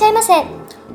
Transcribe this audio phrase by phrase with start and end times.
[0.00, 0.48] Irashimasen.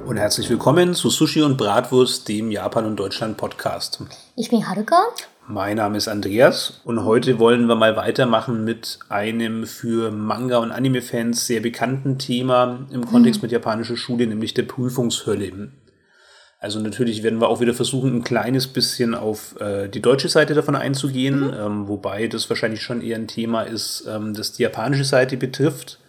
[0.08, 4.00] Und herzlich willkommen zu Sushi und Bratwurst, dem Japan und Deutschland Podcast.
[4.36, 5.00] Ich bin Haruka.
[5.48, 10.72] Mein Name ist Andreas und heute wollen wir mal weitermachen mit einem für Manga- und
[10.72, 13.46] Anime-Fans sehr bekannten Thema im Kontext mhm.
[13.46, 15.72] mit japanischer Schule, nämlich der Prüfungshölle.
[16.60, 20.56] Also natürlich werden wir auch wieder versuchen, ein kleines bisschen auf äh, die deutsche Seite
[20.56, 21.54] davon einzugehen, mhm.
[21.54, 26.00] ähm, wobei das wahrscheinlich schon eher ein Thema ist, ähm, das die japanische Seite betrifft.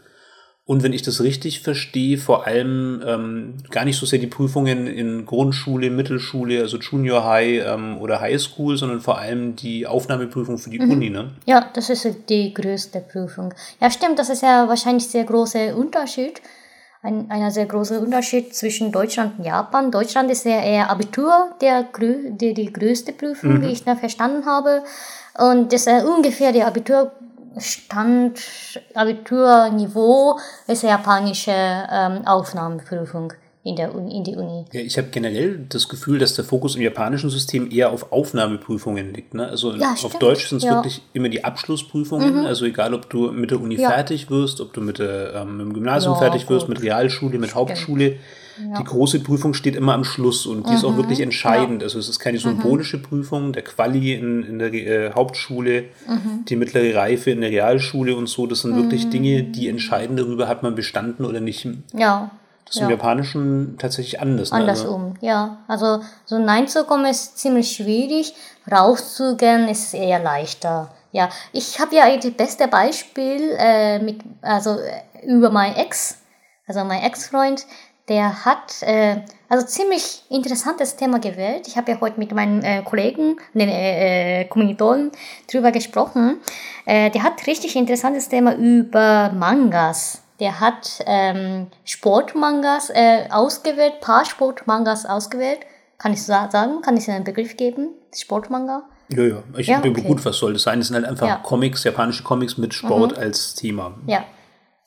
[0.68, 4.88] Und wenn ich das richtig verstehe, vor allem ähm, gar nicht so sehr die Prüfungen
[4.88, 10.58] in Grundschule, Mittelschule, also Junior High ähm, oder High School, sondern vor allem die Aufnahmeprüfung
[10.58, 11.30] für die Uni, ne?
[11.46, 13.54] Ja, das ist die größte Prüfung.
[13.80, 16.42] Ja, stimmt, das ist ja wahrscheinlich sehr großer Unterschied.
[17.00, 19.92] Ein, ein sehr großer Unterschied zwischen Deutschland und Japan.
[19.92, 24.44] Deutschland ist ja eher Abitur, der, grö- die, die größte Prüfung, wie ich da verstanden
[24.44, 24.82] habe.
[25.38, 26.66] Und das ist ungefähr der
[27.56, 28.38] Abiturstand,
[28.94, 33.32] Abiturniveau ist die japanische ähm, Aufnahmeprüfung
[33.66, 34.64] in, der, Uni- in die Uni.
[34.72, 39.12] Ja, ich habe generell das Gefühl, dass der Fokus im japanischen System eher auf Aufnahmeprüfungen
[39.14, 39.34] liegt.
[39.34, 39.46] Ne?
[39.48, 40.22] Also Ja, auf stimmt.
[40.22, 40.72] Deutsch sind es Ja.
[40.72, 40.76] Mhm.
[40.76, 42.46] wirklich immer die Abschlussprüfungen.
[42.46, 45.66] Also egal, ob du mit der Uni fertig wirst, ob du mit, der, ähm, mit
[45.66, 46.74] dem Gymnasium fertig wirst, gut.
[46.76, 48.16] mit Realschule, mit Hauptschule.
[48.78, 50.88] Die große Prüfung steht immer am Schluss und die ist Mhm.
[50.88, 51.82] auch wirklich entscheidend.
[51.82, 56.46] Also es ist keine symbolische Prüfung, der Quali in, in der äh, Hauptschule, Mhm.
[56.48, 58.46] die mittlere Reife in der Realschule und so.
[58.46, 61.68] Das sind wirklich Dinge, die entscheiden darüber, hat man bestanden oder nicht.
[61.94, 62.30] Ja.
[62.66, 64.50] Das ist im Japanischen tatsächlich anders.
[64.50, 64.56] ne?
[64.58, 65.58] Also- Andersrum, ja.
[65.68, 68.34] Also so reinzukommen ist ziemlich schwierig,
[68.70, 70.90] rauszugehen ist eher leichter.
[71.12, 76.18] Ja, ich habe ja das beste Beispiel äh, mit, also äh, über mein Ex,
[76.66, 77.64] also mein Ex-Freund,
[78.08, 79.16] der hat äh,
[79.48, 81.66] also ziemlich interessantes Thema gewählt.
[81.68, 85.10] Ich habe ja heute mit meinen äh, Kollegen, den äh, äh, Kommilitonen
[85.50, 86.38] drüber gesprochen.
[86.84, 90.22] Äh, der hat richtig interessantes Thema über Mangas.
[90.40, 95.60] Der hat ähm, Sportmangas äh, ausgewählt, paar Sportmangas ausgewählt.
[95.98, 96.82] Kann ich sa- sagen?
[96.82, 97.88] Kann ich einen Begriff geben?
[98.14, 98.82] Sportmanga?
[99.08, 99.42] Ja, ja.
[99.56, 100.02] Ich Ja, bin okay.
[100.02, 100.80] gut, was soll das sein?
[100.80, 101.38] Es sind halt einfach Ja.
[101.38, 101.42] Mhm.
[101.42, 103.94] Comics, japanische Comics mit Sport als Thema.
[104.06, 104.24] Ja.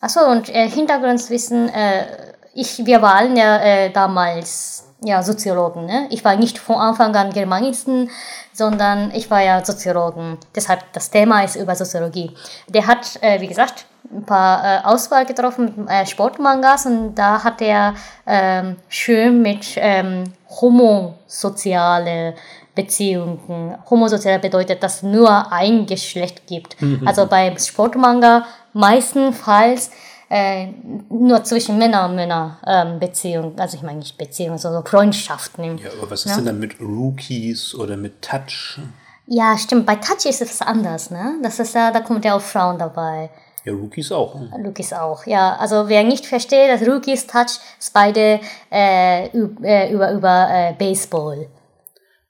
[0.01, 2.05] Achso, und äh, Hintergrundwissen, äh,
[2.53, 5.85] ich, wir waren ja äh, damals ja, Soziologen.
[5.85, 6.07] Ne?
[6.09, 8.09] Ich war nicht von Anfang an Germanisten,
[8.53, 10.38] sondern ich war ja Soziologen.
[10.55, 12.31] Deshalb das Thema ist über Soziologie.
[12.67, 17.43] Der hat, äh, wie gesagt, ein paar äh, Auswahl getroffen mit äh, Sportmangas und da
[17.43, 17.93] hat er
[18.25, 22.35] ähm, schön mit ähm, homosoziale
[22.75, 23.75] Beziehungen.
[23.89, 26.77] Homosozial bedeutet, dass es nur ein Geschlecht gibt.
[27.05, 29.91] Also bei Sportmanga meistenfalls
[30.29, 30.67] äh,
[31.09, 33.59] nur zwischen Männer und Männer ähm, Beziehungen.
[33.59, 35.77] Also ich meine nicht Beziehungen, sondern Freundschaften.
[35.79, 38.79] Ja, aber was ist denn dann mit Rookies oder mit Touch?
[39.25, 39.85] Ja, stimmt.
[39.85, 41.35] Bei Touch ist es anders, ne?
[41.43, 43.29] Das ist ja, da kommt ja auch Frauen dabei.
[43.69, 44.35] Ja, Rookies auch.
[44.63, 45.56] Rookies auch, ja.
[45.57, 48.40] Also wer nicht versteht, dass Rookies Touch ist beide
[48.72, 51.47] äh, äh, über, über äh, Baseball.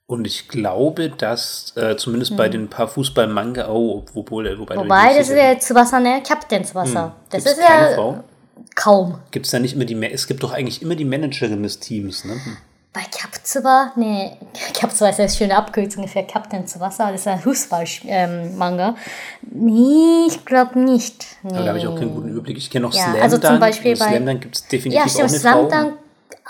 [0.06, 4.82] Und ich glaube, dass äh, zumindest bei den paar Fußball-Manga, oh, obwohl, wobei, Hm.
[4.82, 6.20] Wobei, das ist ja Tsubasa, ne?
[6.26, 7.14] Captain Tsubasa.
[7.30, 8.24] Das Gibt's ist keine ja Frau?
[8.74, 9.18] kaum.
[9.30, 12.24] Gibt es da nicht immer die, es gibt doch eigentlich immer die Managerin des Teams,
[12.24, 12.34] ne?
[12.92, 14.32] Bei Captsuba, nee,
[14.74, 18.96] Captsuba ist eine schöne Abkürzung für Captain Tsubasa, das ist ein Fußball-Manga.
[19.42, 21.24] nee, ich glaube nicht.
[21.44, 21.50] Nee.
[21.54, 22.58] Aber da habe ich auch keinen guten Überblick.
[22.58, 23.60] Ich kenne noch Ja, Slam also zum.
[23.60, 25.82] Beispiel bei- Slam Dunk gibt es definitiv Ja, auch stimmt, eine Slam Frau.
[25.82, 25.92] Dunk.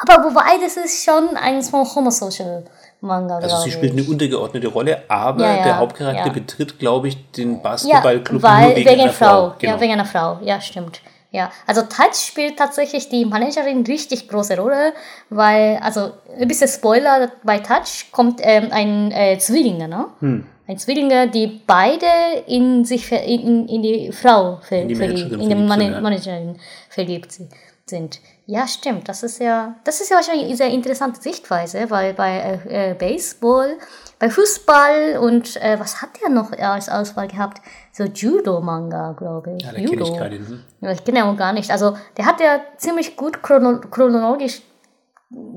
[0.02, 2.64] Aber wobei, das ist schon eines von Homosocial
[3.02, 6.32] Manga, Also sie spielt eine untergeordnete Rolle, aber Ja, ja, der Hauptcharakter ja.
[6.32, 9.26] betritt, glaube ich, den Ja, Basketballclub weil, nur wegen, wegen, einer Frau.
[9.50, 9.54] Frau.
[9.58, 9.74] Genau.
[9.74, 10.38] Ja, wegen einer Frau.
[10.42, 11.02] Ja, stimmt.
[11.32, 14.92] Ja, also Touch spielt tatsächlich die Managerin richtig große Rolle,
[15.28, 20.06] weil, also ein bisschen Spoiler, bei Touch kommt ähm, ein äh, Zwillinge, ne?
[20.20, 20.46] Hm.
[20.66, 22.06] Ein Zwillinge, die beide
[22.46, 25.68] in sich, ver- in, in, in die Frau ver, die verliebt, Managerin in die verliebt
[25.68, 26.00] Man sind, ja.
[26.00, 26.56] Managerin
[26.88, 27.48] verliebt si-
[27.86, 28.20] sind.
[28.46, 29.08] Ja, stimmt.
[29.08, 32.94] Das ist ja, das ist ja wahrscheinlich eine sehr interessante Sichtweise, weil bei äh, äh,
[32.94, 33.78] Baseball,
[34.20, 37.60] bei Fußball und äh, was hat er noch als Auswahl gehabt?
[37.92, 39.64] So Judo-Manga, glaube ich.
[39.64, 40.36] Ja, da kenne ich keine.
[40.36, 40.64] Hm.
[40.80, 41.70] Ja, ich kenne auch gar nicht.
[41.70, 44.62] Also der hat ja ziemlich gut chrono chronologisch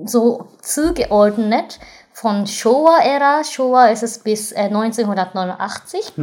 [0.05, 1.79] so zugeordnet
[2.11, 3.43] von Showa-Ära.
[3.43, 6.13] Showa ist es bis äh, 1989.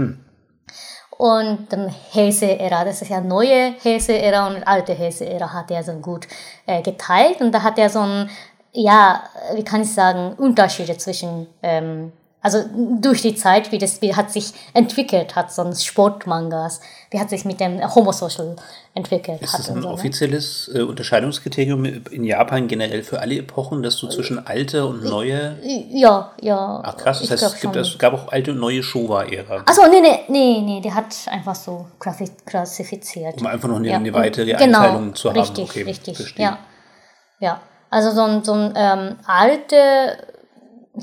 [1.21, 6.27] Und dann Heise-Ära, das ist ja neue Heise-Ära und alte Heise-Ära hat er so gut
[6.67, 7.43] äh, geteilt.
[7.43, 8.31] Und da hat er so ein,
[8.73, 9.23] ja,
[9.55, 12.65] wie kann ich sagen, Unterschiede zwischen, ähm, also
[13.01, 17.29] durch die Zeit, wie das wie hat sich entwickelt hat, so ein Sportmangas, wie hat
[17.31, 18.57] sich mit dem Homosocial
[18.95, 19.61] entwickelt Ist hat.
[19.61, 19.95] das und ein so, ne?
[19.95, 25.59] offizielles äh, Unterscheidungskriterium in Japan generell für alle Epochen, dass du zwischen alte und neue.
[25.91, 26.81] Ja, ja.
[26.85, 29.63] Ach krass, das heißt, es, gibt, es gab auch alte und neue Showa-Ära.
[29.67, 33.41] Achso, nee, nee, nee, nee, der hat einfach so klassi- klassifiziert.
[33.41, 35.39] Um einfach noch eine, Ja, eine weitere genau, Einteilung zu haben.
[35.41, 36.45] Richtig, okay, richtig, verstehe.
[36.47, 36.59] ja.
[37.39, 37.61] Ja,
[37.91, 40.30] also so ein, so ein ähm, alte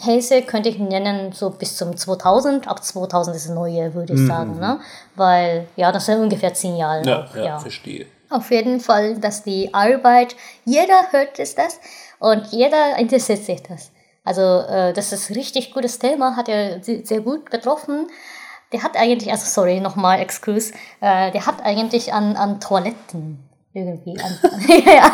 [0.06, 2.68] Häuser könnte ich nennen so bis zum 2000.
[2.68, 4.80] Ab 2000 ist neue, würde ich sagen, ne?
[5.16, 7.06] Weil, ja, das sind ungefähr zehn Jahre.
[7.08, 8.06] Ja, auch, ja, verstehe.
[8.30, 10.36] Auf jeden Fall, dass die Arbeit,
[10.66, 11.80] jeder hört es das
[12.20, 13.92] und jeder interessiert sich das.
[14.26, 18.08] Also äh, das ist ein richtig gutes Thema, hat er se- sehr gut betroffen.
[18.74, 23.40] Der hat eigentlich, also sorry, nochmal Exkurs, äh, der hat eigentlich an, an Toiletten
[23.74, 24.38] irgendwie, an,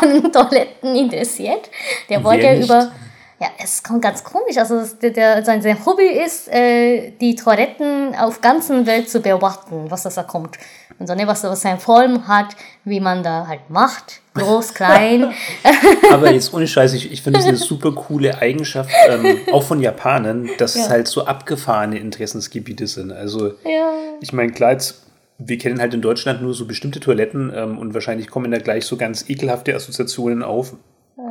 [0.00, 1.70] an Toiletten interessiert.
[2.10, 2.64] Der wollte nicht?
[2.64, 2.90] über,
[3.40, 7.34] ja, es kommt ganz komisch, also es- der, der, sein, sein Hobby ist, äh, die
[7.34, 10.56] Toiletten auf ganzen Welt zu beobachten, was das da kommt.
[10.98, 12.54] Und so, ne, was, was sein Form hat,
[12.84, 15.32] wie man da halt macht, groß, klein.
[16.12, 19.80] Aber jetzt ohne Scheiß, ich, ich finde es eine super coole Eigenschaft, ähm, auch von
[19.80, 20.90] Japanern, dass es Ja.
[20.90, 23.10] halt so abgefahrene Interessensgebiete sind.
[23.12, 23.90] Also ja.
[24.20, 25.02] ich meine, klar, jetzt,
[25.38, 28.86] wir kennen halt in Deutschland nur so bestimmte Toiletten ähm, und wahrscheinlich kommen da gleich
[28.86, 30.74] so ganz ekelhafte Assoziationen auf.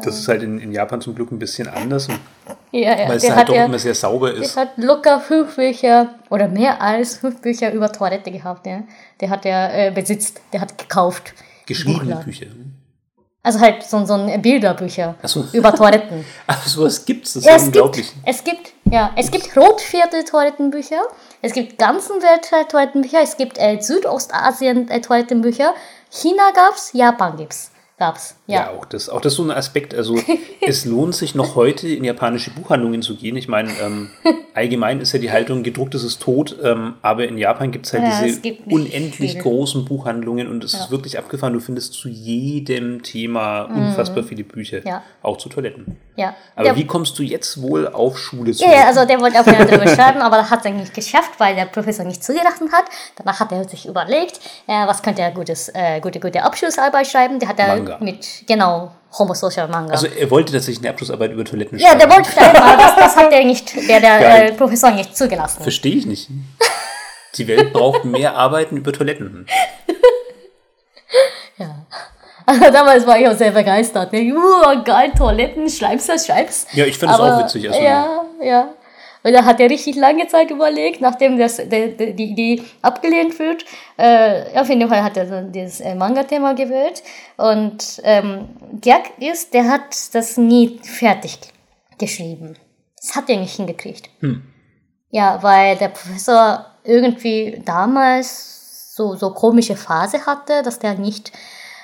[0.03, 2.07] Das ist halt in, in Japan zum Glück ein bisschen anders,
[2.71, 3.09] Ja, ja.
[3.09, 4.55] weil es der halt doch ja, immer sehr sauber der ist.
[4.55, 8.65] hat locker fünf Bücher oder mehr als fünf Bücher über Toilette gehabt.
[8.65, 8.83] Ja.
[9.19, 11.33] Der hat ja äh, besitzt, der hat gekauft.
[11.65, 12.15] Geschriebene.
[12.23, 12.45] Bücher.
[13.45, 15.45] Also halt so, so ein Bilderbücher so.
[15.51, 16.23] über Toiletten.
[16.47, 18.07] Ach, sowas gibt's, das ist Ja, es unglaublich.
[18.13, 21.01] gibt, es gibt, ja, es gibt Rotviertel-Toilettenbücher,
[21.41, 25.73] es gibt ganzen Welt-Toilettenbücher, es gibt äh, Südostasien-Toilettenbücher,
[26.09, 28.69] China gab's, Japan gibt's, gab's, Ja, ja.
[28.71, 29.93] auch das, auch das ist so ein Aspekt.
[29.93, 30.17] Also
[30.61, 33.35] es lohnt sich noch heute in japanische Buchhandlungen zu gehen.
[33.37, 34.09] Ich meine, ähm,
[34.53, 38.03] allgemein ist ja die Haltung, gedrucktes ist tot, ähm, aber in Japan gibt es halt
[38.03, 39.41] Ja, es diese unendlich viel.
[39.41, 41.53] großen Buchhandlungen und es ist wirklich abgefahren.
[41.53, 44.87] Du findest zu jedem Thema unfassbar viele Bücher, Mhm.
[44.87, 45.01] Ja.
[45.21, 45.97] auch zu Toiletten.
[46.15, 46.35] ja.
[46.55, 48.63] Aber Der- wie kommst du jetzt wohl auf Schule zu?
[48.63, 51.31] Ja, ja, also der wollte jeden Fall drüber schreiben, aber das hat er nicht geschafft,
[51.39, 52.85] weil der Professor nicht zugelassen hat.
[53.15, 57.39] Danach hat er sich überlegt, äh, was könnte er gutes, äh, gute, gute Abschlussarbeit schreiben.
[57.39, 58.03] Der hat er Manga.
[58.03, 59.91] mit, genau, Homosocial Manga.
[59.93, 61.99] Also er wollte tatsächlich eine Abschlussarbeit über Toiletten ja, schreiben.
[61.99, 65.61] der wollte aber das, das hat der nicht, der, der äh, Professor nicht zugelassen.
[65.61, 66.29] Verstehe ich nicht.
[67.35, 69.47] Die Welt braucht mehr Arbeiten über Toiletten.
[72.45, 74.11] Also damals war ich auch sehr begeistert.
[74.11, 74.33] Ne?
[74.33, 76.73] Uh, geil, Toiletten, schreibst du, schreibst.
[76.73, 77.69] Ja, ich finde es auch witzig.
[77.69, 78.73] Also, ja, ja.
[79.23, 83.65] Und da hat er richtig lange Zeit überlegt, nachdem das, der, die Idee abgelehnt wird.
[83.97, 87.01] Äh, auf jeden Fall hat er so dieses äh, Manga-Thema gewählt.
[87.37, 88.49] Und ähm,
[88.81, 91.39] Gag ist, der hat das nie fertig
[91.97, 92.57] geschrieben.
[93.01, 94.09] Das hat er nicht hingekriegt.
[95.09, 101.31] Ja, weil der Professor irgendwie damals so, so komische Phase hatte, dass der nicht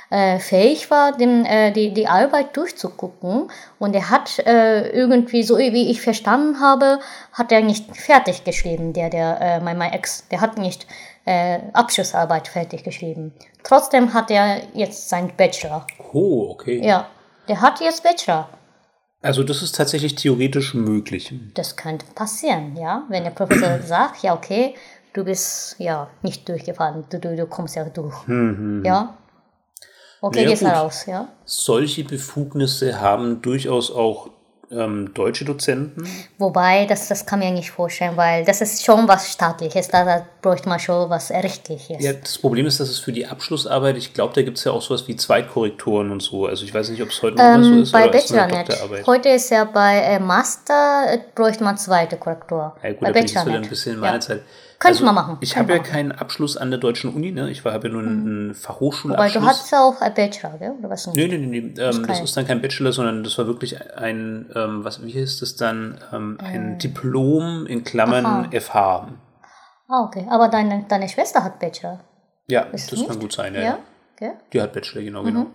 [0.10, 3.50] äh, fähig war, den, äh, die, die Arbeit durchzugucken.
[3.78, 7.00] Und er hat äh, irgendwie, so wie ich verstanden habe,
[7.34, 10.88] hat er nicht fertig geschrieben, der, der, äh, mein, mein Ex, der hat nicht
[11.26, 13.34] äh, Abschlussarbeit fertig geschrieben.
[13.64, 15.86] Trotzdem hat er jetzt seinen Bachelor.
[16.14, 16.82] Oh, okay.
[16.84, 17.08] Ja,
[17.48, 18.50] der hat jetzt Bachelor.
[19.22, 21.34] Also das ist tatsächlich theoretisch möglich.
[21.54, 23.04] Das könnte passieren, ja.
[23.10, 24.76] Wenn der Professor sagt, ja, okay,
[25.14, 28.16] du bist ja nicht durchgefallen, du, du, du kommst ja durch.
[28.84, 29.18] Ja.
[30.22, 30.72] Okay, Naja, gehst gut.
[30.72, 31.28] raus, ja.
[31.46, 34.30] Solche Befugnisse haben durchaus auch
[34.72, 36.08] ähm, deutsche Dozenten.
[36.38, 40.26] Wobei, das, das kann mir nicht vorstellen, weil das ist schon was Staatliches, da, da
[40.42, 42.04] bräuchte man schon was Rechtliches.
[42.04, 44.72] Ja, das Problem ist, dass es für die Abschlussarbeit, ich glaube, da gibt es ja
[44.72, 46.46] auch sowas wie Zweitkorrektoren und so.
[46.46, 48.44] Also ich weiß nicht, ob es heute noch so Ähm, ist bei oder ist Bachelor
[48.44, 48.58] eine
[48.98, 49.08] nicht.
[49.08, 52.76] Heute ist ja bei äh, Master, äh, bräuchte man zweite Korrektur.
[52.84, 54.08] Ja gut, bei da bin ich Bachelor wieder ein bisschen in Ja.
[54.08, 54.42] meiner Zeit.
[54.80, 55.92] Könnte man machen, Ich habe ja machen.
[55.92, 57.50] keinen Abschluss an der deutschen Uni, ne?
[57.52, 59.34] Ich habe ja nur einen, Weil Fachhochschulabschluss.
[59.34, 60.72] du hast ja auch ein Bachelor, gell?
[60.80, 61.06] oder was?
[61.08, 61.82] Nee, nee, nee, nee.
[61.82, 65.42] Ähm, das ist dann kein Bachelor, sondern das war wirklich ein, ähm, was, wie heißt
[65.42, 66.00] das dann?
[66.14, 66.78] Ähm, ein Äh.
[66.78, 69.10] Diplom in Klammern FH.
[69.90, 70.26] Ah, okay.
[70.30, 72.00] Aber deine, deine Schwester hat Bachelor.
[72.48, 73.62] Ja, Ist das kann gut sein, ja.
[73.62, 73.80] Ja?
[74.16, 74.34] Gell?
[74.54, 75.48] Die hat Bachelor, genau, genau.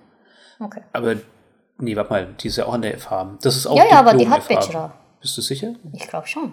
[0.61, 0.83] Okay.
[0.93, 1.15] Aber,
[1.79, 3.39] nee, warte mal, die ist ja auch an der FH.
[3.43, 4.55] Das ist auch Ja, ja, aber die hat FH.
[4.55, 4.93] Bachelor.
[5.21, 5.75] Bist du sicher?
[5.93, 6.53] Ich glaube schon.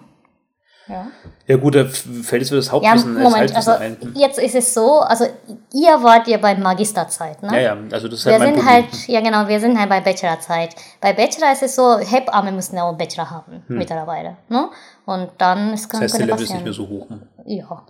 [0.88, 1.06] Ja.
[1.46, 4.14] Ja gut, da fällt jetzt wieder das Ja, Hauptwissen als Moment, Halbwissen also ein.
[4.16, 5.26] jetzt ist es so, also
[5.72, 7.54] ihr wart ja bei Magisterzeit, ne?
[7.54, 8.84] Ja, ja, also das ist Wir halt mein sind Problem.
[8.90, 10.74] halt, ja genau, wir sind halt bei Bachelorzeit.
[11.00, 14.68] Bei Bachelor ist es so, Hebammen müssen ja auch Bachelor haben, mittlerweile, ne?
[15.06, 15.88] Und dann ist Hm.
[15.92, 17.06] das heißt, der Level ist nicht mehr so hoch.
[17.46, 17.84] Ja.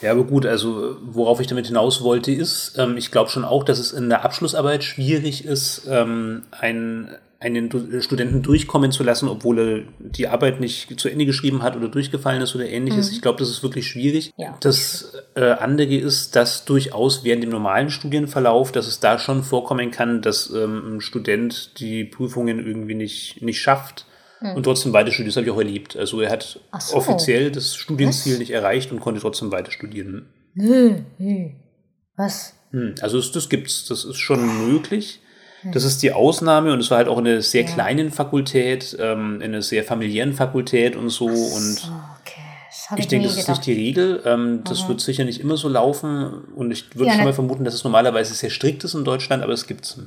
[0.00, 3.62] Ja, aber gut, also worauf ich damit hinaus wollte, ist, ähm, ich glaube schon auch,
[3.62, 9.28] dass es in der Abschlussarbeit schwierig ist, ähm, einen, einen Du- Studenten durchkommen zu lassen,
[9.28, 13.10] obwohl er die Arbeit nicht zu Ende geschrieben hat oder durchgefallen ist oder ähnliches.
[13.12, 14.32] Ich glaube, das ist wirklich schwierig.
[14.36, 14.56] Ja.
[14.60, 19.90] Das äh, andere ist, dass durchaus während dem normalen Studienverlauf, dass es da schon vorkommen
[19.90, 24.06] kann, dass ähm, ein Student die Prüfungen irgendwie nicht, nicht schafft.
[24.56, 25.96] Und trotzdem weiter studiert, das habe ich auch erlebt.
[25.96, 26.96] Also er hat so.
[26.96, 30.26] offiziell das Studienziel nicht erreicht und konnte trotzdem weiter studieren.
[30.54, 31.50] Nö, nö.
[32.16, 32.54] Was?
[32.72, 35.20] Hm, also das, das gibt's, das ist schon möglich.
[35.70, 39.36] Das ist die Ausnahme und es war halt auch in einer sehr kleinen Fakultät, ähm,
[39.36, 41.26] in einer sehr familiären Fakultät und so.
[41.26, 42.40] Und Okay,
[42.70, 43.58] ich ich, denke, das ist gedacht.
[43.58, 44.22] nicht die Regel.
[44.26, 46.44] Ähm, das wird sicher nicht immer so laufen.
[46.56, 49.04] Und ich würde Ja, schon ne- mal vermuten, dass es normalerweise sehr strikt ist in
[49.04, 50.00] Deutschland, aber es gibt's.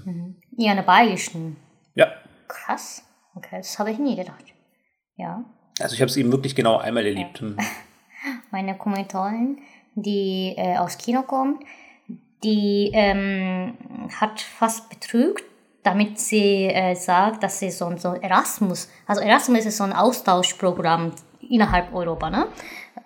[0.58, 1.56] Ja, eine Bayerischen.
[1.94, 2.08] Ja.
[2.48, 3.04] Krass.
[3.36, 4.44] Okay, das habe ich nie gedacht.
[5.16, 5.44] Ja.
[5.80, 7.42] Also ich habe es eben wirklich genau einmal erlebt.
[8.52, 9.60] meine Kommilitonin,
[9.96, 11.64] die äh, aus Kino kommt,
[12.46, 13.74] die ähm,
[14.22, 15.44] hat fast betrügt,
[15.84, 21.12] damit sie äh, sagt, dass sie so, so Erasmus, also Erasmus ist so ein Austauschprogramm
[21.50, 22.48] innerhalb Europa, ne?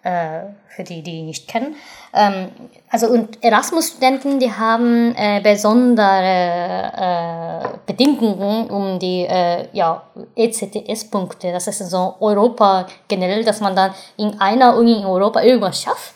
[0.01, 1.75] Äh, für die, die nicht kennen.
[2.13, 2.51] Ähm,
[2.89, 9.27] also und Erasmus-Studenten, die haben äh, besondere äh, Bedingungen, um die
[9.73, 10.03] ja,
[10.37, 15.81] ECTS-Punkte, das ist so Europa generell, dass man dann in einer Uni in Europa irgendwas
[15.81, 16.13] schafft,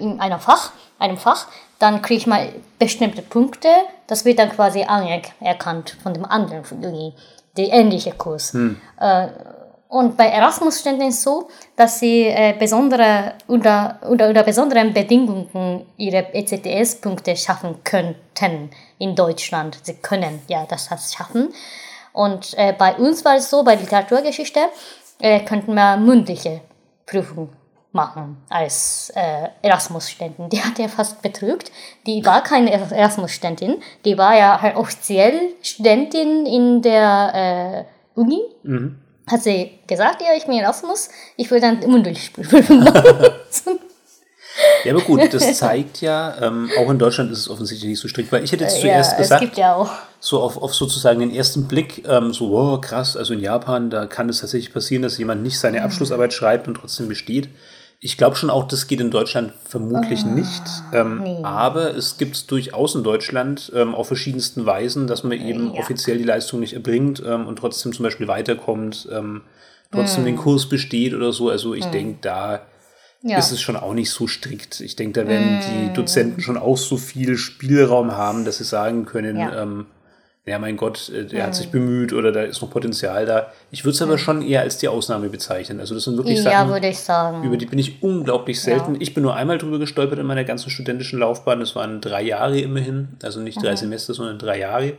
[0.00, 1.46] in einem Fach, einem Fach,
[1.78, 3.68] dann kriegt man bestimmte Punkte,
[4.06, 7.14] das wird dann quasi anerkannt von dem anderen Uni,
[7.56, 8.54] der ähnliche Kurs.
[8.54, 9.28] Äh,
[9.88, 15.86] und bei Erasmus-Studenten ist es so, dass sie äh, besondere, unter, unter, unter besonderen Bedingungen
[15.96, 19.78] ihre ECTS-Punkte schaffen könnten in Deutschland.
[19.82, 21.54] Sie können ja das heißt schaffen.
[22.12, 24.60] Und äh, bei uns war es so, bei Literaturgeschichte
[25.20, 26.60] äh, könnten wir mündliche
[27.06, 27.57] Prüfungen
[27.98, 30.48] machen als äh, Erasmus-Studentin.
[30.48, 31.70] Die hat ja fast betrügt.
[32.06, 33.82] Die war keine Erasmus-Studentin.
[34.04, 38.40] Die war ja halt offiziell Studentin in der äh, Uni
[39.30, 43.16] hat sie gesagt, ja, ich bin Erasmus, ich will dann mündlich Prüfung machen.
[44.82, 48.08] Ja, aber gut, das zeigt ja, ähm, auch in Deutschland ist es offensichtlich nicht so
[48.08, 49.88] strikt, weil ich hätte jetzt ja, zuerst es gesagt, ja
[50.18, 54.06] so auf, auf sozusagen den ersten Blick, ähm, so, wow, krass, also in Japan, da
[54.06, 57.48] kann es tatsächlich passieren, dass jemand nicht seine Abschlussarbeit schreibt und trotzdem besteht.
[58.00, 60.84] Ich glaube schon auch, das geht in Deutschland vermutlich nicht.
[60.92, 65.72] Ähm, Aber es gibt es durchaus in Deutschland ähm, auf verschiedensten Weisen, dass man eben
[65.74, 65.80] Ja.
[65.80, 69.42] offiziell die Leistung nicht erbringt ähm, und trotzdem zum Beispiel weiterkommt, ähm,
[69.90, 71.48] trotzdem den Kurs besteht oder so.
[71.50, 72.62] Also ich denke, da
[73.22, 73.36] Ja.
[73.38, 74.78] ist es schon auch nicht so strikt.
[74.80, 79.06] Ich denke, da werden die Dozenten schon auch so viel Spielraum haben, dass sie sagen
[79.06, 79.60] können, Ja.
[80.48, 83.52] Ja, mein Gott, äh, der hat sich bemüht oder da ist noch Potenzial da.
[83.70, 85.80] Ich würde es aber schon eher als die Ausnahme bezeichnen.
[85.80, 87.44] Also das sind wirklich ja, Sachen, würde ich sagen.
[87.44, 88.96] über die bin ich unglaublich selten.
[89.00, 91.60] Ich bin nur einmal drüber gestolpert in meiner ganzen studentischen Laufbahn.
[91.60, 93.16] Das waren drei Jahre immerhin.
[93.22, 94.94] Also nicht drei Semester, sondern drei Jahre.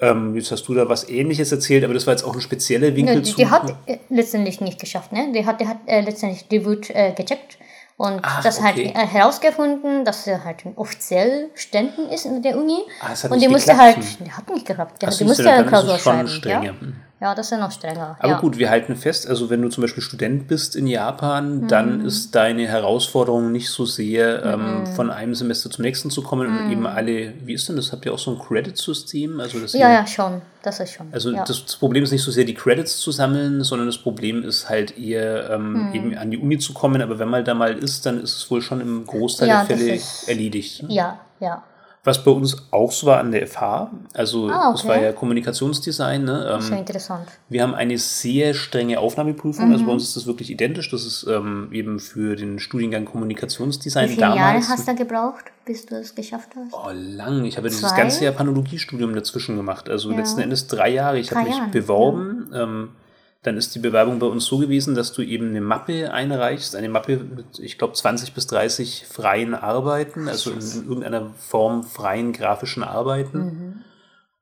[0.00, 2.96] Ähm, jetzt hast du da was Ähnliches erzählt, aber das war jetzt auch ein spezieller
[2.96, 3.36] Winkel Ja, die, zu.
[3.36, 5.30] die hat äh, letztendlich nicht geschafft, ne?
[5.32, 7.58] Die hat, die hat äh, letztendlich Debüt äh, gecheckt
[7.96, 8.66] und Ach, das okay.
[8.66, 12.78] halt äh, herausgefunden, dass sie halt offiziell Ständen ist in der Uni.
[13.00, 14.68] Ah, und die musste halt, die hat nicht.
[14.68, 16.40] Die, Ach, die musste ja es Klausur schreiben.
[16.44, 16.62] Ja?
[17.20, 18.16] Ja, das ist ja noch strenger.
[18.18, 18.38] Aber ja.
[18.40, 21.68] gut, wir halten fest, also wenn du zum Beispiel Student bist in Japan, Mhm.
[21.68, 24.86] dann ist deine Herausforderung nicht so sehr, ähm, Mhm.
[24.88, 27.92] von einem Semester zum nächsten zu kommen und eben alle, wie ist denn das?
[27.92, 29.40] Habt ihr auch so ein Credit-System?
[29.40, 30.42] Also, dass Ja, ja, schon.
[30.62, 31.06] Das ist schon.
[31.12, 31.44] Also ja.
[31.44, 34.68] das, das Problem ist nicht so sehr die Credits zu sammeln, sondern das Problem ist
[34.68, 35.94] halt eher ähm, Hm.
[35.94, 37.00] eben an die Uni zu kommen.
[37.02, 39.76] Aber wenn man da mal ist, dann ist es wohl schon im Großteil Ja, der
[39.76, 40.84] das Fälle ist- erledigt.
[40.88, 41.62] ja, ja.
[42.06, 44.88] Was bei uns auch so war an der FH, also Ah, das okay.
[44.90, 46.22] war ja Kommunikationsdesign.
[46.24, 46.60] Ne?
[46.70, 47.26] Ähm, interessant.
[47.48, 49.72] wir haben eine sehr strenge Aufnahmeprüfung.
[49.72, 49.94] Also bei Mhm.
[49.94, 50.90] uns ist das wirklich identisch.
[50.90, 55.86] Das ist ähm, eben für den Studiengang Kommunikationsdesign Wie viele Jahre hast du gebraucht, bis
[55.86, 56.74] du es geschafft hast?
[56.74, 57.44] Oh, lang.
[57.46, 57.96] Ich habe dieses Zwei?
[57.96, 59.88] ganze Jahr Panologiestudium dazwischen gemacht.
[59.88, 61.18] Also letzten Endes drei Jahre.
[61.18, 62.50] Ich habe mich Jahre, beworben.
[62.54, 62.88] Ähm,
[63.44, 66.74] dann ist die Bewerbung bei uns so gewesen, dass du eben eine Mappe einreichst.
[66.74, 71.84] Eine Mappe mit, ich glaube, 20 bis 30 freien Arbeiten, also in, in irgendeiner Form
[71.84, 73.38] freien grafischen Arbeiten.
[73.38, 73.74] Mhm.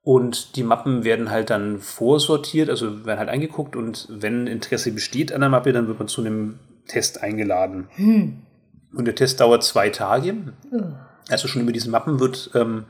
[0.04, 5.32] Und die Mappen werden halt dann vorsortiert, also werden halt angeguckt und wenn Interesse besteht
[5.32, 7.88] an der Mappe, dann wird man zu einem Test eingeladen.
[7.94, 8.42] Hm.
[8.94, 10.34] Und der Test dauert zwei Tage.
[11.28, 12.84] Also schon über diese Mappen wird ähm,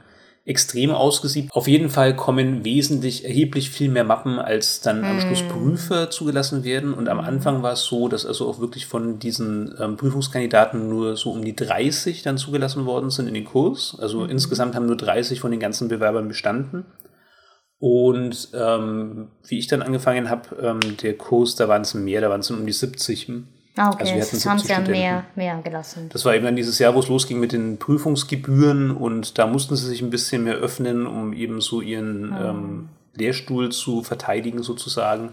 [0.45, 1.53] extrem ausgesiebt.
[1.53, 6.65] Auf jeden Fall kommen wesentlich, erheblich viel mehr Mappen, als dann am Schluss Prüfer zugelassen
[6.65, 6.95] werden.
[6.95, 11.17] Und am Anfang war es so, dass also auch wirklich von diesen ähm, Prüfungskandidaten nur
[11.17, 13.97] so um die 30 dann zugelassen worden sind in den Kurs.
[14.01, 16.87] Also insgesamt haben nur 30 von den ganzen Bewerbern bestanden.
[17.79, 22.31] Und ähm, wie ich dann angefangen habe, ähm, der Kurs, da waren es mehr, da
[22.31, 23.29] waren es um die 70.
[23.77, 26.11] Ah, okay, Also wir hatten das haben 70 sie ja mehr, mehr gelassen.
[26.13, 29.77] Das war eben dann dieses Jahr, wo es losging mit den Prüfungsgebühren und da mussten
[29.77, 32.51] sie sich ein bisschen mehr öffnen, um eben so ihren Ah.
[32.51, 35.31] ähm, Lehrstuhl zu verteidigen sozusagen.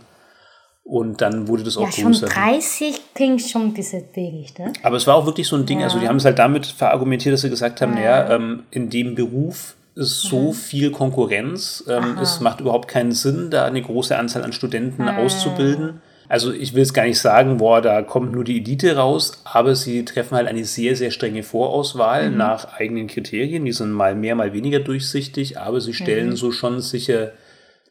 [0.84, 2.28] Und dann wurde das auch Ja, schon größer.
[2.28, 4.74] 30 klingt schon ein bisschen wenig, ne?
[4.84, 7.34] Aber es war auch wirklich so ein Ding, also die haben es halt damit verargumentiert,
[7.34, 12.40] dass sie gesagt haben, naja, ähm, in dem Beruf ist so viel Konkurrenz, ähm, es
[12.40, 16.02] macht überhaupt keinen Sinn, da eine große Anzahl an Studenten auszubilden.
[16.30, 19.74] Also ich will es gar nicht sagen, boah, da kommt nur die Elite raus, aber
[19.74, 22.38] sie treffen halt eine sehr, sehr strenge Vorauswahl mhm.
[22.38, 23.66] nach eigenen Kriterien.
[23.66, 26.36] Die sind mal mehr, mal weniger durchsichtig, aber sie stellen mhm.
[26.36, 27.32] so schon sicher,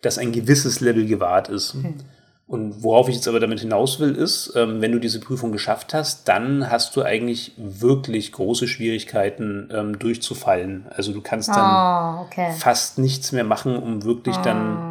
[0.02, 1.75] dass ein gewisses Level gewahrt ist.
[1.75, 1.95] Mhm.
[2.47, 5.92] Und worauf ich jetzt aber damit hinaus will, ist, ähm, wenn du diese Prüfung geschafft
[5.92, 10.87] hast, dann hast du eigentlich wirklich große Schwierigkeiten ähm, durchzufallen.
[10.88, 12.52] Also du kannst dann oh, okay.
[12.57, 14.42] fast nichts mehr machen, um wirklich oh.
[14.42, 14.88] dann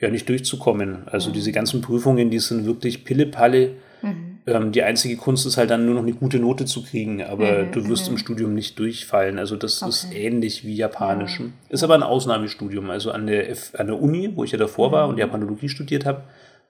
[0.00, 1.02] ja nicht durchzukommen.
[1.06, 1.34] Also mhm.
[1.34, 3.72] diese ganzen Prüfungen, die sind wirklich Pille-Palle.
[4.02, 4.38] Mhm.
[4.46, 7.64] Ähm, die einzige Kunst ist halt dann nur noch eine gute Note zu kriegen, aber
[7.64, 7.72] mhm.
[7.72, 8.18] du wirst im mhm.
[8.18, 9.38] Studium nicht durchfallen.
[9.38, 9.90] Also das okay.
[9.90, 11.52] ist ähnlich wie Japanischem.
[11.68, 12.90] Ist aber ein Ausnahmestudium.
[12.90, 15.20] Also an der, F an der Uni, wo ich ja davor war und mhm.
[15.20, 16.22] Japanologie studiert habe,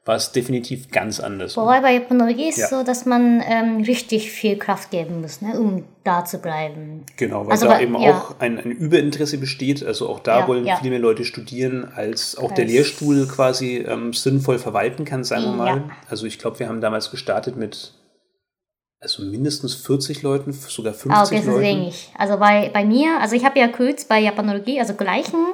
[0.05, 1.57] war es definitiv ganz anders.
[1.57, 2.69] Wobei bei Japanologie ist ja.
[2.69, 7.05] so, dass man ähm, richtig viel Kraft geben muss, ne, um da zu bleiben.
[7.17, 8.17] Genau, weil also, da eben ja.
[8.17, 9.85] auch ein, ein, Überinteresse besteht.
[9.85, 13.85] Also auch da ja, wollen viel mehr Leute studieren, als auch als der Lehrstuhl quasi
[13.87, 15.85] ähm, sinnvoll verwalten kann, sagen wir mal.
[16.09, 17.93] Also ich glaube, wir haben damals gestartet mit
[19.03, 21.59] also mindestens 40 Leuten, sogar 50 ah, okay, das Leuten.
[21.59, 22.11] ist wenig.
[22.19, 25.47] Also bei, bei mir, also ich habe ja kurz bei Japanologie, also gleichen,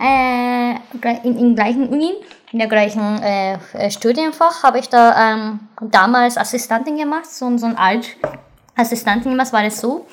[0.00, 0.74] äh,
[1.22, 2.12] in, in gleichen Uni
[2.52, 7.66] in der gleichen äh, äh, Studienfach habe ich da ähm, damals Assistentin gemacht, so, so
[7.66, 10.06] ein Alt-Assistentin gemacht, war es so,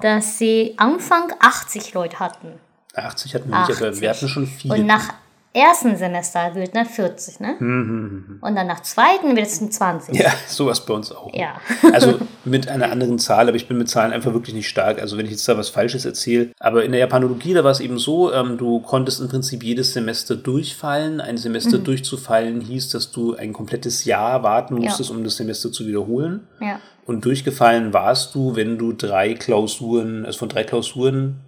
[0.00, 2.58] dass sie Anfang 80 Leute hatten.
[2.94, 3.68] 80 hatten wir 80.
[3.68, 4.74] nicht, aber wir hatten schon viele.
[4.74, 5.12] Und nach
[5.54, 7.56] ersten Semester wird ne 40, ne?
[7.58, 8.38] Mhm, mhm, mhm.
[8.40, 10.16] Und dann nach zweiten wird es ein 20.
[10.16, 11.32] Ja, sowas bei uns auch.
[11.32, 11.60] Ja.
[11.92, 15.00] Also mit einer anderen Zahl, aber ich bin mit Zahlen einfach wirklich nicht stark.
[15.00, 16.50] Also wenn ich jetzt da was Falsches erzähle.
[16.58, 19.92] Aber in der Japanologie, da war es eben so, ähm, du konntest im Prinzip jedes
[19.92, 21.20] Semester durchfallen.
[21.20, 21.84] Ein Semester mhm.
[21.84, 25.16] durchzufallen hieß, dass du ein komplettes Jahr warten musstest, ja.
[25.16, 26.48] um das Semester zu wiederholen.
[26.60, 26.80] Ja.
[27.06, 31.40] Und durchgefallen warst du, wenn du drei Klausuren, also von drei Klausuren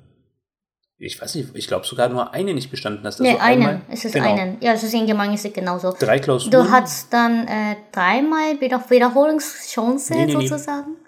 [0.99, 3.21] ich weiß nicht, ich glaube sogar nur eine nicht bestanden hast.
[3.21, 3.83] Also nee, einen.
[3.91, 4.33] Es ist genau.
[4.33, 4.57] einen.
[4.61, 5.95] Ja, es ist in Gemeinschaft genauso.
[5.99, 6.51] Drei Klausuren.
[6.53, 10.93] Du hast dann äh, dreimal Wiederholungschance nee, nee, sozusagen.
[10.93, 11.07] Nee.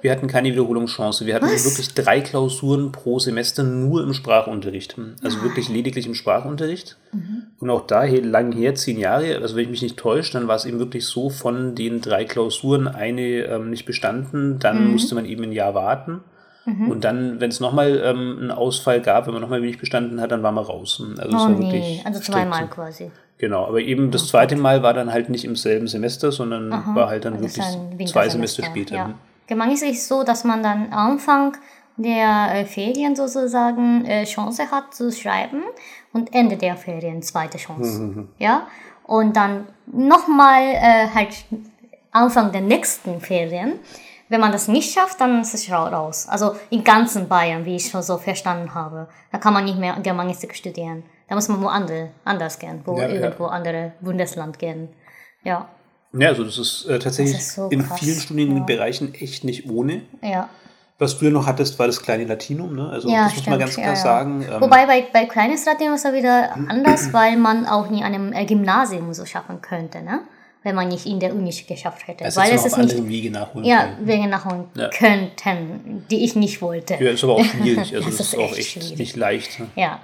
[0.00, 1.24] Wir hatten keine Wiederholungschance.
[1.24, 1.64] Wir hatten Was?
[1.64, 4.96] wirklich drei Klausuren pro Semester nur im Sprachunterricht.
[5.22, 5.46] Also Nein.
[5.46, 6.98] wirklich lediglich im Sprachunterricht.
[7.12, 7.44] Mhm.
[7.60, 10.56] Und auch da lang her, zehn Jahre, also wenn ich mich nicht täusche, dann war
[10.56, 14.92] es eben wirklich so, von den drei Klausuren eine ähm, nicht bestanden, dann mhm.
[14.92, 16.24] musste man eben ein Jahr warten.
[16.64, 16.90] Mhm.
[16.90, 20.30] Und dann, wenn es nochmal ähm, einen Ausfall gab, wenn man nochmal wenig bestanden hat,
[20.30, 21.02] dann war man raus.
[21.18, 22.00] Also, oh, nee.
[22.04, 23.10] also zweimal quasi.
[23.38, 26.94] Genau, aber eben das zweite Mal war dann halt nicht im selben Semester, sondern Aha.
[26.94, 28.94] war halt dann also wirklich zwei Semester später.
[28.94, 29.14] Ja.
[29.48, 31.56] Gemeint ist es so, dass man dann Anfang
[31.96, 35.62] der äh, Ferien sozusagen äh, Chance hat zu schreiben
[36.12, 38.00] und Ende der Ferien zweite Chance.
[38.00, 38.28] Mhm.
[38.38, 38.68] Ja,
[39.04, 41.44] und dann nochmal äh, halt
[42.12, 43.74] Anfang der nächsten Ferien
[44.32, 46.26] wenn man das nicht schafft, dann ist es raus.
[46.26, 49.06] Also in ganzen Bayern, wie ich schon so verstanden habe.
[49.30, 51.02] Da kann man nicht mehr Germanistik studieren.
[51.28, 53.50] Da muss man wo andere, anders gehen, wo ja, irgendwo ja.
[53.50, 54.88] andere Bundesland gehen.
[55.44, 55.68] Ja.
[56.14, 59.20] Ja, also das ist äh, tatsächlich das ist so in vielen Studienbereichen ja.
[59.20, 60.00] echt nicht ohne.
[60.22, 60.48] Ja.
[60.98, 62.88] Was du ja noch hattest, war das kleine Latinum, ne?
[62.88, 64.46] Also ja, das stimmt, muss man ganz klar ja, sagen.
[64.50, 68.32] Ähm, Wobei bei, bei kleines Latinum ist es wieder anders, weil man auch nie einem
[68.32, 70.20] äh, Gymnasium so schaffen könnte, ne?
[70.62, 72.24] Wenn man nicht in der Uni geschafft hätte.
[72.24, 74.06] Also weil es ist nicht Wege nachholen ja, können.
[74.06, 74.88] Wege nachholen ja.
[74.88, 76.94] könnten, die ich nicht wollte.
[76.94, 77.92] Ja, ist aber auch schwierig.
[77.94, 78.98] Also das, das ist, auch echt schwierig.
[78.98, 79.60] nicht leicht.
[79.60, 79.66] Ne?
[79.76, 80.00] Ja.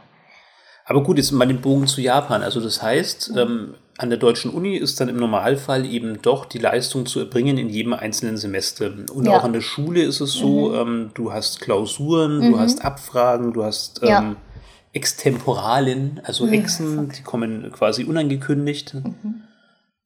[0.85, 2.43] Aber gut, jetzt mal den Bogen zu Japan.
[2.43, 3.39] Also das heißt, mhm.
[3.39, 7.59] ähm, an der deutschen Uni ist dann im Normalfall eben doch die Leistung zu erbringen
[7.59, 8.93] in jedem einzelnen Semester.
[9.13, 9.37] Und ja.
[9.37, 10.75] auch an der Schule ist es so, mhm.
[10.75, 12.53] ähm, du hast Klausuren, mhm.
[12.53, 14.37] du hast Abfragen, du hast ähm, ja.
[14.93, 16.53] Extemporalen, also mhm.
[16.53, 18.95] Exen, die kommen quasi unangekündigt.
[18.95, 19.43] Mhm.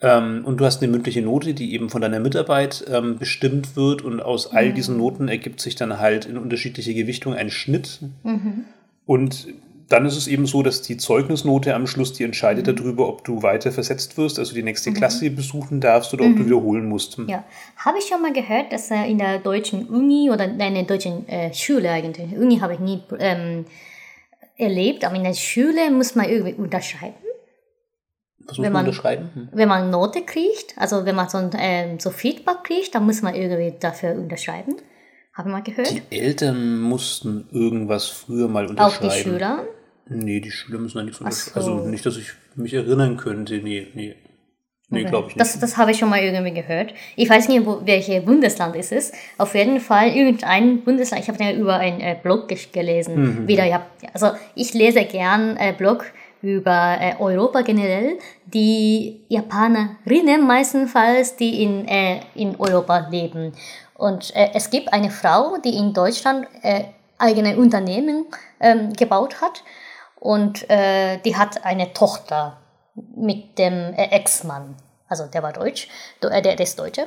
[0.03, 4.03] Ähm, und du hast eine mündliche Note, die eben von deiner Mitarbeit ähm, bestimmt wird
[4.03, 4.75] und aus all mhm.
[4.75, 8.01] diesen Noten ergibt sich dann halt in unterschiedliche Gewichtungen ein Schnitt.
[8.25, 8.65] Mhm.
[9.07, 9.47] Und
[9.89, 12.77] dann ist es eben so, dass die Zeugnisnote am Schluss die entscheidet mhm.
[12.77, 14.95] darüber, ob du weiter versetzt wirst, also die nächste mhm.
[14.95, 16.47] Klasse besuchen darfst oder ob du mhm.
[16.47, 17.19] wiederholen musst.
[17.29, 17.45] Ja,
[17.77, 21.55] habe ich schon mal gehört, dass in der deutschen Uni oder in der deutschen äh,
[21.55, 23.67] Schule eigentlich, Uni habe ich nie ähm,
[24.57, 27.15] erlebt, aber in der Schule muss man irgendwie unterschreiben.
[28.47, 29.31] Muss wenn man, unterschreiben?
[29.35, 29.49] Hm.
[29.53, 33.23] Wenn man Note kriegt, also wenn man so, ein, ähm, so Feedback kriegt, dann muss
[33.23, 34.77] man irgendwie dafür unterschreiben.
[35.35, 35.91] Haben wir mal gehört?
[35.91, 39.07] Die Eltern mussten irgendwas früher mal unterschreiben.
[39.07, 39.65] Auch die Schüler?
[40.09, 41.65] Nee, die Schüler müssen da nichts unterschreiben.
[41.65, 41.73] So.
[41.75, 43.59] Also nicht, dass ich mich erinnern könnte.
[43.59, 44.17] Nee, nee.
[44.93, 45.41] Nee, glaube ich nicht.
[45.41, 46.93] Das, das habe ich schon mal irgendwie gehört.
[47.17, 49.13] Ich weiß nicht, wo, welches Bundesland ist es.
[49.39, 51.23] Auf jeden Fall irgendein Bundesland.
[51.23, 53.43] Ich habe ja über einen äh, Blog gelesen.
[53.43, 53.49] Mhm.
[53.49, 56.05] Wieder, ja, also ich lese gern äh, Blog
[56.43, 58.19] über äh, Europa generell.
[58.45, 63.53] Die Japanerinnen meistenfalls, die in, äh, in Europa leben.
[63.95, 66.85] Und äh, es gibt eine Frau, die in Deutschland äh,
[67.19, 68.27] eigene Unternehmen
[68.61, 69.63] ähm, gebaut hat.
[70.17, 72.59] Und äh, die hat eine Tochter
[73.17, 74.77] mit dem äh, Ex-Mann.
[75.09, 75.89] Also der war Deutsch,
[76.23, 77.07] der, der ist Deutsche.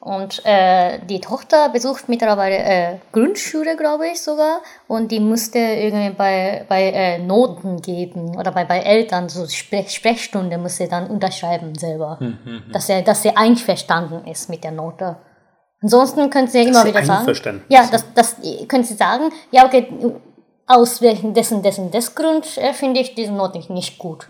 [0.00, 4.62] Und äh, die Tochter besucht mittlerweile äh, Grundschule, glaube ich sogar.
[4.88, 9.90] Und die musste irgendwie bei, bei äh, Noten geben oder bei, bei Eltern, so Sprech
[9.90, 12.16] Sprechstunde muss sie dann unterschreiben selber.
[12.18, 15.16] Mhm, dass, er, dass sie einverstanden ist mit der Note.
[15.82, 17.62] Ansonsten können sie ja immer wieder sagen.
[17.68, 18.36] Ja, das, das
[18.68, 19.86] können sie sagen, ja, okay,
[20.66, 24.28] aus welchen dessen, dessen, des Grund äh, finde ich diese Note nicht gut.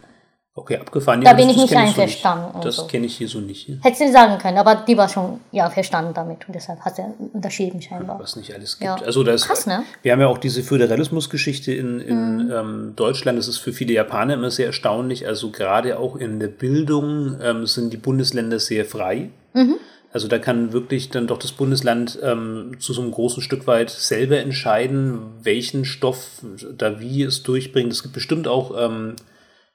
[0.52, 1.20] Okay, abgefahren.
[1.20, 2.54] Da ja, bin ich nicht einverstanden.
[2.54, 2.86] So das so.
[2.86, 3.68] kenne ich hier so nicht.
[3.82, 7.02] Hätte sie sagen können, aber die war schon ja verstanden damit und deshalb hat sie
[7.32, 8.18] unterschieden scheinbar.
[8.18, 8.84] Was nicht alles gibt.
[8.84, 8.96] Ja.
[8.96, 9.84] Also das, Krass, ne?
[10.02, 12.52] Wir haben ja auch diese Föderalismusgeschichte in, in mhm.
[12.52, 13.38] ähm, Deutschland.
[13.38, 15.24] Das ist für viele Japaner immer sehr erstaunlich.
[15.28, 19.30] Also gerade auch in der Bildung ähm, sind die Bundesländer sehr frei.
[19.54, 19.76] Mhm.
[20.12, 23.90] Also da kann wirklich dann doch das Bundesland ähm, zu so einem großen Stück weit
[23.90, 26.42] selber entscheiden, welchen Stoff
[26.76, 27.92] da wie es durchbringt.
[27.92, 29.14] Es gibt bestimmt auch ähm,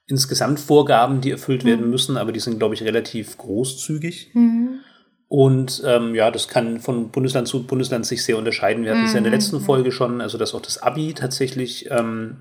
[0.08, 1.70] insgesamt Vorgaben, die erfüllt mhm.
[1.70, 4.32] werden müssen, aber die sind, glaube ich, relativ großzügig.
[4.34, 4.80] Mhm.
[5.28, 8.84] Und ähm, ja, das kann von Bundesland zu Bundesland sich sehr unterscheiden.
[8.84, 9.40] Wir hatten es ja in der mhm.
[9.40, 12.38] letzten Folge schon, also dass auch das Abi tatsächlich ähm,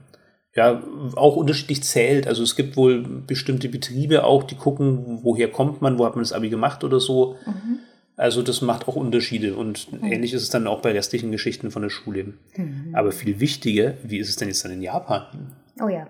[0.55, 0.83] ja
[1.16, 2.27] auch unterschiedlich zählt.
[2.27, 6.22] Also es gibt wohl bestimmte Betriebe auch, die gucken, woher kommt man, wo hat man
[6.22, 7.37] das Abi gemacht oder so.
[7.46, 7.79] Mhm.
[8.16, 10.12] Also das macht auch Unterschiede und mhm.
[10.12, 12.35] ähnlich ist es dann auch bei restlichen Geschichten von der Schule.
[12.57, 12.90] Mhm.
[12.92, 15.53] Aber viel wichtiger, wie ist es denn jetzt dann in Japan?
[15.83, 16.07] Oh ja.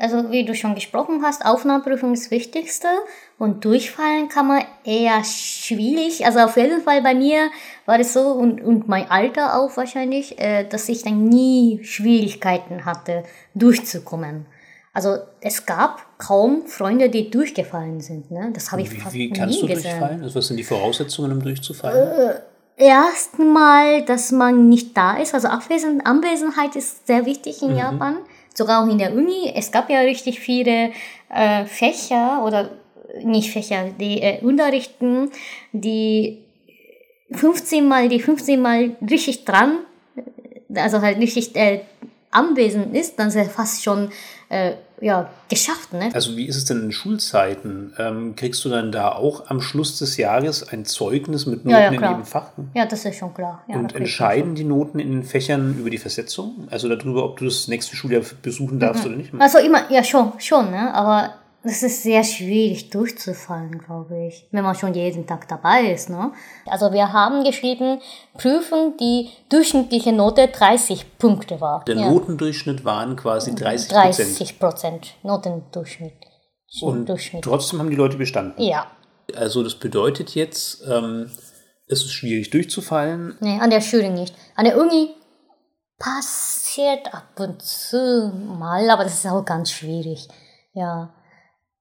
[0.00, 2.86] Also wie du schon gesprochen hast, Aufnahmeprüfung ist das Wichtigste
[3.36, 6.24] und durchfallen kann man eher schwierig.
[6.24, 7.50] Also auf jeden Fall bei mir
[7.84, 12.84] war es so und, und mein Alter auch wahrscheinlich, äh, dass ich dann nie Schwierigkeiten
[12.84, 14.46] hatte, durchzukommen.
[14.92, 18.30] Also es gab kaum Freunde, die durchgefallen sind.
[18.30, 18.50] Ne?
[18.54, 19.98] Das habe ich wie, fast wie kannst nie du gesehen.
[19.98, 20.22] durchfallen?
[20.22, 22.30] Also was sind die Voraussetzungen, um durchzufallen?
[22.30, 22.40] Äh,
[22.80, 25.34] Erstmal, dass man nicht da ist.
[25.34, 27.78] Also Abwesen Anwesenheit ist sehr wichtig in mhm.
[27.78, 28.16] Japan
[28.58, 29.50] sogar auch in der Uni.
[29.54, 30.92] Es gab ja richtig viele
[31.30, 32.70] äh, Fächer oder
[33.22, 35.30] nicht Fächer, die äh, unterrichten,
[35.72, 36.44] die
[37.32, 39.78] 15 mal, die 15 mal richtig dran,
[40.74, 41.80] also halt richtig äh,
[42.30, 44.10] anwesend ist, dann ist er fast schon
[44.48, 45.92] äh, ja, geschafft.
[45.92, 46.10] Ne?
[46.12, 47.92] Also wie ist es denn in Schulzeiten?
[47.98, 51.80] Ähm, kriegst du dann da auch am Schluss des Jahres ein Zeugnis mit Noten ja,
[51.80, 52.50] ja, in jedem Fach?
[52.74, 53.62] Ja, das ist schon klar.
[53.68, 56.66] Ja, und entscheiden die Noten in den Fächern über die Versetzung?
[56.70, 59.10] Also darüber, ob du das nächste Schuljahr besuchen darfst mhm.
[59.10, 59.32] oder nicht?
[59.38, 60.92] Also immer, ja schon, schon, ne?
[60.92, 66.08] aber es ist sehr schwierig durchzufallen, glaube ich, wenn man schon jeden Tag dabei ist.
[66.08, 66.32] Ne?
[66.66, 68.00] Also wir haben geschrieben,
[68.34, 71.84] Prüfung, die durchschnittliche Note 30 Punkte war.
[71.84, 72.10] Der ja.
[72.10, 74.28] Notendurchschnitt waren quasi 30 Prozent.
[74.38, 76.14] 30 Prozent Notendurchschnitt.
[76.82, 77.42] Und Durchschnitt.
[77.42, 78.62] trotzdem haben die Leute bestanden.
[78.62, 78.86] Ja.
[79.34, 81.30] Also das bedeutet jetzt, ähm,
[81.86, 83.36] es ist schwierig durchzufallen.
[83.40, 84.34] Nee, an der Schule nicht.
[84.54, 85.14] An der Uni
[85.98, 90.28] passiert ab und zu mal, aber das ist auch ganz schwierig.
[90.74, 91.14] Ja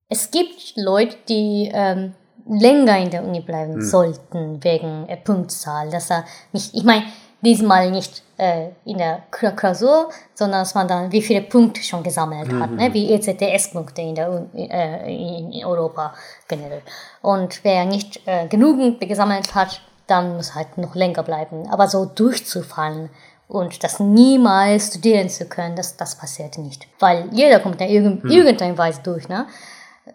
[0.09, 2.13] es gibt Leute, die ähm,
[2.49, 3.81] länger in der Uni bleiben hm.
[3.81, 5.89] sollten wegen äh, Punktzahl.
[5.89, 7.03] Dass er nicht, ich meine,
[7.41, 12.51] diesmal nicht äh, in der Klausur, sondern dass man dann wie viele Punkte schon gesammelt
[12.51, 12.61] mhm.
[12.61, 12.93] hat, ne?
[12.93, 16.13] wie ECTS-Punkte in, der, äh, in Europa
[16.47, 16.81] generell.
[17.21, 21.67] Und wer nicht äh, genügend gesammelt hat, dann muss halt noch länger bleiben.
[21.69, 23.09] Aber so durchzufallen
[23.47, 26.87] und das niemals studieren zu können, das, das passiert nicht.
[26.99, 28.31] Weil jeder kommt ja irgend, mhm.
[28.31, 29.29] irgendeine Weise durch.
[29.29, 29.45] Ne?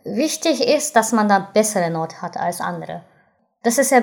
[0.04, 3.02] Wichtig ist, dass man da bessere Note hat als andere.
[3.62, 4.02] Das ist ja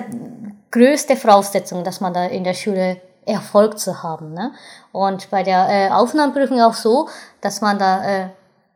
[0.70, 4.32] größte Voraussetzung, dass man da in der Schule Erfolg zu haben.
[4.32, 4.52] Ne?
[4.92, 7.08] Und bei der äh, Aufnahmeprüfung auch so,
[7.40, 8.28] dass man da, äh,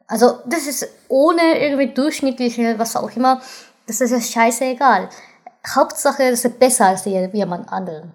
[0.06, 3.40] also das ist ohne irgendwie durchschnittliche, was auch immer,
[3.86, 5.08] das ist ja scheißegal.
[5.74, 8.12] Hauptsache, das ist besser als jemand anderen.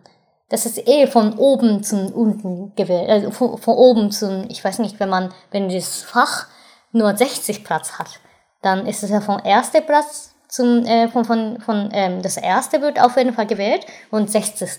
[0.49, 4.79] Das ist eh von oben zum unten gewählt, also von, von oben zum, ich weiß
[4.79, 6.47] nicht, wenn man, wenn das Fach
[6.91, 8.19] nur 60 Platz hat,
[8.61, 12.81] dann ist es ja vom ersten Platz zum, äh, von, von, von ähm, das erste
[12.81, 14.69] wird auf jeden Fall gewählt und 60.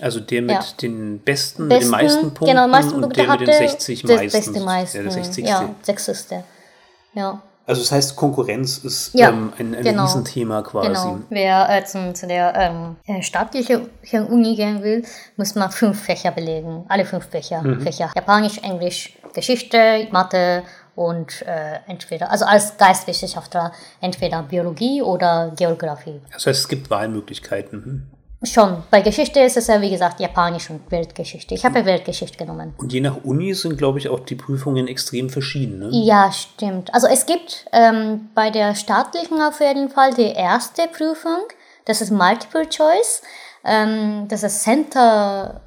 [0.00, 0.60] Also der mit ja.
[0.82, 4.02] den besten, besten, mit den meisten Punkten genau, meisten Punkte und der mit den 60
[4.02, 4.38] das meisten.
[4.38, 4.96] Beste meisten.
[4.96, 5.46] Ja, der 60.
[5.46, 6.38] Ja, 60.
[7.14, 7.42] Ja.
[7.66, 10.04] Also das heißt, Konkurrenz ist ja, ähm, ein, ein genau.
[10.04, 10.88] Riesenthema quasi.
[10.88, 11.20] Genau.
[11.30, 13.88] Wer äh, zum, zu der ähm, äh, staatlichen
[14.28, 15.04] Uni gehen will,
[15.36, 16.84] muss man fünf Fächer belegen.
[16.88, 17.62] Alle fünf Fächer.
[17.62, 17.80] Mhm.
[17.80, 18.10] Fächer.
[18.14, 26.20] Japanisch, Englisch, Geschichte, Mathe und äh, entweder, also als Geistwissenschaftler, entweder Biologie oder Geografie.
[26.32, 27.84] Das heißt, es gibt Wahlmöglichkeiten.
[27.84, 28.02] Hm?
[28.46, 28.82] Schon.
[28.90, 31.54] Bei Geschichte ist es ja, wie gesagt, Japanisch und Weltgeschichte.
[31.54, 32.74] Ich habe ja Weltgeschichte genommen.
[32.76, 35.78] Und je nach Uni sind, glaube ich, auch die Prüfungen extrem verschieden.
[35.78, 35.88] Ne?
[35.92, 36.92] Ja, stimmt.
[36.92, 41.44] Also es gibt ähm, bei der staatlichen auf jeden Fall die erste Prüfung.
[41.86, 43.22] Das ist Multiple Choice.
[43.64, 45.62] Ähm, das ist Center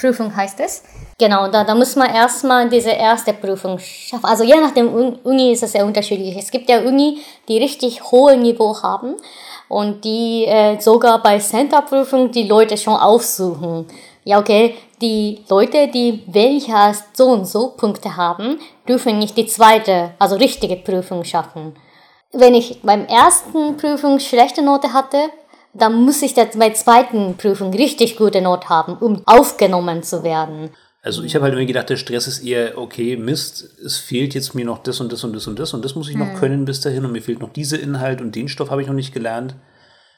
[0.00, 0.82] Prüfung heißt es.
[1.18, 4.24] Genau, da, da muss man erstmal diese erste Prüfung schaffen.
[4.24, 6.36] Also je nach dem Uni ist es sehr unterschiedlich.
[6.36, 9.16] Es gibt ja Uni, die richtig hohe Niveau haben
[9.68, 13.86] und die äh, sogar bei Center-Prüfung die Leute schon aufsuchen.
[14.24, 18.58] Ja, okay, die Leute, die weniger so und so Punkte haben,
[18.88, 21.74] dürfen nicht die zweite, also richtige Prüfung schaffen.
[22.32, 25.30] Wenn ich beim ersten Prüfung schlechte Note hatte,
[25.72, 30.70] dann muss ich bei der zweiten Prüfung richtig gute Note haben, um aufgenommen zu werden.
[31.02, 34.54] Also ich habe halt immer gedacht, der Stress ist eher, okay, Mist, es fehlt jetzt
[34.54, 36.36] mir noch das und das und das und das und das muss ich noch hm.
[36.36, 38.94] können bis dahin und mir fehlt noch dieser Inhalt und den Stoff habe ich noch
[38.94, 39.54] nicht gelernt.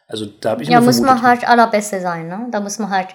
[0.08, 2.48] Also da habe ich Ja, muss man halt allerbeste sein, ne?
[2.50, 3.08] Da muss man halt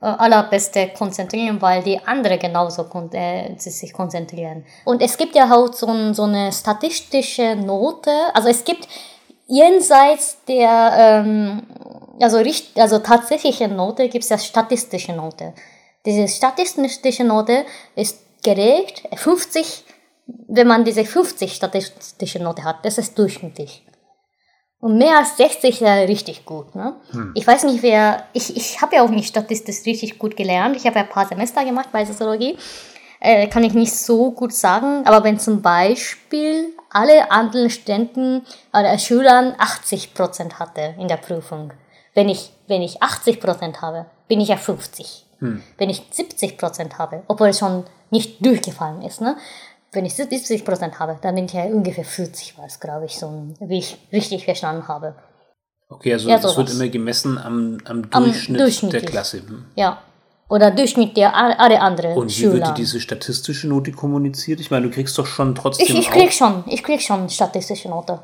[0.00, 4.64] äh, allerbeste konzentrieren, weil die andere genauso kon äh, sich konzentrieren.
[4.84, 8.86] Und es gibt ja auch so, so eine statistische Note, also es gibt
[9.48, 11.62] jenseits der ähm,
[12.20, 15.54] also, richt also tatsächliche Note gibt es ja statistische Note.
[16.06, 17.64] Diese statistische Note
[17.96, 19.84] ist geregt 50,
[20.48, 23.84] wenn man diese 50 statistische Note hat, das ist durchschnittlich.
[24.80, 26.74] Und mehr als 60 ist ja richtig gut.
[26.76, 26.96] Ne?
[27.10, 27.32] Hm.
[27.34, 28.24] Ich weiß nicht, wer.
[28.32, 30.76] Ich, ich habe ja auch nicht statistisch richtig gut gelernt.
[30.76, 32.56] Ich habe ja ein paar Semester gemacht bei Soziologie.
[33.20, 35.06] Äh, kann ich nicht so gut sagen.
[35.06, 41.72] Aber wenn zum Beispiel alle anderen Studenten oder Schülern 80 Prozent hatte in der Prüfung,
[42.14, 45.26] wenn ich, wenn ich 80 Prozent habe, bin ich ja 50.
[45.40, 45.62] Hm.
[45.76, 49.36] Wenn ich 70 Prozent habe, obwohl es schon nicht durchgefallen ist, ne?
[49.92, 53.18] wenn ich 70 Prozent habe, dann bin ich ja ungefähr 40, war es, glaube ich,
[53.18, 55.14] so, wie ich richtig verstanden habe.
[55.88, 59.38] Okay, also ja, das wird immer gemessen am, am Durchschnitt am der Klasse.
[59.38, 59.64] Hm.
[59.74, 60.02] Ja.
[60.48, 62.52] Oder Durchschnitt der alle anderen Und wie Schüler.
[62.54, 64.60] wird dir diese statistische Note kommuniziert?
[64.60, 65.86] Ich meine, du kriegst doch schon trotzdem.
[65.86, 68.20] Ich, ich krieg schon, ich krieg schon statistische Note.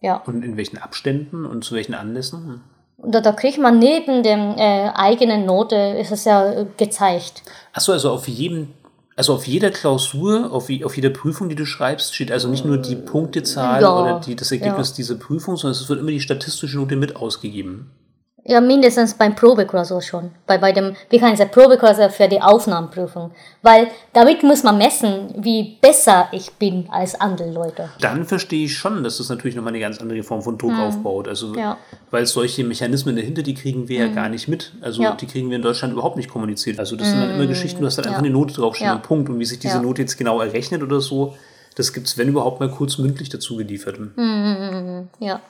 [0.00, 0.16] Ja.
[0.26, 2.62] Und in welchen Abständen und zu welchen Anlässen?
[2.98, 7.42] Da, da kriegt man neben der äh, eigenen Note, ist es ja äh, gezeigt.
[7.72, 8.74] Achso, also auf jedem
[9.20, 12.78] also auf jeder Klausur, auf, auf jeder Prüfung, die du schreibst, steht also nicht nur
[12.78, 14.96] die Punktezahl ja, oder die, das Ergebnis ja.
[14.96, 17.90] dieser Prüfung, sondern es wird immer die statistische Note mit ausgegeben.
[18.50, 20.32] Ja, mindestens beim Probekursus schon.
[20.44, 23.30] Bei, bei dem, wie kann ich sagen, Probekursus für die Aufnahmeprüfung.
[23.62, 27.90] Weil damit muss man messen, wie besser ich bin als andere Leute.
[28.00, 30.80] Dann verstehe ich schon, dass das natürlich nochmal eine ganz andere Form von Druck hm.
[30.80, 31.28] aufbaut.
[31.28, 31.76] Also, ja.
[32.10, 34.08] weil solche Mechanismen dahinter, die kriegen wir hm.
[34.08, 34.72] ja gar nicht mit.
[34.80, 35.12] Also, ja.
[35.12, 36.80] die kriegen wir in Deutschland überhaupt nicht kommuniziert.
[36.80, 37.12] Also, das hm.
[37.12, 37.50] sind dann immer hm.
[37.50, 38.10] Geschichten, du hast dann ja.
[38.10, 38.96] einfach eine Note draufstehen, ja.
[38.96, 39.28] Punkt.
[39.28, 41.36] Und wie sich diese Note jetzt genau errechnet oder so,
[41.76, 43.96] das gibt es, wenn überhaupt, mal kurz mündlich dazu geliefert.
[43.96, 45.40] Hm, hm, ja.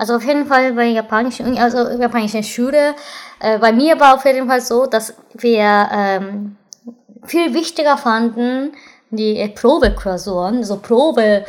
[0.00, 2.94] Also auf jeden Fall bei japanischen, also japanischen Schule,
[3.38, 6.56] äh, bei mir war auf jeden Fall so, dass wir ähm,
[7.26, 8.72] viel wichtiger fanden
[9.10, 11.44] die äh, Probekursoren, so Probe,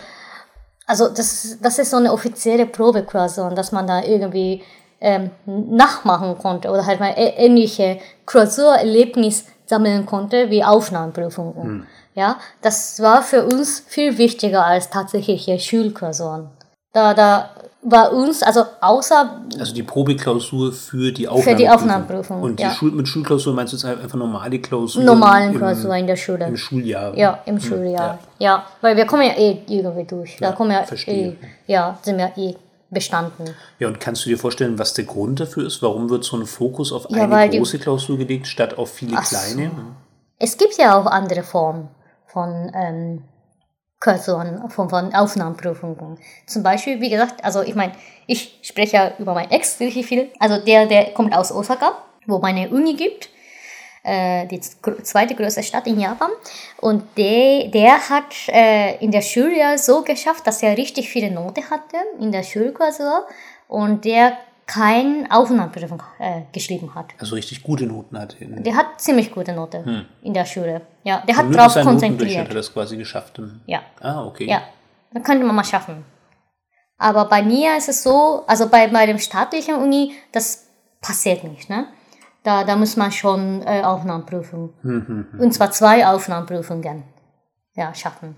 [0.85, 4.61] also das, das ist so eine offizielle Probekursion, dass man da irgendwie
[4.99, 11.63] ähm, nachmachen konnte oder halt mal ähnliche Klausurerlebnis sammeln konnte wie Aufnahmeprüfungen.
[11.63, 11.87] Hm.
[12.15, 16.49] Ja, das war für uns viel wichtiger als tatsächliche Schulkursoren.
[16.91, 17.49] Da, da
[17.83, 19.41] bei uns, also außer.
[19.59, 21.43] Also die Probeklausur für die Aufnahmeprüfung.
[21.43, 22.41] Für die Aufnahmeprüfung.
[22.41, 22.71] Und die ja.
[22.71, 25.03] Schul mit Schulklausur meinst du jetzt einfach normale Klausur?
[25.03, 26.45] Normalen Klausur in der Schule.
[26.47, 27.17] Im Schuljahr.
[27.17, 28.19] Ja, im hm, Schuljahr.
[28.39, 28.57] Ja.
[28.57, 28.65] ja.
[28.81, 30.37] weil wir kommen ja eh irgendwie durch.
[30.39, 31.33] Da kommen ja eh,
[31.67, 32.55] ja, sind wir eh
[32.91, 33.55] bestanden.
[33.79, 35.81] Ja, und kannst du dir vorstellen, was der Grund dafür ist?
[35.81, 39.15] Warum wird so ein Fokus auf ja, eine große die, Klausur gelegt, statt auf viele
[39.15, 39.71] kleine?
[39.75, 39.81] So.
[40.37, 41.87] Es gibt ja auch andere Formen
[42.27, 43.23] von ähm,
[44.01, 46.17] Kursoren von, von Aufnahmeprüfungen.
[46.47, 47.93] Zum Beispiel, wie gesagt, also ich meine,
[48.25, 50.31] ich spreche ja über meinen Ex richtig viel.
[50.39, 51.93] Also der, der kommt aus Osaka,
[52.25, 53.29] wo meine Uni gibt,
[54.03, 56.31] äh, die zweite größte Stadt in Japan.
[56.77, 61.69] Und der, der hat äh, in der Schule so geschafft, dass er richtig viele Noten
[61.69, 63.27] hatte in der Schulklausur.
[63.67, 64.35] Und der
[64.71, 67.07] keine Aufnahmeprüfung äh, geschrieben hat.
[67.19, 68.37] Also richtig gute Noten hat.
[68.39, 70.05] Der hat ziemlich gute Noten hm.
[70.21, 70.81] in der Schule.
[71.03, 72.39] Ja, der hat drauf konzentriert.
[72.39, 73.41] Hat er das quasi geschafft.
[73.65, 73.81] Ja.
[73.99, 74.47] Ah, okay.
[74.47, 74.61] Ja,
[75.13, 76.05] dann könnte man mal schaffen.
[76.97, 80.67] Aber bei mir ist es so, also bei, bei dem staatlichen Uni, das
[81.01, 81.87] passiert nicht, ne?
[82.43, 84.73] Da, da muss man schon äh, Aufnahmeprüfung.
[84.81, 85.39] Hm, hm, hm.
[85.39, 87.03] Und zwar zwei Aufnahmeprüfungen
[87.75, 88.35] ja, schaffen.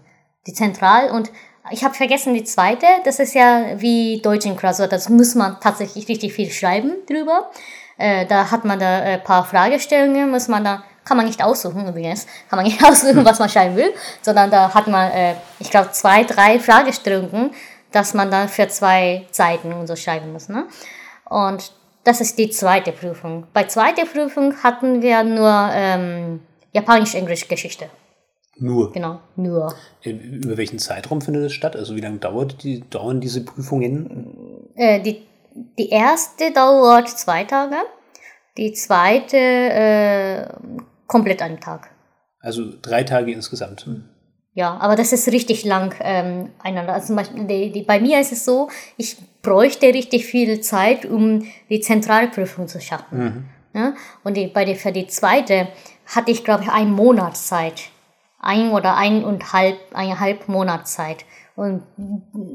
[0.47, 1.29] Die Zentral- und
[1.71, 2.86] ich habe vergessen die zweite.
[3.06, 4.88] Das ist ja wie Deutsch in Klausur.
[4.88, 7.52] Das muss man tatsächlich richtig viel schreiben drüber.
[7.97, 11.88] Äh, da hat man da ein paar Fragestellungen, muss man da, kann man nicht aussuchen
[11.88, 15.69] übrigens, kann man nicht aussuchen, was man schreiben will, sondern da hat man, äh, ich
[15.69, 17.52] glaube, zwei, drei Fragestellungen,
[17.91, 20.49] dass man dann für zwei Seiten und so schreiben muss.
[20.49, 20.65] Ne?
[21.30, 21.71] Und
[22.04, 23.45] das ist die zweite Prüfung.
[23.54, 26.41] Bei zweiter Prüfung hatten wir nur ähm,
[26.73, 27.89] Japanisch-Englisch-Geschichte.
[28.57, 28.91] Nur.
[28.91, 29.73] Genau, nur.
[30.03, 31.75] Über welchen Zeitraum findet das statt?
[31.75, 34.69] Also wie lange dauert die, dauern diese Prüfungen?
[34.75, 35.23] Äh, die,
[35.77, 37.77] die erste dauert zwei Tage.
[38.57, 40.47] Die zweite äh,
[41.07, 41.89] komplett einen Tag.
[42.39, 43.87] Also drei Tage insgesamt.
[44.53, 46.93] Ja, aber das ist richtig lang ähm, einander.
[46.93, 51.79] Also die, die, bei mir ist es so, ich bräuchte richtig viel Zeit, um die
[51.79, 53.49] Zentralprüfung zu schaffen.
[53.73, 53.95] Ja?
[54.23, 55.69] Und die, bei der, für die zweite
[56.05, 57.89] hatte ich, glaube ich, einen Monat Zeit.
[58.43, 61.25] Ein oder ein und halb, eineinhalb Monat Zeit.
[61.56, 61.84] Und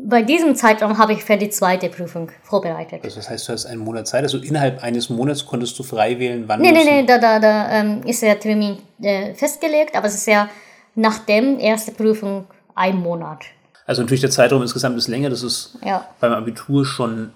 [0.04, 3.00] bei diesem Zeitraum habe ich für die zweite Prüfung vorbereitet.
[3.04, 4.22] Also das heißt, du hast einen Monat Zeit.
[4.24, 7.18] Also innerhalb eines Monats konntest du frei wählen, wann Nee, du nee, es- nee, da,
[7.18, 10.48] da, da ähm, ist der Termin äh, festgelegt, aber es ist ja
[10.96, 13.44] nach dem erste Prüfung ein Monat.
[13.86, 15.30] Also natürlich der Zeitraum insgesamt ist länger.
[15.30, 16.04] Das ist Ja.
[16.18, 17.30] beim Abitur schon,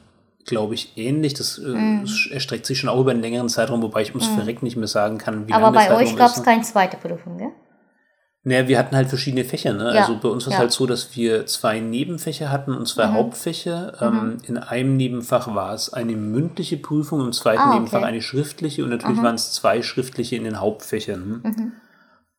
[0.44, 1.34] glaube ich, ähnlich.
[1.34, 4.64] Das äh, es erstreckt sich schon auch über einen längeren Zeitraum, wobei ich ums Verrecken
[4.64, 6.42] nicht mehr sagen kann, wie Aber lang der bei euch gab es ne?
[6.42, 7.51] keine zweite Prüfung, gell?
[8.44, 9.72] Naja, wir hatten halt verschiedene Fächer.
[9.72, 9.94] Ne?
[9.94, 10.58] Ja, Also bei uns war es ja.
[10.60, 12.86] halt so, dass wir zwei Nebenfächer hatten und Mhm.
[12.86, 13.92] zwei Hauptfächer.
[14.00, 17.74] Ähm, in einem Nebenfach war es eine mündliche Prüfung, im zweiten Ah, okay.
[17.74, 21.40] Nebenfach eine schriftliche und natürlich waren es zwei schriftliche in den Hauptfächern.
[21.44, 21.72] Mhm.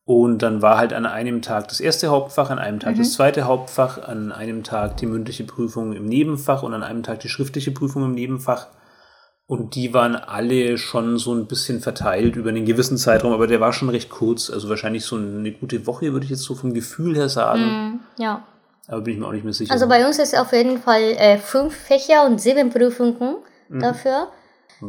[0.06, 3.12] Und dann war halt an einem Tag das erste Hauptfach, an einem Tag das Mhm.
[3.12, 7.30] zweite Hauptfach, an einem Tag die mündliche Prüfung im Nebenfach und an einem Tag die
[7.30, 8.66] schriftliche Prüfung im Nebenfach.
[9.46, 13.60] Und die waren alle schon so ein bisschen verteilt über einen gewissen Zeitraum, aber der
[13.60, 14.48] war schon recht kurz.
[14.48, 18.00] Also wahrscheinlich so eine gute Woche, würde ich jetzt so vom Gefühl her sagen.
[18.18, 18.44] Ja.
[18.88, 19.72] Aber bin ich mir auch nicht mehr sicher.
[19.72, 23.36] Also bei uns ist auf jeden Fall äh, fünf Fächer und sieben Prüfungen
[23.68, 24.28] dafür.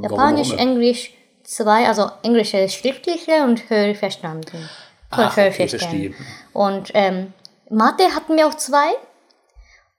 [0.02, 0.54] Japanisch, Mhm.
[0.60, 0.62] immer?
[0.72, 1.13] Englisch
[1.44, 4.70] zwei, also Englisch ist schriftliche und höre verstanden.
[5.12, 6.13] Ach, Höre okay, verstehe.
[6.54, 7.34] Und ähm,
[7.70, 8.88] Mathe hatten wir auch zwei.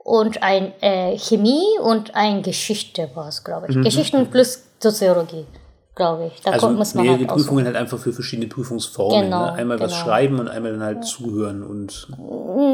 [0.09, 3.75] Und ein äh, Chemie und ein Geschichte war es, glaube ich.
[3.83, 5.47] Geschichten plus Soziologie,
[5.97, 6.41] glaube ich.
[6.43, 6.55] Da Mhm.
[6.55, 7.29] also kommt- muss man mehrere halt.
[7.31, 9.23] Prüfungen halt einfach für verschiedene Prüfungsformen.
[9.25, 9.53] Genau, ne?
[9.55, 10.05] Einmal was genau.
[10.05, 11.65] schreiben und einmal dann halt zuhören.
[11.65, 12.07] Und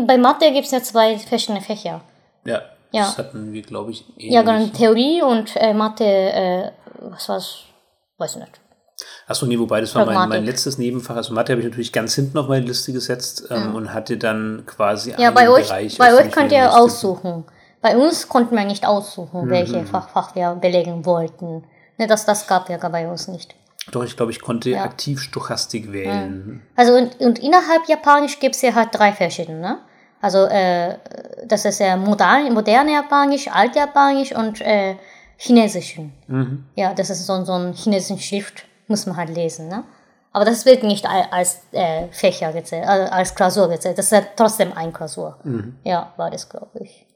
[0.06, 2.02] Bei Mathe gibt es ja zwei verschiedene Fächer.
[2.44, 2.60] ja,
[2.92, 3.04] Ja.
[3.04, 4.32] das hatten wir, glaube ich, ähnlich.
[4.34, 7.58] Ja, genau, Theorie und äh, Mathe, äh, was war's?
[8.18, 8.60] Weiß nicht.
[9.26, 11.16] Achso, nee, wobei das war mein, mein letztes Nebenfach.
[11.16, 14.64] Also Mathe habe ich natürlich ganz hinten auf meine Liste gesetzt ähm, und hatte dann
[14.66, 15.98] quasi Ja, einen bei euch, Bereich.
[15.98, 17.44] bei euch könnt ihr aussuchen.
[17.80, 19.50] Bei uns konnten wir nicht aussuchen, Mhm.
[19.50, 21.64] welche Fach, Fach wir belegen wollten.
[21.98, 23.54] Ne, das, das gab ja bei uns nicht.
[23.90, 26.62] Doch, ich glaube, ich konnte aktiv Stochastik wählen.
[26.76, 29.60] Also und, und innerhalb Japanisch gibt es ja halt drei verschiedene.
[29.60, 29.78] Ne?
[30.20, 30.98] Also äh,
[31.46, 34.94] das ist ja modern, moderne Japanisch, Altjapanisch und äh,
[35.36, 36.12] Chinesischen.
[36.28, 36.64] Mhm.
[36.76, 39.66] Ja, das ist so, so ein chinesischen Schrift, muss man halt lesen.
[39.68, 39.82] Ne?
[40.32, 43.98] Aber das wird nicht al- als äh, Fächer gezählt, äh, als Klausur gezählt.
[43.98, 45.36] Das ist ja trotzdem ein Klausur.
[45.44, 45.74] Mhm.
[45.84, 47.06] Ja, war das, glaube ich.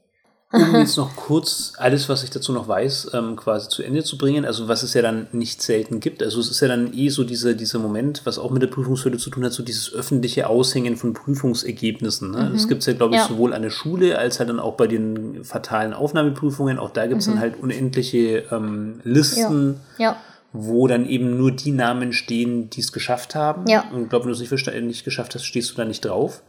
[0.52, 4.16] Um jetzt noch kurz alles, was ich dazu noch weiß, ähm, quasi zu Ende zu
[4.16, 4.44] bringen.
[4.44, 6.22] Also was es ja dann nicht selten gibt.
[6.22, 9.18] Also es ist ja dann eh so dieser, dieser Moment, was auch mit der Prüfungshürde
[9.18, 12.30] zu tun hat, so dieses öffentliche Aushängen von Prüfungsergebnissen.
[12.30, 12.50] Ne?
[12.52, 13.26] Das gibt es ja, glaube ich, Ja.
[13.28, 16.78] sowohl an der Schule als halt dann auch bei den fatalen Aufnahmeprüfungen.
[16.78, 19.80] Auch da gibt es dann halt unendliche ähm, Listen.
[19.98, 20.16] Ja.
[20.64, 23.64] Wo dann eben nur die Namen stehen, die es geschafft haben.
[23.68, 23.84] Ja.
[23.92, 26.04] Und ich glaube, wenn du es nicht, versta- nicht geschafft hast, stehst du da nicht
[26.04, 26.42] drauf.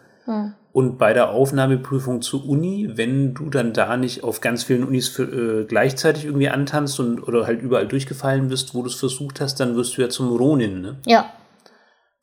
[0.73, 5.07] Und bei der Aufnahmeprüfung zur Uni, wenn du dann da nicht auf ganz vielen Unis
[5.07, 9.39] für, äh, gleichzeitig irgendwie antanzt und oder halt überall durchgefallen bist, wo du es versucht
[9.39, 10.97] hast, dann wirst du ja zum Ronin, ne?
[11.05, 11.31] Ja.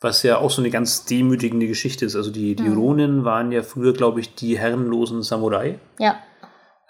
[0.03, 2.15] Was ja auch so eine ganz demütigende Geschichte ist.
[2.15, 5.79] Also die, die Ronin waren ja früher, glaube ich, die herrenlosen Samurai.
[5.99, 6.17] Ja.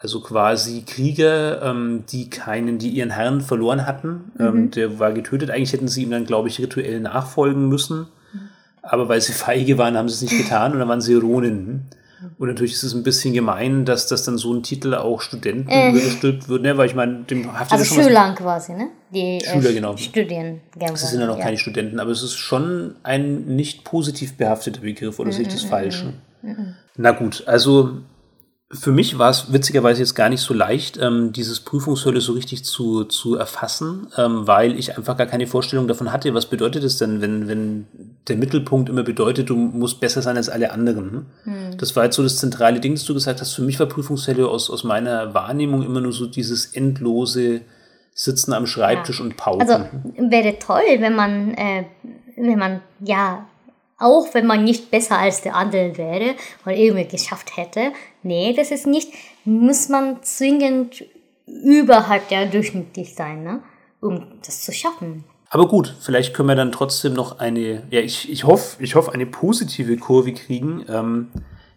[0.04, 4.30] Also quasi Krieger, ähm, die keinen, die ihren Herrn verloren hatten.
[4.36, 4.46] Mhm.
[4.46, 5.50] Ähm, der war getötet.
[5.50, 8.08] Eigentlich hätten sie ihm dann, glaube ich, rituell nachfolgen müssen.
[8.82, 11.86] Aber weil sie feige waren, haben sie es nicht getan und dann waren sie Ronin.
[12.38, 15.70] Und natürlich ist es ein bisschen gemein, dass das dann so ein Titel auch Studenten
[15.70, 16.76] übergestülpt wird, ne?
[16.76, 18.88] weil ich meine, dem haftet Also ja schon was Schüler quasi, ne?
[19.10, 19.96] Die Schüler, äh, genau.
[19.96, 24.82] Studien Das sind ja noch keine Studenten, aber es ist schon ein nicht positiv behafteter
[24.82, 26.04] Begriff, oder sehe ich das falsch?
[26.96, 28.02] Na gut, also
[28.70, 32.64] für mich war es witzigerweise jetzt gar nicht so leicht, ähm, dieses Prüfungshölle so richtig
[32.64, 36.96] zu, zu erfassen, ähm, weil ich einfach gar keine Vorstellung davon hatte, was bedeutet es
[36.96, 37.86] denn, wenn, wenn
[38.26, 41.12] der Mittelpunkt immer bedeutet, du musst besser sein als alle anderen.
[41.44, 41.76] Ne?
[41.76, 43.52] Das war jetzt so das zentrale Ding, das du gesagt hast.
[43.52, 47.60] Für mich war Prüfungshölle aus, aus meiner Wahrnehmung immer nur so dieses endlose
[48.14, 49.60] Sitzen am Schreibtisch und Pauken.
[49.60, 49.84] Also
[50.30, 51.84] wäre toll, wenn man, äh,
[52.36, 53.46] wenn man, ja,
[54.04, 56.34] auch wenn man nicht besser als der andere wäre
[56.64, 57.92] oder irgendwie geschafft hätte.
[58.22, 59.12] Nee, das ist nicht,
[59.44, 61.04] muss man zwingend
[61.46, 63.60] überhalb der durchschnittlich sein, ne?
[64.00, 65.24] um das zu schaffen.
[65.48, 69.12] Aber gut, vielleicht können wir dann trotzdem noch eine, ja, ich, ich hoffe, ich hoffe,
[69.12, 70.84] eine positive Kurve kriegen.
[70.88, 71.28] Ähm,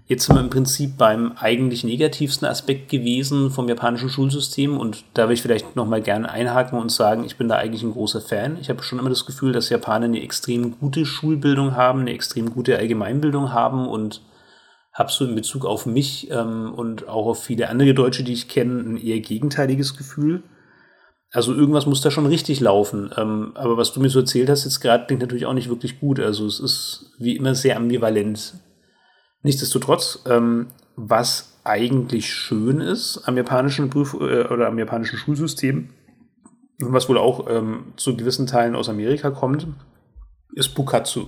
[0.08, 5.28] jetzt sind wir im Prinzip beim eigentlich negativsten Aspekt gewesen vom japanischen Schulsystem und da
[5.28, 8.58] will ich vielleicht nochmal gerne einhaken und sagen, ich bin da eigentlich ein großer Fan.
[8.60, 12.54] Ich habe schon immer das Gefühl, dass Japaner eine extrem gute Schulbildung haben, eine extrem
[12.54, 14.22] gute Allgemeinbildung haben und
[14.94, 18.48] habe so in Bezug auf mich ähm, und auch auf viele andere Deutsche, die ich
[18.48, 20.42] kenne, ein eher gegenteiliges Gefühl.
[21.32, 23.12] Also irgendwas muss da schon richtig laufen.
[23.16, 26.00] Ähm, aber was du mir so erzählt hast jetzt gerade, klingt natürlich auch nicht wirklich
[26.00, 26.20] gut.
[26.20, 28.54] Also es ist wie immer sehr ambivalent.
[29.48, 30.68] Nichtsdestotrotz, ähm,
[30.98, 35.88] was eigentlich schön ist am japanischen Prüf äh, oder am japanischen Schulsystem,
[36.82, 39.66] und was wohl auch ähm, zu gewissen Teilen aus Amerika kommt,
[40.54, 41.28] ist Bukatsu.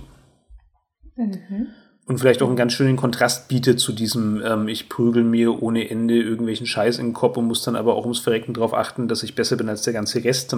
[2.04, 5.88] Und vielleicht auch einen ganz schönen Kontrast bietet zu diesem, ähm, ich prügel mir ohne
[5.88, 9.08] Ende irgendwelchen Scheiß in den Kopf und muss dann aber auch ums Verrecken darauf achten,
[9.08, 10.54] dass ich besser bin als der ganze Rest.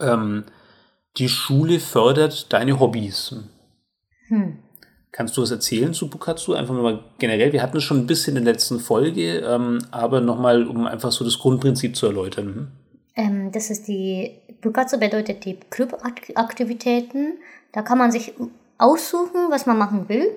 [0.00, 0.44] Ähm,
[1.18, 3.36] die Schule fördert deine Hobbys.
[5.12, 6.54] Kannst du was erzählen zu Bukatsu?
[6.54, 7.52] Einfach mal generell.
[7.52, 11.10] Wir hatten es schon ein bisschen in der letzten Folge, ähm, aber nochmal, um einfach
[11.10, 12.70] so das Grundprinzip zu erläutern.
[13.16, 17.38] Ähm, das ist die, Bukatsu bedeutet die Clubaktivitäten.
[17.72, 18.34] Da kann man sich
[18.78, 20.30] aussuchen, was man machen will.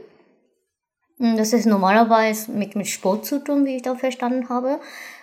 [1.19, 4.79] Das ist normalerweise mit, mit Sport zu tun, wie ich da verstanden habe.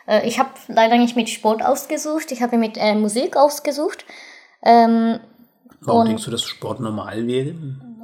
[0.07, 4.05] Äh, ich habe leider nicht mit Sport ausgesucht, ich habe mit äh, Musik ausgesucht,
[4.63, 5.19] ähm,
[5.83, 7.55] Warum denkst du, dass Sport normal wäre?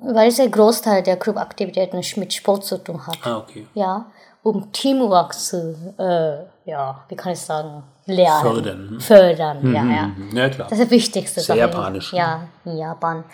[0.03, 3.19] Weil es der Großteil der Clubaktivitäten mit Sport zu tun hat.
[3.23, 3.67] Ah, okay.
[3.75, 4.07] Ja,
[4.43, 8.43] um Teamwork zu, äh, ja, wie kann ich sagen, lernen.
[8.43, 9.01] Fördern.
[9.01, 10.07] Fördern, ja, ja.
[10.07, 10.37] Mhm.
[10.37, 10.69] Ja, klar.
[10.69, 11.59] Das ist die wichtigste Sehr Sache.
[11.59, 12.19] japanisch, ne?
[12.19, 13.25] Ja, in Japan.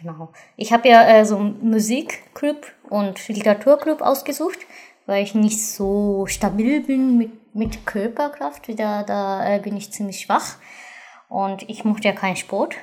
[0.00, 0.28] Genau.
[0.56, 4.58] Ich habe ja äh, so einen Musikclub und Literaturclub ausgesucht,
[5.06, 8.68] weil ich nicht so stabil bin mit, mit Körperkraft.
[8.78, 10.56] Da, da äh, bin ich ziemlich schwach.
[11.28, 12.74] Und ich mochte ja keinen Sport.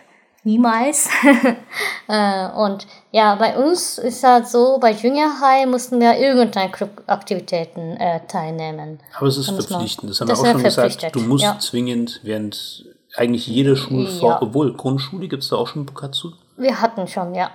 [0.46, 1.10] Niemals.
[2.08, 8.20] äh, und ja, bei uns ist halt so, bei High mussten wir irgendeine Clubaktivitäten äh,
[8.28, 9.00] teilnehmen.
[9.18, 10.12] Aber es ist Da verpflichtend.
[10.12, 11.16] Das haben das wir auch schon gesagt.
[11.16, 11.58] Du musst ja.
[11.60, 12.86] zwingend während
[13.18, 14.41] eigentlich jeder Schulform, Ja.
[14.41, 16.32] obwohl Grundschule gibt es da auch schon Bukatsu.
[16.58, 17.50] Wir hatten schon, ja.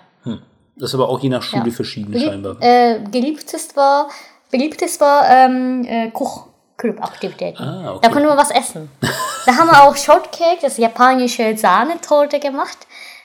[0.76, 1.72] Das ist aber auch je nach Schule Ja.
[1.72, 2.56] verschieden Belieb- scheinbar.
[2.60, 4.08] Äh, geliebtes war,
[4.50, 6.10] beliebtes war ähm, äh,
[6.79, 7.63] Kochclub-Aktivitäten.
[7.63, 7.99] Ah, okay.
[8.01, 8.89] Da konnte man was essen.
[9.45, 12.77] da haben wir auch Shortcake, das japanische Sahnetorte gemacht.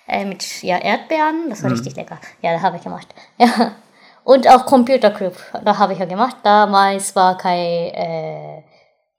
[0.06, 1.48] Äh, mit ja, Erdbeeren.
[1.50, 1.76] Das war Mhm.
[1.76, 2.18] richtig lecker.
[2.42, 3.08] Ja, da habe ich gemacht.
[3.38, 3.72] Ja.
[4.24, 5.34] Und auch Computerclub,
[5.64, 6.36] da habe ich ja gemacht.
[6.42, 8.62] Damals war kein äh,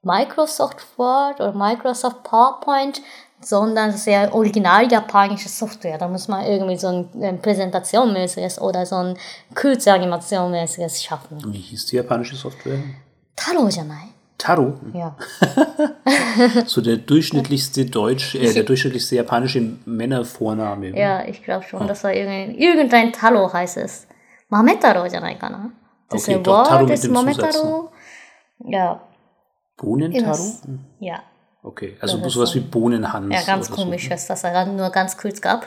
[0.02, 3.02] Microsoft Word oder Microsoft PowerPoint,
[3.40, 5.98] sondern das ist ja original japanische Software.
[5.98, 9.18] Da muss man irgendwie so ein, ein Präsentationmäßiges oder so ein
[9.54, 11.38] Kurzanimationmäßiges schaffen.
[11.52, 12.78] Wie hieß die japanische Software?
[13.34, 14.08] Taro じゃない
[14.38, 14.74] Taro.
[14.92, 15.16] Ja.
[16.66, 20.98] So der durchschnittlichste Deutsch, äh, der durchschnittlichste japanische Männervorname.
[20.98, 24.06] Ja, ich glaube schon, das war irgendein, irgendein Taro heißt es.
[24.48, 25.70] Mametaro じゃないかな
[26.10, 27.90] Das Okay, ist doch, Taro Wort mit ist dem Zusatz, Mametaro.
[28.66, 29.00] Ja,
[29.78, 30.18] Bohnentaro?
[30.18, 30.62] Irgendwas.
[31.00, 31.22] ja.
[31.62, 32.54] Okay, also Das ist sowas so.
[32.56, 33.32] wie Bohnenhans.
[33.32, 33.82] Ja, ganz oder so.
[33.84, 35.66] komisch, dass das dann nur ganz kurz gab.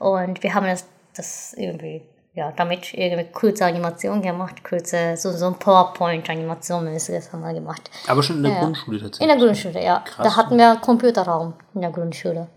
[0.00, 0.84] Und wir haben das,
[1.14, 2.02] das irgendwie,
[2.35, 7.89] ja, damit irgendwie kurze Animation gemacht, kurze, so, so ein PowerPoint-Animation mäßiges haben wir gemacht.
[8.07, 8.59] Aber schon in der Ja.
[8.61, 9.35] Grundschule In tatsächlich.
[9.37, 9.99] der Grundschule, ja.
[9.99, 10.27] Krass.
[10.27, 12.47] Da hatten wir Computerraum in der Grundschule.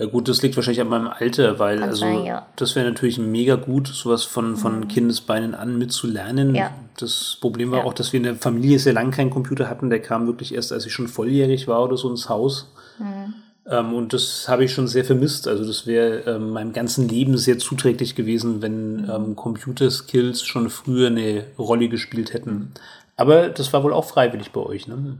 [0.00, 2.40] Ja gut, das liegt wahrscheinlich an meinem Alter, weil also ja.
[2.42, 2.44] Mhm.
[2.54, 6.54] das wäre natürlich mega gut, sowas von, von Kindesbeinen an mitzulernen.
[6.54, 6.70] Ja.
[7.00, 7.84] Das Problem war Ja.
[7.84, 9.90] auch, dass wir in der Familie sehr lange keinen Computer hatten.
[9.90, 12.72] Der kam wirklich erst, als ich schon volljährig war oder so ins Haus.
[13.00, 13.34] Mhm.
[13.70, 15.46] Ähm, und das habe ich schon sehr vermisst.
[15.48, 21.08] Also das wäre ähm, meinem ganzen Leben sehr zuträglich gewesen, wenn ähm, Computerskills schon früher
[21.08, 22.72] eine Rolle gespielt hätten.
[23.16, 25.18] Aber das war wohl auch freiwillig bei euch, ne?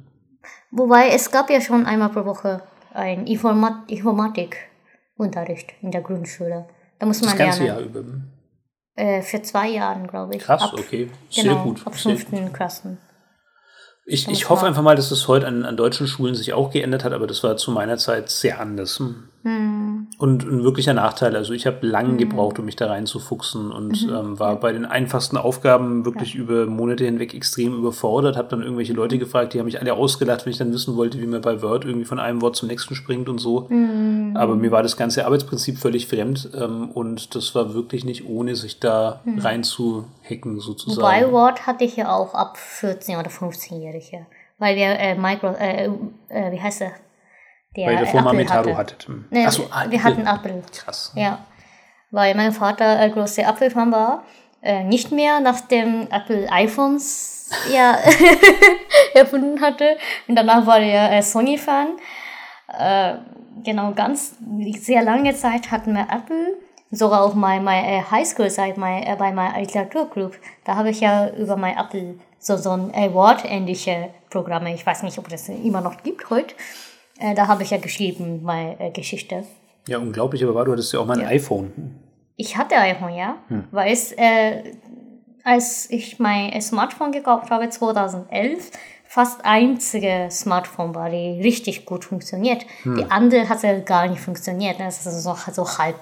[0.70, 6.66] Wobei es gab ja schon einmal pro Woche ein Informat Informatikunterricht in der Grundschule.
[6.99, 7.80] Da muss Das man ganze lernen.
[7.94, 8.05] Jahr über.
[8.94, 10.42] Äh, für zwei Jahre, glaube ich.
[10.42, 11.09] Krass, ab, okay.
[11.30, 11.86] Sehr Genau, gut.
[11.86, 12.99] ab fünften Klassen.
[14.11, 17.04] Ich, ich hoffe einfach mal, dass es heute an, an deutschen Schulen sich auch geändert
[17.04, 18.98] hat, aber das war zu meiner Zeit sehr anders.
[19.00, 19.24] Hm.
[19.45, 21.36] Und ein wirklicher Nachteil.
[21.36, 24.12] Also ich habe lange gebraucht, um mich da reinzufuchsen und Mhm.
[24.14, 28.36] ähm, war bei den einfachsten Aufgaben wirklich über Monate hinweg extrem überfordert.
[28.36, 29.20] Habe dann irgendwelche Leute Mhm.
[29.20, 31.84] gefragt, die haben mich alle ausgelacht, wenn ich dann wissen wollte, wie man bei Word
[31.84, 33.66] irgendwie von einem Wort zum nächsten springt und so.
[33.68, 34.36] Mhm.
[34.36, 38.57] Aber mir war das ganze Arbeitsprinzip völlig fremd ähm, und das war wirklich nicht ohne,
[38.57, 41.01] sich da reinzuhacken sozusagen.
[41.01, 41.26] Mhm.
[41.26, 44.26] Wobei Word hatte ich ja auch ab 14 oder 15-Jährige.
[44.59, 45.86] Weil wir äh, Micro, äh,
[46.28, 46.91] äh, wie heißt der?
[47.79, 48.79] Der Weil ihr davor mal Apple Metado hatte.
[48.79, 49.09] hattet.
[49.09, 49.24] Hm.
[49.31, 50.62] Nee, Ach so, ah, wir hatten Apple.
[50.72, 51.12] Krass.
[51.14, 51.39] Ja.
[52.11, 54.24] Weil mein Vater äh, großer Apple-Fan war.
[54.61, 57.97] Äh, nicht mehr, nachdem Apple iPhones ja,
[59.14, 59.97] erfunden hatte.
[60.26, 61.89] Und danach war er äh, Sony-Fan.
[62.76, 63.14] Äh,
[63.64, 64.35] genau, ganz
[64.81, 66.57] sehr lange Zeit hatten wir Apple.
[66.91, 70.35] Sogar auch mein, mein äh, Highschool-Zeit mein, äh, bei meinem Literaturclub.
[70.64, 74.74] Da habe ich ja über mein Apple so, so ein Award-ähnliche Programme.
[74.74, 76.57] Ich weiß nicht, ob das immer noch gibt heute.
[77.19, 79.45] Äh, da habe ich ja geschrieben, meine äh, Geschichte.
[79.87, 81.99] Ja, unglaublich, aber war, du hattest ja auch mal ein iPhone.
[82.37, 83.39] Ich hatte iPhone, ja.
[83.71, 84.62] Weil es, äh,
[85.45, 88.71] als ich mein Smartphone gekauft habe, 2011,
[89.05, 92.66] fast einzige Smartphone war, die richtig gut funktioniert.
[92.85, 94.79] Die andere hat ja gar nicht funktioniert.
[94.79, 94.85] ne?
[94.85, 95.97] Das ist so, so halb,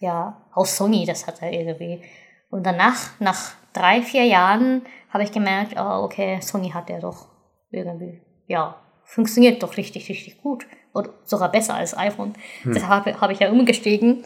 [0.00, 2.02] ja, aus Sony, das hat er irgendwie.
[2.50, 7.28] Und danach, nach drei, vier Jahren, habe ich gemerkt, oh, okay, Sony hat ja doch
[7.70, 8.74] irgendwie, ja,
[9.04, 10.66] funktioniert doch richtig, richtig gut.
[10.92, 12.34] Und sogar besser als iPhone.
[12.64, 14.24] Deshalb habe habe ich ja umgestiegen.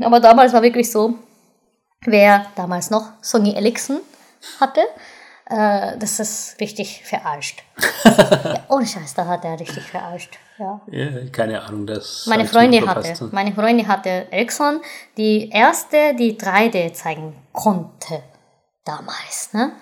[0.00, 1.14] Aber damals war wirklich so,
[2.04, 4.00] wer damals noch Sony Ericsson
[4.60, 4.80] hatte,
[5.46, 7.62] äh, das ist richtig verarscht.
[8.04, 10.38] ja, ohne Scheiß, da hat er richtig verarscht.
[10.58, 10.80] Ja.
[10.86, 12.26] Ja, keine Ahnung, das.
[12.26, 14.80] Meine Freundin hatte, meine Freundin hatte Ericsson,
[15.16, 18.22] die erste, die 3D zeigen konnte
[18.84, 19.52] damals.
[19.52, 19.72] Ne?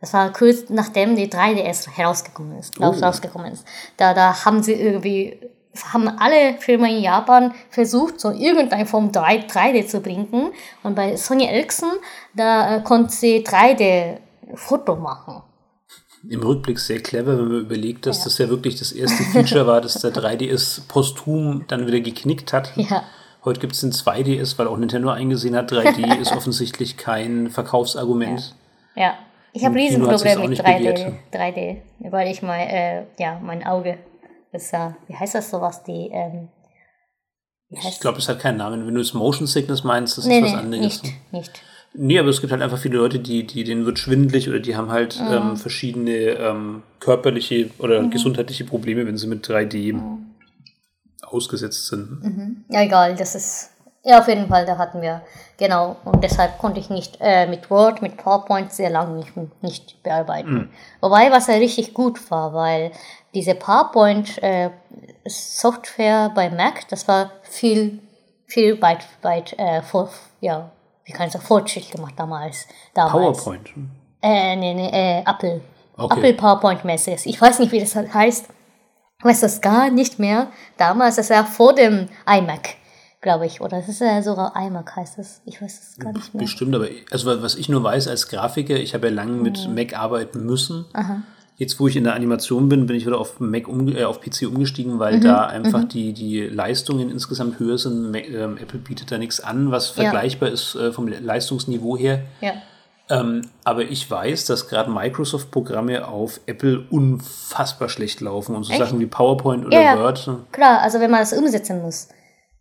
[0.00, 2.86] Das war kurz nachdem die 3DS herausgekommen ist, Oh.
[2.86, 3.66] rausgekommen ist.
[3.98, 5.38] Da, da haben sie irgendwie,
[5.92, 10.52] haben alle Firmen in Japan versucht, so irgendeine Form 3, 3D zu bringen.
[10.82, 11.90] Und bei Sony Ericsson,
[12.34, 15.42] da äh, konnte sie 3D-Foto machen.
[16.28, 19.80] Im Rückblick sehr clever, wenn man überlegt, dass das ja wirklich das erste Feature war,
[19.80, 22.72] dass der 3DS posthum dann wieder geknickt hat.
[22.76, 23.04] Ja.
[23.42, 28.54] Heute gibt es den 2DS, weil auch Nintendo eingesehen hat, 3D ist offensichtlich kein Verkaufsargument.
[28.96, 29.14] Ja,
[29.52, 31.14] ich habe Riesenprobleme mit nicht 3D, bewährt.
[31.32, 31.76] 3D,
[32.10, 33.98] weil ich mein, äh, ja, mein Auge,
[34.52, 36.48] das, äh, wie heißt das sowas, die, ähm,
[37.70, 38.86] Ich glaube, es hat keinen Namen.
[38.86, 41.02] Wenn du jetzt Motion Sickness meinst, das nee, ist was nee, anderes.
[41.02, 41.62] nicht, nicht.
[41.92, 44.76] Nee, aber es gibt halt einfach viele Leute, die, die denen wird schwindelig oder die
[44.76, 45.32] haben halt Mhm.
[45.32, 50.26] ähm, verschiedene ähm, körperliche oder gesundheitliche Probleme, wenn sie mit 3D Mhm.
[51.22, 52.64] ausgesetzt sind.
[52.70, 53.70] Ja, egal, das ist,
[54.02, 55.20] ja, auf jeden Fall, da hatten wir,
[55.58, 59.32] genau, und deshalb konnte ich nicht äh, mit Word, mit PowerPoint sehr lange nicht,
[59.62, 60.70] nicht bearbeiten.
[61.00, 62.92] Wobei, was ja richtig gut war, weil
[63.34, 68.00] diese PowerPoint-Software bei Mac, das war viel,
[68.46, 70.08] viel weit, weit, äh, vor,
[70.40, 70.70] ja,
[71.04, 72.66] wie kann ich sagen, Fortschritt gemacht damals.
[72.94, 73.44] damals.
[73.44, 73.70] PowerPoint.
[74.22, 75.62] Äh, nee, nee, äh, Apple.
[75.96, 76.16] Okay.
[76.16, 77.26] Apple PowerPoint Messages.
[77.26, 78.48] Ich weiß nicht, wie das heißt.
[79.18, 80.46] Ich weiß das gar nicht mehr.
[80.78, 82.76] Damals, das war vor dem iMac,
[83.20, 83.60] glaube ich.
[83.60, 85.40] Oder das ist ja sogar iMac heißt es.
[85.44, 86.42] Ich weiß es gar nicht mehr.
[86.42, 89.66] Bestimmt, aber also wa- was ich nur weiß als Grafiker, ich habe ja lange mit
[89.68, 89.74] Mhm.
[89.74, 90.86] Mac arbeiten müssen.
[91.56, 94.22] Jetzt, wo ich in der Animation bin, bin ich wieder auf Mac um, äh, auf
[94.22, 95.20] PC umgestiegen, weil Mhm.
[95.20, 98.10] da einfach die, die Leistungen insgesamt höher sind.
[98.10, 100.04] Mac, ähm, Apple bietet da nichts an, was Ja.
[100.04, 102.22] vergleichbar ist äh, vom Leistungsniveau her.
[102.40, 102.52] Ja.
[103.10, 108.98] Ähm, aber ich weiß, dass gerade Microsoft-Programme auf Apple unfassbar schlecht laufen und so Sachen
[109.00, 109.98] wie PowerPoint oder Ja, ja.
[109.98, 110.30] Word.
[110.52, 112.08] Klar, also wenn man das umsetzen muss.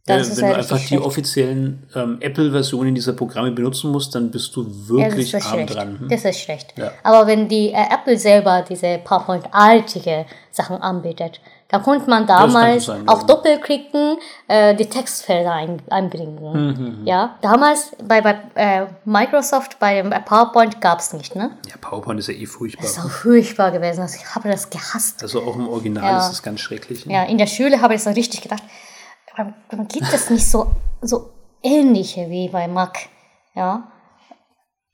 [0.05, 1.03] Das wenn ja du einfach die schlecht.
[1.03, 4.67] offiziellen ähm, Apple-Versionen dieser Programme benutzen musst, dann bist du Ja,
[5.09, 5.75] das wirklich arm schlecht.
[5.75, 5.99] dran.
[5.99, 6.09] Hm?
[6.09, 6.73] Das ist schlecht.
[6.77, 6.91] Ja.
[7.03, 13.03] Aber wenn die äh, Apple selber diese PowerPoint-artige Sachen anbietet, dann konnte man damals sein,
[13.05, 13.13] ja.
[13.13, 17.03] auf Doppelklicken äh, die Textfelder ein, einbringen.
[17.05, 21.51] Ja, damals bei, bei äh, Microsoft, bei dem PowerPoint gab es nicht, ne?
[21.69, 22.81] Ja, PowerPoint ist ja eh furchtbar.
[22.81, 24.01] Das ist auch furchtbar gewesen.
[24.01, 25.21] Also ich habe das gehasst.
[25.21, 26.17] Also auch im Original Ja.
[26.25, 27.05] ist es ganz schrecklich.
[27.05, 28.63] Ja, in der Schule habe ich so richtig gedacht,
[29.69, 30.71] warum, gibt es nicht so,
[31.01, 31.29] so
[31.63, 33.09] ähnliche wie bei Mac?
[33.55, 33.91] Ja.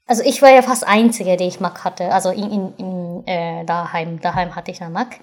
[0.08, 2.14] Also ich war ja fast Einzige, die ich Mac hatte.
[2.14, 5.20] Also in, in, in äh, daheim, daheim hatte ich einen Mac.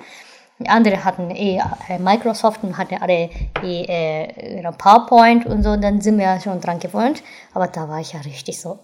[0.59, 3.31] Die anderen hatten eh äh, Microsoft und hatten alle
[3.63, 5.71] eh, äh, PowerPoint und so.
[5.71, 7.23] Und dann sind wir ja schon dran gewöhnt.
[7.55, 8.79] Aber da war ich ja richtig so,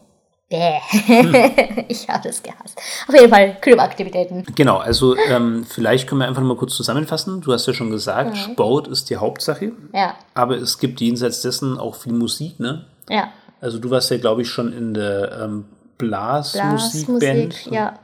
[0.48, 0.78] bäh.
[1.88, 2.78] ich habe das gehasst.
[3.06, 4.44] Auf jeden Fall Clubaktivitäten.
[4.54, 7.40] Genau, also ähm, vielleicht können wir einfach mal kurz zusammenfassen.
[7.40, 11.78] Du hast ja schon gesagt, Sport ist die Hauptsache, Ja, aber es gibt jenseits dessen
[11.78, 12.86] auch viel Musik, ne?
[13.08, 13.28] ja.
[13.60, 15.64] Also du warst ja, glaube ich, schon in der ähm,
[15.98, 17.18] Blasmusikband.
[17.20, 17.98] Blasmusik, ja.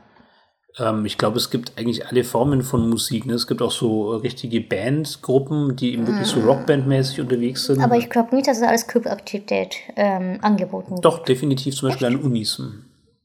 [0.79, 3.27] Ähm, ich glaube, es gibt eigentlich alle Formen von Musik.
[3.27, 3.35] Ne?
[3.35, 7.81] Es gibt auch so richtige Bandgruppen, die eben wirklich so Rockbandmäßig unterwegs sind.
[7.83, 11.05] Aber ich glaube nicht, dass es alles Clubaktivität ähm, angeboten wird.
[11.05, 12.61] Doch, definitiv zum Beispiel an Unis.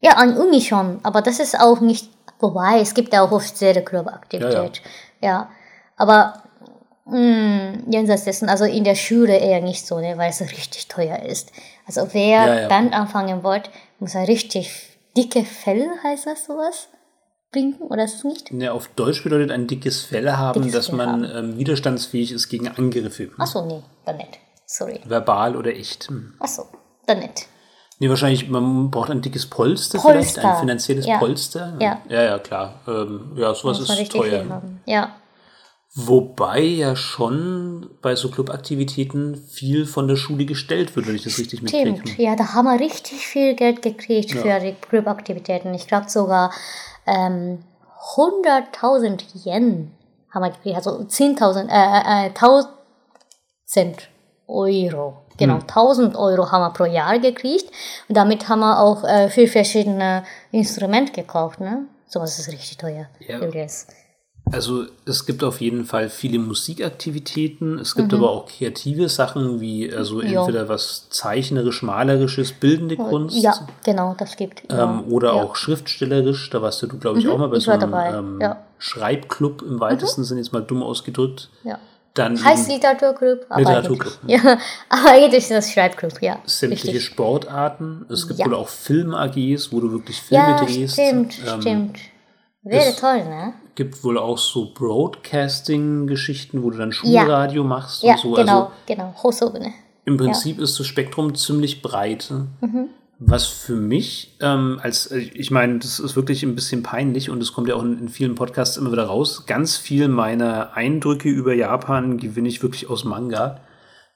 [0.02, 3.84] Ja, an Uni schon, aber das ist auch nicht, wobei, es gibt ja auch offizielle
[3.84, 4.82] Clubaktivität.
[5.22, 5.50] Ja,
[5.98, 6.42] aber
[7.06, 11.20] mh, jenseits dessen, also in der Schule eher nicht so, ne, weil es richtig teuer
[11.24, 11.52] ist.
[11.86, 12.68] Also wer Ja, ja.
[12.70, 13.70] Band anfangen wollt,
[14.00, 14.72] muss ein richtig
[15.18, 16.88] dicke Fell, heißt das sowas,
[17.52, 18.52] bringen, oder ist es nicht?
[18.52, 22.50] Ne, auf Deutsch bedeutet ein dickes Fell haben, Dickes dass Fell man ähm, widerstandsfähig ist
[22.50, 23.32] gegen Angriffe.
[23.38, 24.40] Achso, nee, dann nicht.
[24.66, 25.00] Sorry.
[25.06, 26.10] Verbal oder echt.
[26.10, 26.34] Hm.
[26.40, 26.68] Achso,
[27.06, 27.48] dann nicht.
[28.00, 30.42] Nee, wahrscheinlich, man braucht ein dickes Polster, Polster.
[30.42, 31.18] vielleicht, ein finanzielles Ja.
[31.18, 31.78] Polster.
[31.80, 32.02] Ja.
[32.08, 32.76] ja, ja, klar.
[32.88, 34.48] Ähm, ja, sowas ist teuer.
[34.48, 34.82] haben.
[34.86, 35.16] Ja.
[35.96, 41.40] Wobei ja schon bei so Clubaktivitäten viel von der Schule gestellt wird, wenn ich das
[41.40, 41.98] richtig mitkriege.
[41.98, 45.74] Stimmt, ja, da haben wir richtig viel Geld gekriegt für die Clubaktivitäten.
[45.74, 46.54] Ich glaube sogar
[47.10, 47.64] ähm,
[48.16, 49.92] 100.000 Yen
[50.32, 54.08] haben wir gekriegt, also 10.000, äh, äh, 1.000
[54.48, 55.18] Euro.
[55.38, 57.72] Genau, 1000 Euro haben wir pro Jahr gekriegt.
[58.08, 61.86] Und damit haben wir auch äh, für verschiedene Instrumente gekauft, ne?
[62.08, 63.08] Sowas ist richtig teuer.
[63.20, 63.38] Ja.
[63.38, 63.88] Übrigens.
[64.52, 68.18] Also es gibt auf jeden Fall viele Musikaktivitäten, es gibt Mhm.
[68.18, 73.54] aber auch kreative Sachen wie also entweder was zeichnerisch, malerisches, bildende Kunst Ja,
[73.86, 74.64] genau, das gibt.
[74.70, 75.44] ähm, oder ja.
[75.44, 76.50] auch schriftstellerisch.
[76.50, 78.54] Da warst du, glaube ich, auch mal bei ich so einem ähm, ja.
[78.56, 78.58] Mhm.
[78.80, 81.50] Schreibclub im weitesten Sinne, jetzt mal dumm ausgedrückt.
[81.64, 81.78] ja.
[82.16, 84.18] Dann Heißt Literaturclub, aber Literaturclub.
[84.24, 84.58] eigentlich- Ja,
[84.90, 86.40] aber eigentlich ist das Schreibclub, ja.
[86.44, 87.06] sämtliche richtig.
[87.06, 88.04] Sportarten.
[88.10, 88.48] Es gibt Ja.
[88.48, 90.94] wohl auch Film-AGs, wo du wirklich Filme Ja, drehst.
[90.94, 91.98] stimmt, Ähm, stimmt.
[92.64, 93.54] Wäre toll, ne?
[93.80, 98.32] Gibt wohl auch so Broadcasting-Geschichten, wo du dann Schulradio machst Ja, und so.
[98.34, 99.16] genau, Also genau.
[99.24, 99.72] Hochsobene.
[100.04, 102.30] im Prinzip ist das Spektrum ziemlich breit.
[102.62, 102.90] Mhm.
[103.22, 107.42] Was für mich, ähm, als äh, ich meine, das ist wirklich ein bisschen peinlich und
[107.42, 109.46] es kommt ja auch in, in vielen Podcasts immer wieder raus.
[109.46, 113.60] Ganz viel meiner Eindrücke über Japan gewinne ich wirklich aus Manga.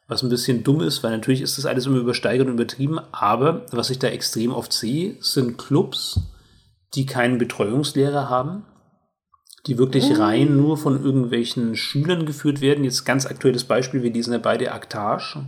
[0.10, 3.00] Was ein bisschen dumm ist, weil natürlich ist das alles immer übersteigert und übertrieben.
[3.14, 6.20] Aber was ich da extrem oft sehe, sind Clubs,
[6.96, 8.66] die keinen Betreuungslehrer haben,
[9.68, 12.84] die wirklich rein nur von irgendwelchen Schülern geführt werden.
[12.84, 15.46] Jetzt ganz aktuelles Beispiel, wir lesen ja beide Aktage.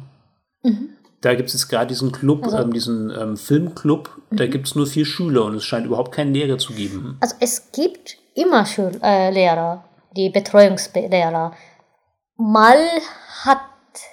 [1.21, 4.85] Da gibt es jetzt gerade diesen Club, ähm, diesen ähm, Filmclub, da gibt es nur
[4.85, 7.17] vier Schüler und es scheint überhaupt keinen Lehrer zu geben.
[7.19, 9.85] Also es gibt immer Schul äh, Lehrer,
[10.15, 11.51] die Betreuungslehrer.
[12.37, 12.77] Mal
[13.43, 13.61] hat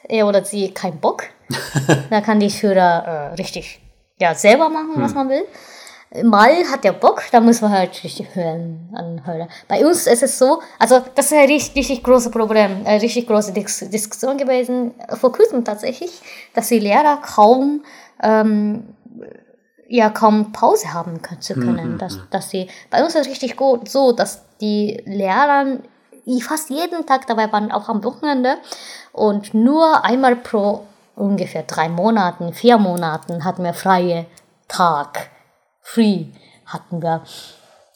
[0.09, 1.24] er oder sie keinen Bock.
[2.11, 3.80] da kann die Schüler äh, richtig
[4.18, 5.44] ja, selber machen, was man will.
[6.23, 9.49] Mal hat der Bock, da muss man halt richtig hören, anhören.
[9.67, 13.27] Bei uns ist es so, also das ist ein richtig, richtig großes Problem, eine richtig
[13.27, 16.11] große Dis Diskussion gewesen, vor kurzem tatsächlich,
[16.55, 17.83] dass die Lehrer kaum
[18.23, 18.95] ähm,
[19.89, 21.99] ja kaum Pause haben können, zu können.
[21.99, 25.79] Dass, dass sie, bei uns ist es richtig gut so, dass die Lehrer
[26.41, 28.57] fast jeden Tag dabei waren, auch am Wochenende.
[29.13, 34.27] Und nur einmal pro ungefähr drei Monaten, vier Monaten hatten wir freie
[34.69, 35.31] Tag.
[35.83, 36.26] Free
[36.66, 37.22] hatten wir.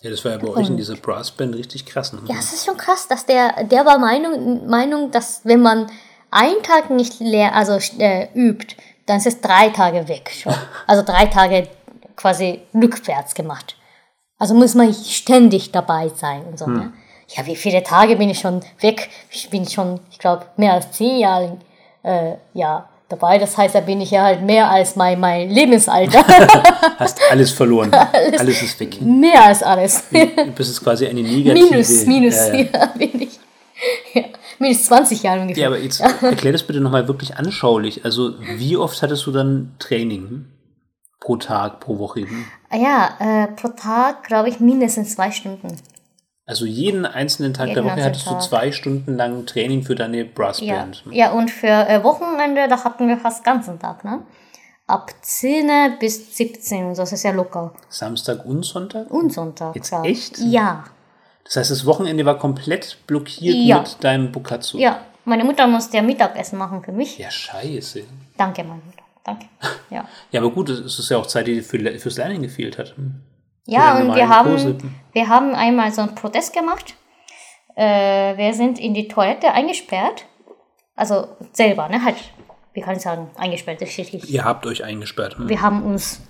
[0.02, 2.12] Ja, das war ja bei euch in dieser Brassband richtig krass.
[2.12, 2.20] Ne?
[2.26, 5.90] Ja, es ist schon krass, dass der, der war Meinung, Meinung, dass wenn man
[6.30, 8.76] einen Tag nicht leer, also äh, übt,
[9.06, 10.54] dann ist es drei Tage weg schon.
[10.86, 11.68] Also drei Tage
[12.16, 13.76] quasi rückwärts gemacht.
[14.38, 16.66] Also muss man ständig dabei sein und so.
[16.66, 16.92] Ne?
[17.28, 19.08] Ja, wie viele Tage bin ich schon weg?
[19.30, 21.58] Ich bin schon, ich glaube, mehr als zehn Jahre
[22.02, 23.38] äh, ja, dabei.
[23.38, 26.24] Das heißt, da bin ich ja halt mehr als mein, mein Lebensalter.
[26.98, 27.92] Hast alles verloren.
[28.38, 28.62] alles.
[28.62, 29.00] ist weg.
[29.00, 30.04] mehr als alles.
[30.10, 31.54] Du bist jetzt quasi eine negative.
[31.70, 32.86] minus, minus, Ja, ja, ja.
[32.96, 33.38] bin ich.
[34.14, 34.22] Ja,
[34.58, 35.62] minus 20 Jahre ungefähr.
[35.62, 38.04] ja, aber jetzt erklär das bitte nochmal wirklich anschaulich.
[38.04, 40.46] Also, wie oft hattest du dann Training?
[41.20, 42.46] Pro Tag, pro Woche eben?
[42.72, 45.76] Ja, äh, pro Tag, glaube ich, mindestens zwei Stunden.
[46.48, 48.42] Also jeden einzelnen Tag Jeden der Woche hattest du Tag.
[48.42, 51.02] zwei Stunden lang Training für deine Ja, Brassband.
[51.10, 54.22] ja und für äh, Wochenende, da hatten wir fast ganzen Tag, ne?
[54.86, 57.74] Ab 10 bis 17 und so, das ist ja locker.
[57.88, 59.10] Samstag und Sonntag?
[59.10, 59.74] Und Sonntag.
[59.74, 60.04] Jetzt ja.
[60.04, 60.38] echt?
[60.38, 60.84] Ja.
[61.44, 63.80] Das heißt, das Wochenende war komplett blockiert Ja.
[63.80, 64.78] mit deinem Bukatsu.
[64.78, 67.18] Ja, meine Mutter musste ja Mittagessen machen für mich.
[67.18, 68.02] Ja, scheiße.
[68.36, 69.02] Danke, meine Mutter.
[69.24, 69.46] Danke.
[69.90, 70.04] Ja.
[70.30, 72.94] Ja, aber gut, es ist ja auch Zeit, die für, fürs Lernen gefehlt hat.
[73.66, 76.94] Ja, und wir haben, wir haben einmal so einen Protest gemacht.
[77.74, 80.24] Äh, wir sind in die Toilette eingesperrt.
[80.94, 82.02] Also selber, ne?
[82.04, 82.16] Halt,
[82.72, 84.30] wie kann ich sagen, eingesperrt, das ist richtig.
[84.30, 85.36] Ihr habt euch eingesperrt.
[85.36, 85.48] Hm?
[85.48, 86.22] Wir haben uns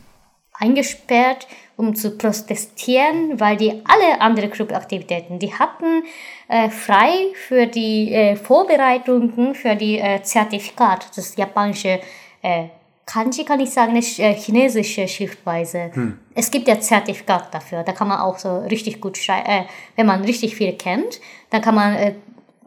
[0.59, 6.05] eingesperrt, um zu protestieren, weil die alle andere Clubaktivitäten, die hatten
[6.49, 12.01] äh, frei für die äh, Vorbereitungen für die äh, Zertifikat, das japanische
[12.43, 12.69] äh,
[13.07, 15.91] Kanji kann ich sagen, ist äh, chinesische Schriftweise.
[16.35, 20.07] Es gibt ja Zertifikat dafür, da kann man auch so richtig gut schreiben, äh, wenn
[20.07, 22.15] man richtig viel kennt, dann kann man äh,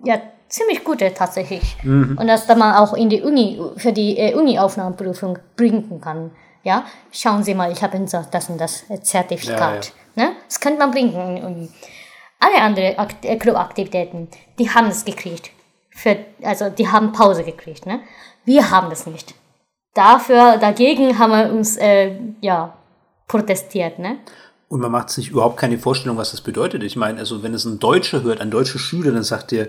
[0.05, 1.75] ja ziemlich gute tatsächlich.
[2.17, 6.31] Und das dann man auch in die Uni, für die äh, Uni-Aufnahmeprüfung bringen kann.
[6.63, 9.93] Ja, schauen Sie mal, ich habe so das und das äh, Zertifikat.
[10.15, 10.31] Ne?
[10.47, 11.69] Das könnte man bringen in die Uni.
[12.39, 15.51] Alle anderen Akt äh, Clubaktivitäten, die haben es gekriegt.
[15.89, 17.85] Für, also die haben Pause gekriegt.
[17.85, 17.99] Ne?
[18.45, 19.35] Wir haben das nicht.
[19.99, 22.73] Dafür, dagegen haben wir uns äh, ja,
[23.27, 23.99] protestiert.
[23.99, 24.15] Ne?
[24.69, 26.83] Und man macht sich überhaupt keine Vorstellung, was das bedeutet.
[26.83, 29.67] Ich meine, also wenn es ein Deutscher hört, ein deutscher Schüler, dann sagt er,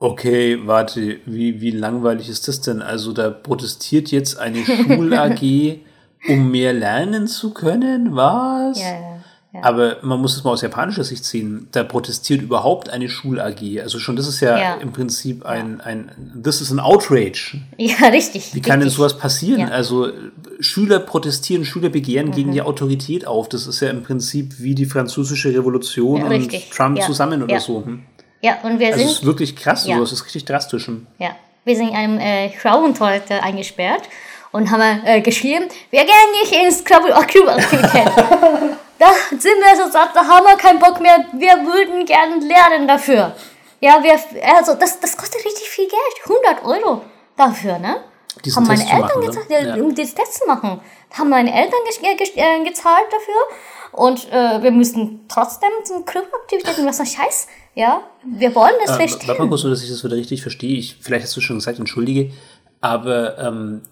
[0.00, 2.82] okay, warte, wie, wie langweilig ist das denn?
[2.82, 5.78] Also da protestiert jetzt eine Schul-AG,
[6.28, 8.80] um mehr lernen zu können, was?
[8.80, 9.13] Ja, ja,
[9.54, 9.60] ja.
[9.62, 11.68] Aber man muss es mal aus japanischer Sicht sehen.
[11.72, 13.80] Da protestiert überhaupt eine Schul-AG.
[13.80, 14.74] Also schon das ist ja, Ja.
[14.74, 16.10] im Prinzip ein, ein,
[16.42, 17.56] this is an outrage.
[17.78, 18.54] ja, richtig.
[18.54, 18.96] Wie kann denn richtig.
[18.96, 19.60] sowas passieren?
[19.60, 19.68] Ja.
[19.68, 20.12] Also äh,
[20.60, 23.48] Schüler protestieren, Schüler begehren gegen die Autorität auf.
[23.48, 26.70] Das ist ja im Prinzip wie die französische Revolution und richtig.
[26.70, 27.84] Trump zusammen oder so.
[27.86, 28.02] Hm?
[28.42, 29.96] Ja, und wir Also sind ist wirklich krass, Ja.
[29.96, 30.88] sowas ist richtig drastisch.
[30.88, 31.06] Hm?
[31.18, 31.30] Ja,
[31.64, 34.02] wir sind in einem äh, Frauentoilette eingesperrt
[34.52, 38.12] und haben äh, geschrieben, wir gehen nicht ins Club- Clubaktivität.
[38.98, 42.86] da sind wir so satt, da haben wir keinen Bock mehr, wir würden gerne lernen
[42.86, 43.34] dafür.
[43.80, 44.12] Ja, wir,
[44.56, 47.02] also das, das kostet richtig viel Geld, 100 Euro
[47.36, 47.96] dafür, ne?
[48.44, 49.26] Diesen haben meine Test Eltern machen, ne?
[49.26, 49.76] gezahlt, ja.
[49.76, 49.82] Ja.
[49.82, 50.80] um dieses Test zu machen.
[51.12, 53.34] Haben meine Eltern ge äh, gezahlt dafür.
[53.92, 57.46] Und äh, wir müssen trotzdem zum Clubaktivitäten, was ein Scheiß.
[57.74, 59.28] Ja, wir wollen das Äh, verstehen.
[59.28, 60.76] Warte mal kurz, nur, dass ich das wieder richtig verstehe.
[60.76, 62.32] Ich, vielleicht hast du schon gesagt, entschuldige,
[62.80, 63.82] aber ähm,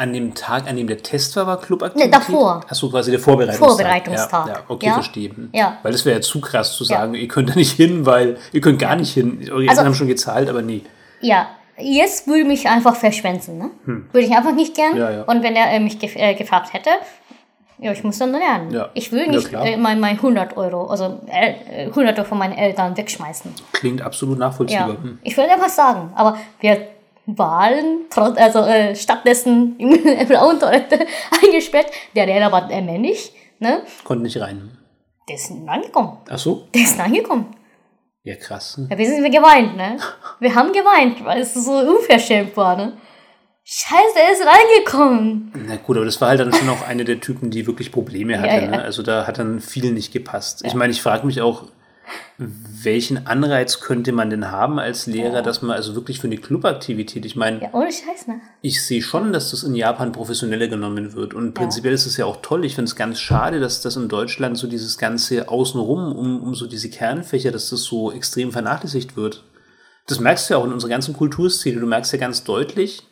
[0.00, 2.10] an dem Tag, an dem der Test war, war Clubaktivität?
[2.10, 2.62] Nee, davor.
[2.66, 3.68] Hast du quasi der Vorbereitungstag?
[3.68, 4.46] Vorbereitungstag.
[4.48, 4.92] Ja, ja okay, Ja.
[4.94, 5.30] verstehe.
[5.52, 5.76] Ja.
[5.82, 8.60] Weil das wäre ja zu krass zu sagen, ihr könnt da nicht hin, weil ihr
[8.60, 9.46] könnt gar nicht hin.
[9.52, 10.84] Eure Also- haben schon gezahlt, aber nie.
[11.20, 11.48] Ja,
[11.78, 13.58] jetzt würde mich einfach verschwänzen.
[13.58, 13.70] Ne?
[14.12, 14.92] Würde ich einfach nicht gern.
[14.92, 14.98] Hm.
[14.98, 15.22] Ja, ja.
[15.22, 16.90] Und wenn er äh, mich gef äh, gefragt hätte,
[17.78, 18.70] ja, ich muss dann lernen.
[18.72, 18.90] Ja.
[18.94, 19.64] Ich will Ja, nicht klar.
[19.66, 23.52] äh, mein, mein 100 Euro, also äh, 100 Euro von meinen Eltern wegschmeißen.
[23.72, 24.88] Klingt absolut nachvollziehbar.
[24.88, 25.18] Ja, Hm.
[25.22, 26.88] ich würde einfach sagen, aber wir
[28.10, 31.06] trotz, also äh, stattdessen im Frauentoilette
[31.44, 31.86] eingesperrt.
[32.14, 33.82] Der Lehrer war äh, männlich, ne?
[34.04, 34.76] Konnte nicht rein.
[35.28, 36.18] Der ist angekommen.
[36.28, 36.66] Ach so?
[36.74, 37.54] Der ist angekommen.
[38.22, 38.76] Ja, krass.
[38.76, 38.88] hm.
[38.90, 39.96] Ja, wir sind geweint, ne?
[40.40, 42.96] Wir haben geweint, weil es so unverschämt war, ne?
[43.64, 45.52] Scheiße, er ist reingekommen.
[45.66, 48.38] Na gut, aber das war halt dann schon auch eine der Typen, die wirklich Probleme
[48.40, 48.48] hatte.
[48.48, 48.70] Ja, ja.
[48.70, 48.82] Ne?
[48.82, 50.64] Also da hat dann viel nicht gepasst.
[50.64, 51.64] Ich meine, ich frage mich auch,
[52.38, 57.24] welchen Anreiz könnte man denn haben als Lehrer, dass man also wirklich für eine Clubaktivität,
[57.24, 58.40] ich meine, Ja, ohne Scheiß, ne?
[58.62, 61.34] ich sehe schon, dass das in Japan professioneller genommen wird.
[61.34, 62.64] Und prinzipiell ist es ja auch toll.
[62.64, 66.54] Ich finde es ganz schade, dass das in Deutschland so dieses ganze Außenrum, um, um
[66.54, 69.44] so diese Kernfächer, dass das so extrem vernachlässigt wird.
[70.06, 71.80] Das merkst du ja auch in unserer ganzen Kulturszene.
[71.80, 73.02] Du merkst ja ganz deutlich,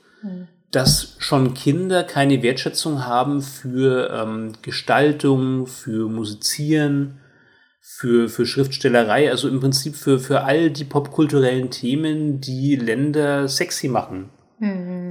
[0.70, 7.18] dass schon Kinder keine Wertschätzung haben für ähm, Gestaltung, für Musizieren,
[7.99, 13.88] für, für Schriftstellerei, also im Prinzip für, für all die popkulturellen Themen, die Länder sexy
[13.88, 14.28] machen.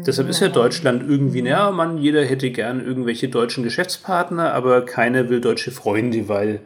[0.06, 5.28] Deshalb ist ja Deutschland irgendwie, naja, man, jeder hätte gern irgendwelche deutschen Geschäftspartner, aber keiner
[5.28, 6.62] will deutsche Freunde, weil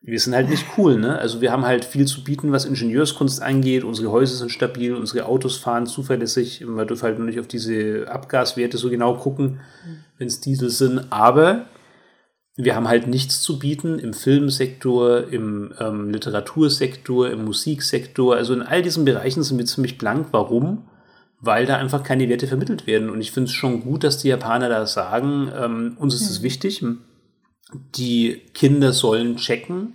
[0.00, 1.16] wir sind halt nicht cool, ne?
[1.16, 3.84] Also wir haben halt viel zu bieten, was Ingenieurskunst angeht.
[3.84, 6.64] Unsere Häuser sind stabil, unsere Autos fahren zuverlässig.
[6.66, 9.60] Man dürfen halt nur nicht auf diese Abgaswerte so genau gucken,
[10.18, 11.06] wenn es Diesel sind.
[11.10, 11.66] Aber
[12.56, 18.36] wir haben halt nichts zu bieten im Filmsektor, im ähm, Literatursektor, im Musiksektor.
[18.36, 20.28] Also in all diesen Bereichen sind wir ziemlich blank.
[20.32, 20.88] Warum?
[21.40, 23.08] Weil da einfach keine Werte vermittelt werden.
[23.08, 26.42] Und ich finde es schon gut, dass die Japaner da sagen, ähm, uns ist es
[26.42, 26.84] wichtig,
[27.96, 29.94] die Kinder sollen checken,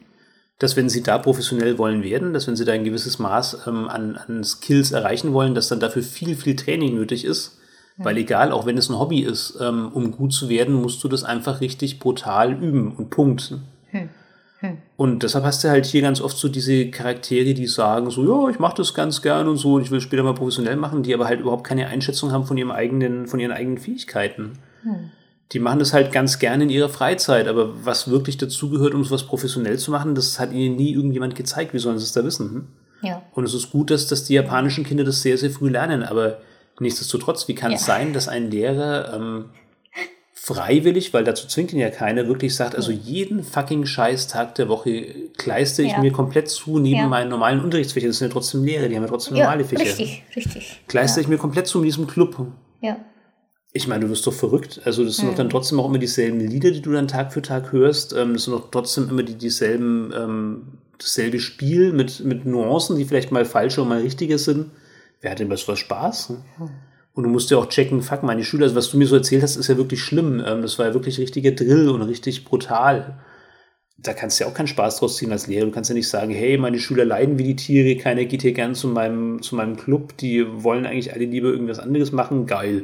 [0.58, 3.88] dass wenn sie da professionell wollen werden, dass wenn sie da ein gewisses Maß ähm,
[3.88, 7.60] an, an Skills erreichen wollen, dass dann dafür viel, viel Training nötig ist.
[7.98, 11.08] Weil egal, auch wenn es ein Hobby ist, ähm, um gut zu werden, musst du
[11.08, 13.56] das einfach richtig brutal üben und Punkt.
[14.96, 18.50] Und deshalb hast du halt hier ganz oft so diese Charaktere, die sagen so, ja,
[18.50, 21.14] ich mache das ganz gern und so und ich will später mal professionell machen, die
[21.14, 24.54] aber halt überhaupt keine Einschätzung haben von ihrem eigenen, von ihren eigenen Fähigkeiten.
[25.52, 29.24] Die machen das halt ganz gerne in ihrer Freizeit, aber was wirklich dazugehört, um sowas
[29.24, 31.74] professionell zu machen, das hat ihnen nie irgendjemand gezeigt.
[31.74, 32.50] Wie sollen sie es da wissen?
[32.50, 32.68] Hm?
[33.04, 33.22] Ja.
[33.34, 36.40] Und es ist gut, dass, dass die japanischen Kinder das sehr, sehr früh lernen, aber
[36.80, 37.96] nichtsdestotrotz, wie kann es Ja.
[37.96, 39.46] sein, dass ein Lehrer ähm,
[40.34, 45.06] freiwillig, weil dazu zwingt ihn ja keiner, wirklich sagt, also jeden fucking Scheißtag der Woche
[45.38, 46.00] kleiste ich Ja.
[46.00, 47.08] mir komplett zu neben Ja.
[47.08, 48.10] meinen normalen Unterrichtsfächern.
[48.12, 49.84] Das sind ja trotzdem Lehrer, die haben ja trotzdem normale Fächer.
[49.84, 50.82] richtig, richtig.
[50.88, 52.38] Kleiste ich mir komplett zu in diesem Club.
[52.82, 52.98] Ja.
[53.74, 54.80] Ich meine, du wirst doch verrückt.
[54.86, 57.42] Also das sind doch dann trotzdem auch immer dieselben Lieder, die du dann Tag für
[57.42, 58.14] Tag hörst.
[58.14, 60.62] Ähm, das sind doch trotzdem immer die, dieselben, ähm,
[60.98, 64.68] dasselbe Spiel mit, mit Nuancen, die vielleicht mal falsche und mal richtige sind.
[65.22, 66.30] Wer hat denn was für Spaß?
[66.32, 66.44] Ne?
[67.14, 69.42] Und du musst ja auch checken, fuck, meine Schüler, also was du mir so erzählt
[69.42, 70.44] hast, ist ja wirklich schlimm.
[70.46, 73.20] Ähm, das war ja wirklich richtiger Drill und richtig brutal.
[73.98, 75.66] Da kannst du ja auch keinen Spaß draus ziehen als Lehrer.
[75.66, 78.54] Du kannst ja nicht sagen, hey, meine Schüler leiden wie die Tiere, keiner geht hier
[78.54, 82.46] gern zu meinem, zu meinem Club, die wollen eigentlich alle lieber irgendwas anderes machen.
[82.46, 82.84] Geil.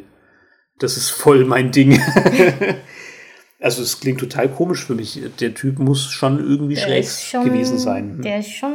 [0.79, 2.01] Das ist voll mein Ding.
[3.59, 5.21] also es klingt total komisch für mich.
[5.39, 8.21] Der Typ muss schon irgendwie Der schräg schon- gewesen sein.
[8.23, 8.73] Der ist schon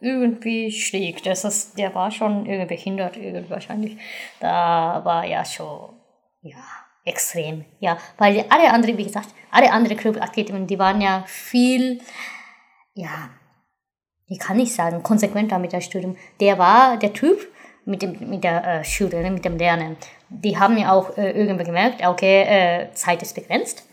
[0.00, 1.22] irgendwie schräg.
[1.22, 3.96] Das ist, der war schon irgendwie behindert, irgendwie wahrscheinlich.
[4.40, 5.94] Da war ja schon,
[6.42, 6.62] ja,
[7.04, 7.64] extrem.
[7.80, 12.00] Ja, weil alle anderen, wie gesagt, alle anderen Clubaktivitäten, die waren ja viel,
[12.94, 13.30] ja,
[14.26, 16.16] ich kann nicht sagen, konsequenter mit dem Studium.
[16.40, 17.46] Der war, der Typ
[17.84, 19.96] mit, dem, mit der äh, Schule, ne, mit dem Lernen,
[20.28, 23.88] die haben ja auch äh, irgendwann gemerkt, okay, äh, Zeit ist begrenzt.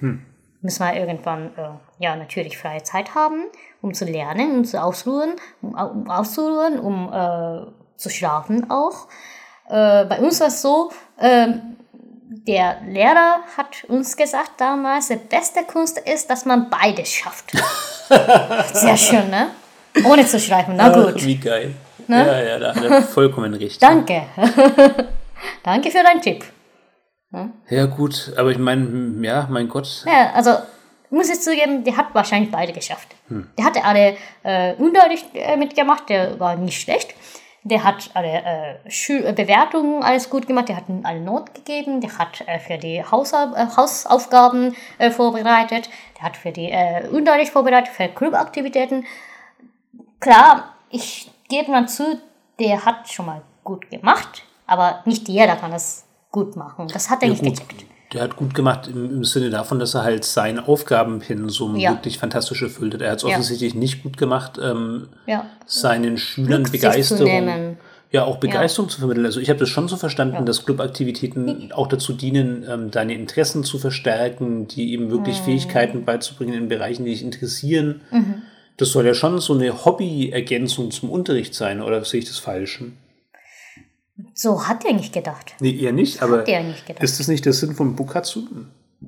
[0.61, 1.69] Müssen wir irgendwann, äh,
[1.99, 3.45] ja, natürlich freie Zeit haben,
[3.81, 9.07] um zu lernen, um zu ausruhen, um, um auszuruhen, um äh, zu schlafen auch.
[9.69, 11.77] Äh, bei uns war es so, ähm,
[12.47, 17.51] der Lehrer hat uns gesagt damals, die beste Kunst ist, dass man beides schafft.
[18.73, 19.47] Sehr schön, ne?
[20.05, 21.25] Ohne zu schreiben, na Ach, gut.
[21.25, 21.73] wie geil.
[22.07, 22.25] Ne?
[22.25, 23.81] Ja, ja, da hat er vollkommen recht.
[23.83, 24.23] Danke.
[25.63, 26.45] Danke für deinen Tipp.
[27.69, 30.03] Ja, gut, aber ich meine, ja, mein Gott.
[30.05, 30.51] Ja, also
[31.11, 33.07] muss ich zugeben, der hat wahrscheinlich beide geschafft.
[33.29, 37.13] Der hatte alle äh, Unterricht äh, mitgemacht, der war nicht schlecht.
[37.63, 38.73] Der hat alle äh,
[39.29, 43.03] äh, Bewertungen alles gut gemacht, der hat alle Not gegeben, der hat äh, für die
[43.03, 45.87] Hausa äh, Hausaufgaben äh, vorbereitet,
[46.17, 49.05] der hat für die äh, Unterricht vorbereitet, für Clubaktivitäten.
[50.19, 52.19] Klar, ich gebe mal zu,
[52.59, 56.87] der hat schon mal gut gemacht, aber nicht jeder kann das gut machen.
[56.87, 57.69] Das hat er Ja, nicht gut.
[57.69, 57.90] gecheckt.
[58.13, 61.91] Der hat gut gemacht im, im Sinne davon, dass er halt sein Aufgabenpensum Ja.
[61.91, 63.01] wirklich fantastisch erfüllt hat.
[63.01, 63.29] Er hat es Ja.
[63.29, 65.45] offensichtlich nicht gut gemacht, ähm, Ja.
[65.65, 67.77] seinen Schülern Rücksicht Begeisterung,
[68.11, 69.25] ja auch Begeisterung zu vermitteln.
[69.25, 73.63] Also ich habe das schon so verstanden, dass Clubaktivitäten auch dazu dienen, ähm, deine Interessen
[73.63, 75.45] zu verstärken, die eben wirklich Mhm.
[75.45, 78.01] Fähigkeiten beizubringen in Bereichen, die dich interessieren.
[78.75, 82.81] Das soll ja schon so eine Hobby-Ergänzung zum Unterricht sein, oder sehe ich das falsch?
[84.33, 85.55] So hat er nicht gedacht.
[85.59, 87.03] Nee, eher nicht, aber Hat er nicht gedacht.
[87.03, 88.43] ist das nicht der Sinn von Bukatsu?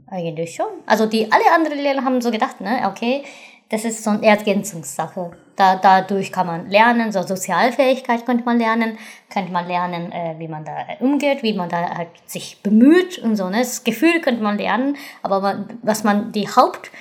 [0.08, 0.68] Eigentlich schon.
[0.86, 3.24] Also die alle anderen Lehrer haben so gedacht, ne, okay,
[3.70, 5.32] das ist so eine Ergänzungssache.
[5.56, 8.98] Da, dadurch kann man lernen, so Sozialfähigkeit könnte man lernen,
[9.32, 13.36] könnte man lernen, äh, wie man da umgeht, wie man da halt sich bemüht und
[13.36, 13.50] so.
[13.50, 13.60] Ne?
[13.60, 16.92] Das Gefühl könnte man lernen, aber man, was man die Haupt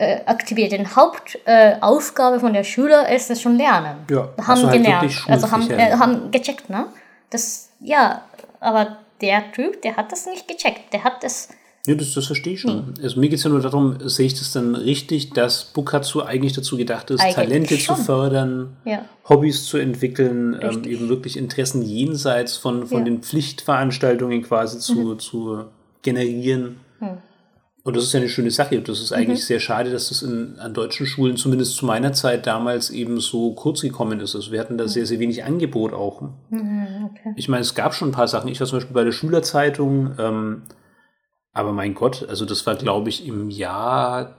[0.00, 3.98] äh, Aktivität, die Hauptaufgabe äh, von der Schüler ist, ist schon lernen.
[4.10, 6.86] Ja, haben also halt gelernt, also haben, äh, haben gecheckt, ne?
[7.30, 8.22] Das, ja,
[8.60, 10.92] aber der Typ, der hat das nicht gecheckt.
[10.92, 11.48] Der hat das
[11.86, 12.94] Ja, das, das verstehe ich schon.
[13.02, 16.52] Also mir geht es ja nur darum, sehe ich das dann richtig, dass Bukatsu eigentlich
[16.52, 17.96] dazu gedacht ist, Eigentlich Talente schon.
[17.96, 19.04] zu fördern, Ja.
[19.28, 23.00] Hobbys zu entwickeln, ähm, eben wirklich Interessen jenseits von, von Ja.
[23.00, 23.04] Mhm.
[23.06, 25.64] den Pflichtveranstaltungen quasi zu, zu
[26.02, 26.80] generieren.
[27.82, 28.76] Und das ist ja eine schöne Sache.
[28.76, 29.04] Und das Mhm.
[29.04, 32.90] ist eigentlich sehr schade, dass das in, an deutschen Schulen, zumindest zu meiner Zeit damals,
[32.90, 34.34] eben so kurz gekommen ist.
[34.36, 36.20] Also wir hatten da sehr, sehr wenig Angebot auch.
[36.50, 38.48] Mhm, Ich meine, es gab schon ein paar Sachen.
[38.48, 40.62] Ich war zum Beispiel bei der Schülerzeitung, ähm,
[41.52, 44.36] aber mein Gott, also das war, glaube ich, im Jahr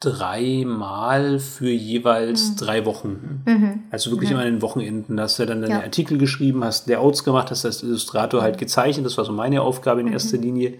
[0.00, 3.42] dreimal für jeweils drei Wochen.
[3.90, 5.16] Also wirklich immer an den Wochenenden.
[5.16, 5.80] Da hast du ja dann deine Ja.
[5.82, 9.04] Artikel geschrieben, hast Layouts gemacht, hast als Illustrator halt gezeichnet.
[9.06, 10.74] Das war so meine Aufgabe in erster Linie.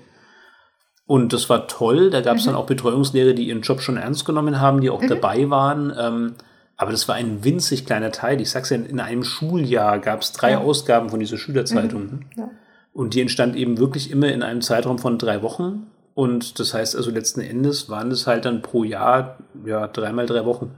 [1.11, 2.11] Und das war toll.
[2.11, 5.05] Da gab es dann auch Betreuungslehrer, die ihren Job schon ernst genommen haben, die auch
[5.05, 5.93] dabei waren.
[5.99, 6.35] Ähm,
[6.77, 8.41] aber das war ein winzig kleiner Teil.
[8.41, 12.27] Ich sag's ja, in einem Schuljahr gab es drei Ausgaben von dieser Schülerzeitung.
[12.39, 12.49] Ja.
[12.93, 15.89] Und die entstand eben wirklich immer in einem Zeitraum von drei Wochen.
[16.15, 20.45] Und das heißt also letzten Endes waren es halt dann pro Jahr ja dreimal drei
[20.45, 20.71] Wochen.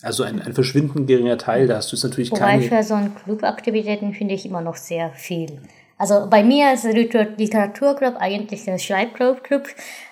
[0.00, 1.66] Also ein, ein verschwindend geringer Teil.
[1.66, 2.62] Da hast du jetzt natürlich Wobei keine.
[2.62, 5.58] für so Clubaktivitäten finde ich immer noch sehr viel.
[6.04, 9.42] Also bei mir Liter- Literaturclub eigentlich der Schreibclub.
[9.42, 9.66] Club.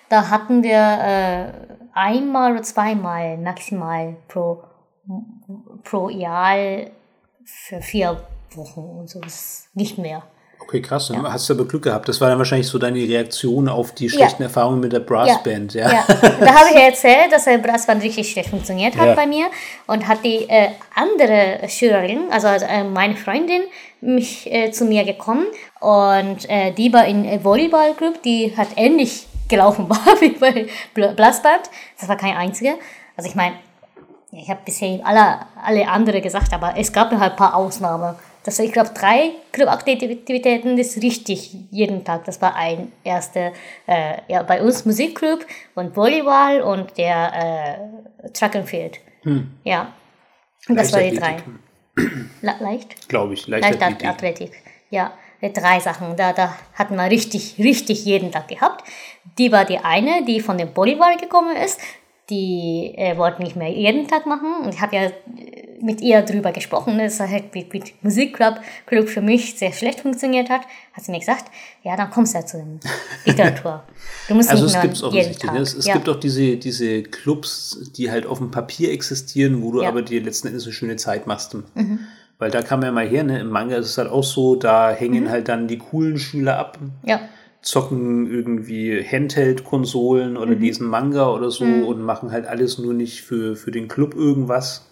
[0.09, 1.51] Da hatten wir äh,
[1.93, 4.63] einmal oder zweimal maximal pro,
[5.83, 6.87] pro Jahr
[7.45, 8.23] für vier
[8.55, 9.21] Wochen und so.
[9.21, 10.23] Ist nicht mehr.
[10.63, 11.09] Okay, krass.
[11.09, 12.07] Dann hast du aber Glück gehabt.
[12.07, 15.73] Das war dann wahrscheinlich so deine Reaktion auf die schlechten Erfahrungen mit der Brassband.
[15.73, 15.91] Ja.
[15.91, 19.13] Ja, da habe ich ja erzählt, dass der Brassband richtig schlecht funktioniert hat Ja.
[19.13, 19.47] bei mir
[19.87, 23.63] und hat die äh, andere Schülerin, also, also äh, meine Freundin,
[24.01, 25.45] mich äh, zu mir gekommen
[25.79, 31.69] und äh, die war in Volleyballclub, die hat ähnlich gelaufen war wie bei Brassband.
[31.99, 32.73] Das war kein einziger.
[33.15, 33.55] Also ich meine,
[34.31, 38.15] ich habe bisher alle, alle andere gesagt, aber es gab halt ein paar Ausnahmen.
[38.43, 42.25] Das, ich glaube, drei Clubaktivitäten ist richtig jeden Tag.
[42.25, 43.53] Das war ein erster,
[43.87, 47.79] äh, ja, bei uns Musikclub und Volleyball und der
[48.23, 48.99] äh, Track and Field.
[49.63, 49.93] Ja,
[50.67, 51.37] und das war die drei.
[52.41, 53.07] Le leicht?
[53.07, 53.47] Glaube ich.
[53.47, 54.01] Leichtathletik.
[54.03, 54.51] Leichtathletik.
[54.89, 56.15] Ja, die drei Sachen.
[56.17, 58.83] Da, da hatten wir richtig, richtig jeden Tag gehabt.
[59.37, 61.79] Die war die eine, die von dem Volleyball gekommen ist.
[62.29, 64.63] Die äh, wollte nicht mehr jeden Tag machen.
[64.63, 65.11] Und ich habe ja äh,
[65.81, 68.55] mit ihr drüber gesprochen, dass es halt mit, mit Musikclub
[68.85, 70.61] Club für mich sehr schlecht funktioniert hat.
[70.93, 71.45] Hat sie mir gesagt,
[71.83, 72.79] ja, dann kommst du ja zu dem
[73.25, 73.83] Literatur.
[74.27, 75.51] Du musst Also nicht es gibt es offensichtlich.
[75.51, 75.59] Ne?
[75.59, 75.93] Es, es ja.
[75.93, 79.91] gibt auch diese, diese Clubs, die halt auf dem Papier existieren, wo du Ja.
[79.91, 79.97] Mhm.
[79.97, 81.55] aber dir letzten Endes eine schöne Zeit machst.
[82.39, 83.39] Weil da kam ja mal her, ne?
[83.39, 84.95] im Manga ist es halt auch so, da Mhm.
[84.97, 87.21] hängen halt dann die coolen Schüler ab, ja.
[87.61, 90.37] zocken irgendwie Handheld-Konsolen Mhm.
[90.37, 94.15] oder lesen Manga oder so und machen halt alles nur nicht für, für den Club
[94.15, 94.89] irgendwas.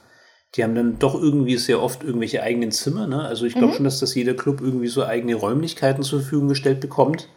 [0.55, 3.07] Die haben dann doch irgendwie sehr oft irgendwelche eigenen Zimmer.
[3.07, 3.21] Ne?
[3.23, 3.59] Also ich Mhm.
[3.59, 7.29] glaube schon, dass das jeder Club irgendwie so eigene Räumlichkeiten zur Verfügung gestellt bekommt.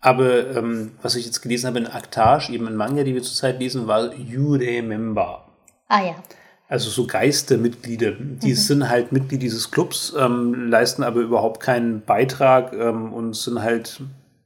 [0.00, 3.60] Aber ähm, was ich jetzt gelesen habe in Aktage, eben ein Manga, die wir zurzeit
[3.60, 5.44] lesen, war Yure Member.
[5.88, 6.14] Ah ja.
[6.68, 12.72] Also so Geistermitglieder, die sind halt Mitglied dieses Clubs, ähm, leisten aber überhaupt keinen Beitrag
[12.72, 14.00] ähm, und sind halt,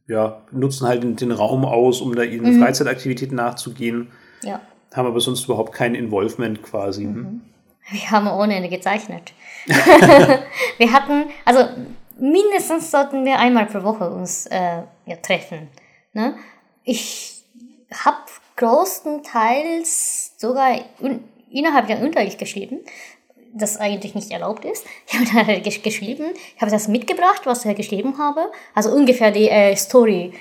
[0.09, 4.09] ja, nutzen halt den, Raum aus, um da ihren Freizeitaktivitäten nachzugehen,
[4.43, 4.61] Ja.
[4.95, 7.15] haben aber sonst überhaupt kein Involvement quasi.
[7.91, 9.33] Wir haben ohne Ende gezeichnet.
[9.67, 11.69] wir hatten, also
[12.19, 15.69] mindestens sollten wir einmal pro Woche uns äh, ja, treffen.
[16.13, 16.35] Ne?
[16.85, 17.43] Ich
[18.05, 18.19] habe
[18.57, 22.81] größtenteils sogar un innerhalb der Unterricht geschrieben,
[23.53, 24.85] das eigentlich nicht erlaubt ist.
[25.07, 26.25] Ich habe da gesch geschrieben,
[26.57, 28.51] ich habe das mitgebracht, was ich geschrieben habe.
[28.75, 30.33] Also ungefähr die äh, Story,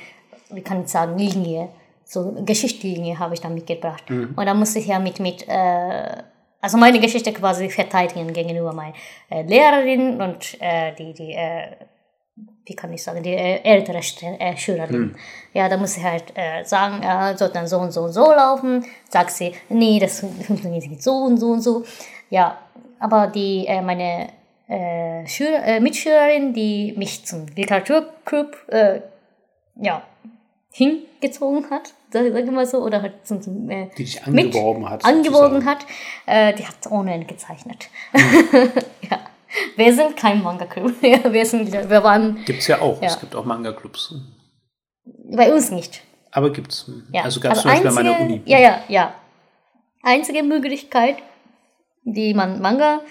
[0.50, 1.70] wie kann ich sagen, Linie,
[2.04, 4.10] so Geschichtslinie habe ich dann mitgebracht.
[4.10, 4.34] Mhm.
[4.36, 6.24] Und dann musste ich ja mit, mit äh,
[6.64, 8.94] also meine Geschichte quasi verteidigen gegenüber meiner
[9.30, 11.76] äh, Lehrerin und äh, die, die äh,
[12.66, 14.94] wie kann ich sagen, die äh, ältere äh, Schülerin.
[14.94, 15.16] Hm.
[15.54, 18.32] Ja, da muss ich halt äh, sagen, er soll dann so und so und so
[18.32, 18.86] laufen.
[19.10, 21.84] Sagt sie, nee, das funktioniert nicht so und so und so.
[22.30, 22.58] Ja,
[22.98, 24.30] aber die, äh, meine
[24.70, 29.02] äh, Schüler, äh, Mitschülerin, die mich zum Literaturclub äh,
[29.76, 30.02] ja,
[30.72, 35.04] hingezogen hat, sag ich mal so, oder zum, zum äh, die dich angeworben hat.
[35.04, 35.86] Angeworben hat,
[36.26, 37.90] äh, die hat ohne Ende gezeichnet.
[38.12, 38.72] Hm.
[39.10, 39.20] ja.
[39.76, 40.94] Wir sind kein Manga-Club.
[41.02, 42.44] wir, sind, wir waren.
[42.46, 43.02] Gibt's ja auch.
[43.02, 43.08] Ja.
[43.08, 44.16] Es gibt auch Manga-Clubs.
[45.06, 46.02] Bei uns nicht.
[46.32, 46.90] Aber gibt's.
[47.12, 47.24] Ja.
[47.24, 48.42] Also gab es also zum Beispiel einzige, bei meiner Uni.
[48.46, 49.14] Ja, ja, ja.
[50.02, 51.18] Einzige Möglichkeit,
[52.04, 53.02] die man Manga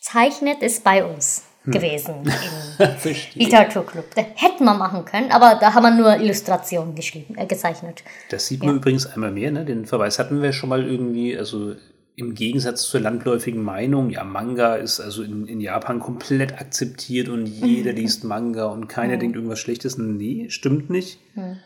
[0.00, 1.44] zeichnet, ist bei uns.
[1.66, 2.14] Gewesen
[2.78, 4.14] im Literaturclub.
[4.14, 8.02] Da hätte man machen können, aber da haben wir nur Illustrationen geschrieben, äh, gezeichnet.
[8.30, 8.76] Das sieht man ja.
[8.76, 9.64] übrigens einmal mehr, ne?
[9.64, 11.74] Den Verweis hatten wir schon mal irgendwie, also
[12.16, 17.46] im Gegensatz zur landläufigen Meinung, ja, Manga ist also in, in Japan komplett akzeptiert und
[17.46, 19.18] jeder liest Manga und keiner ja.
[19.18, 19.98] denkt irgendwas Schlechtes.
[19.98, 21.20] Nee, stimmt nicht.
[21.34, 21.56] Ja.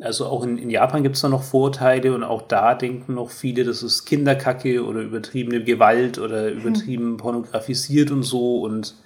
[0.00, 3.30] Also auch in, in Japan gibt es da noch Vorteile und auch da denken noch
[3.30, 7.16] viele, das ist Kinderkacke oder übertriebene Gewalt oder übertrieben hm.
[7.18, 8.96] pornografisiert und so und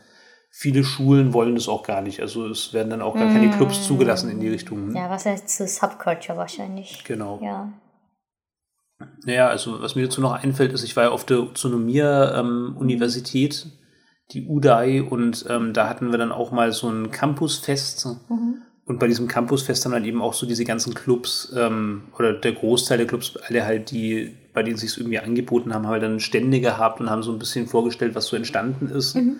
[0.58, 2.22] viele Schulen wollen das auch gar nicht.
[2.22, 4.96] Also es werden dann auch gar keine Clubs zugelassen in die Richtung.
[4.96, 7.04] Ja, was heißt zu Subculture wahrscheinlich.
[7.04, 7.38] Genau.
[7.42, 7.74] Ja.
[9.26, 13.72] Naja, also was mir dazu noch einfällt, ist, ich war ja auf der Utsunomiya-Universität, ähm,
[14.32, 18.06] die UDAI, und ähm, da hatten wir dann auch mal so ein Campusfest.
[18.30, 18.62] Mhm.
[18.86, 22.52] Und bei diesem Campusfest haben dann eben auch so diese ganzen Clubs ähm, oder der
[22.52, 26.18] Großteil der Clubs, alle halt, die, bei denen sich irgendwie angeboten haben, haben halt dann
[26.18, 29.16] Stände gehabt und haben so ein bisschen vorgestellt, was so entstanden ist.
[29.16, 29.36] Mhm.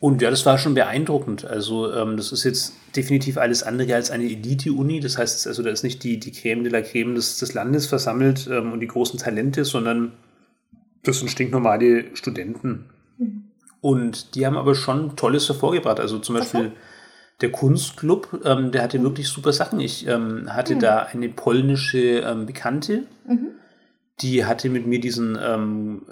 [0.00, 1.44] Und ja, das war schon beeindruckend.
[1.44, 5.00] Also ähm, das ist jetzt definitiv alles andere als eine Elite-Uni.
[5.00, 7.86] Das heißt, also da ist nicht die, die Creme de la Creme des, des Landes
[7.86, 10.12] versammelt ähm, und die großen Talente, sondern
[11.02, 12.84] das sind stinknormale Studenten.
[13.18, 13.44] Mhm.
[13.80, 15.98] Und die haben aber schon Tolles hervorgebracht.
[15.98, 16.76] Also zum Beispiel okay.
[17.40, 19.04] der Kunstclub, ähm, der hatte mhm.
[19.04, 19.80] wirklich super Sachen.
[19.80, 20.80] Ich ähm, hatte mhm.
[20.80, 23.02] da eine polnische ähm, Bekannte.
[23.26, 23.48] Mhm
[24.20, 26.02] die hatte mit mir diesen ähm,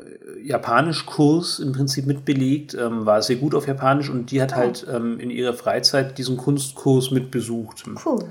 [0.43, 4.57] Japanischkurs im Prinzip mitbelegt, ähm, war sehr gut auf Japanisch und die hat oh.
[4.57, 7.85] halt ähm, in ihrer Freizeit diesen Kunstkurs mitbesucht.
[8.05, 8.25] Cool.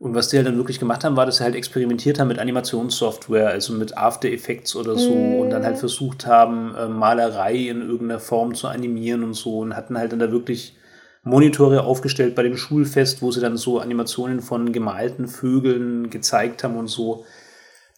[0.00, 2.38] Und was die halt dann wirklich gemacht haben, war, dass sie halt experimentiert haben mit
[2.38, 5.40] Animationssoftware, also mit After Effects oder so mm.
[5.40, 9.76] und dann halt versucht haben, äh, Malerei in irgendeiner Form zu animieren und so und
[9.76, 10.76] hatten halt dann da wirklich
[11.22, 16.76] Monitore aufgestellt bei dem Schulfest, wo sie dann so Animationen von gemalten Vögeln gezeigt haben
[16.76, 17.24] und so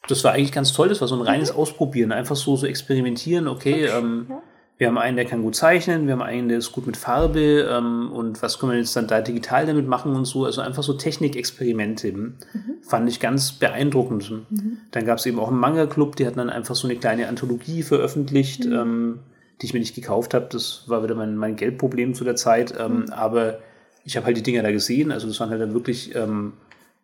[0.09, 0.89] das war eigentlich ganz toll.
[0.89, 1.59] Das war so ein reines mhm.
[1.59, 2.13] Ausprobieren.
[2.13, 3.49] Einfach so, so experimentieren.
[3.49, 4.43] Okay, ähm, ja.
[4.79, 6.07] wir haben einen, der kann gut zeichnen.
[6.07, 7.69] Wir haben einen, der ist gut mit Farbe.
[7.71, 10.45] Ähm, und was können wir jetzt dann da digital damit machen und so.
[10.45, 12.13] Also einfach so Technikexperimente.
[12.13, 12.35] Mhm.
[12.83, 14.31] Fand ich ganz beeindruckend.
[14.31, 14.79] Mhm.
[14.93, 16.17] Dann gab es eben auch einen Manga-Club.
[16.17, 18.73] Die hatten dann einfach so eine kleine Anthologie veröffentlicht, mhm.
[18.73, 19.19] ähm,
[19.61, 20.47] die ich mir nicht gekauft habe.
[20.51, 22.75] Das war wieder mein, mein Geldproblem zu der Zeit.
[22.79, 23.13] Ähm, mhm.
[23.13, 23.59] Aber
[24.05, 25.11] ich habe halt die Dinger da gesehen.
[25.11, 26.53] Also das waren halt dann wirklich ähm,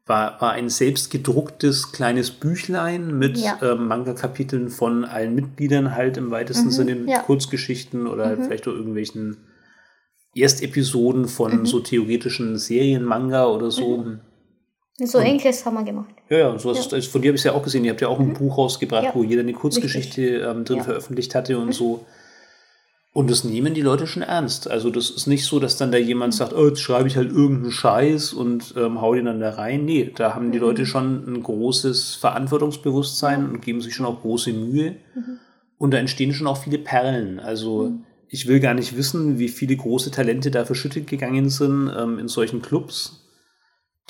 [0.07, 3.59] war, war ein selbst gedrucktes kleines Büchlein mit ja.
[3.63, 7.21] ähm, Manga-Kapiteln von allen Mitgliedern halt im weitesten mhm, Sinne, ja.
[7.21, 8.45] Kurzgeschichten oder mhm.
[8.45, 9.37] vielleicht auch irgendwelchen
[10.35, 11.67] Erstepisoden von mhm.
[11.67, 13.99] so theoretischen Serien-Manga oder so.
[13.99, 14.21] Mhm.
[14.99, 16.15] So und, ähnliches haben wir gemacht.
[16.29, 16.81] Ja, ja, so ja.
[16.81, 17.85] Ist, von dir habe ich es ja auch gesehen.
[17.85, 18.35] Ihr habt ja auch ein mhm.
[18.35, 21.73] Buch rausgebracht, wo jeder eine Kurzgeschichte ähm, drin veröffentlicht hatte und mhm.
[21.73, 22.07] so.
[23.15, 24.71] Und das nehmen die Leute schon ernst.
[24.71, 27.31] Also das ist nicht so, dass dann da jemand sagt, oh, jetzt schreibe ich halt
[27.31, 29.85] irgendeinen Scheiß und ähm, hau den dann da rein.
[29.85, 30.65] Nee, da haben die mhm.
[30.65, 34.97] Leute schon ein großes Verantwortungsbewusstsein und geben sich schon auch große Mühe.
[35.15, 35.39] Mhm.
[35.77, 37.39] Und da entstehen schon auch viele Perlen.
[37.39, 38.05] Also mhm.
[38.29, 42.29] ich will gar nicht wissen, wie viele große Talente da verschüttet gegangen sind ähm, in
[42.29, 43.22] solchen Clubs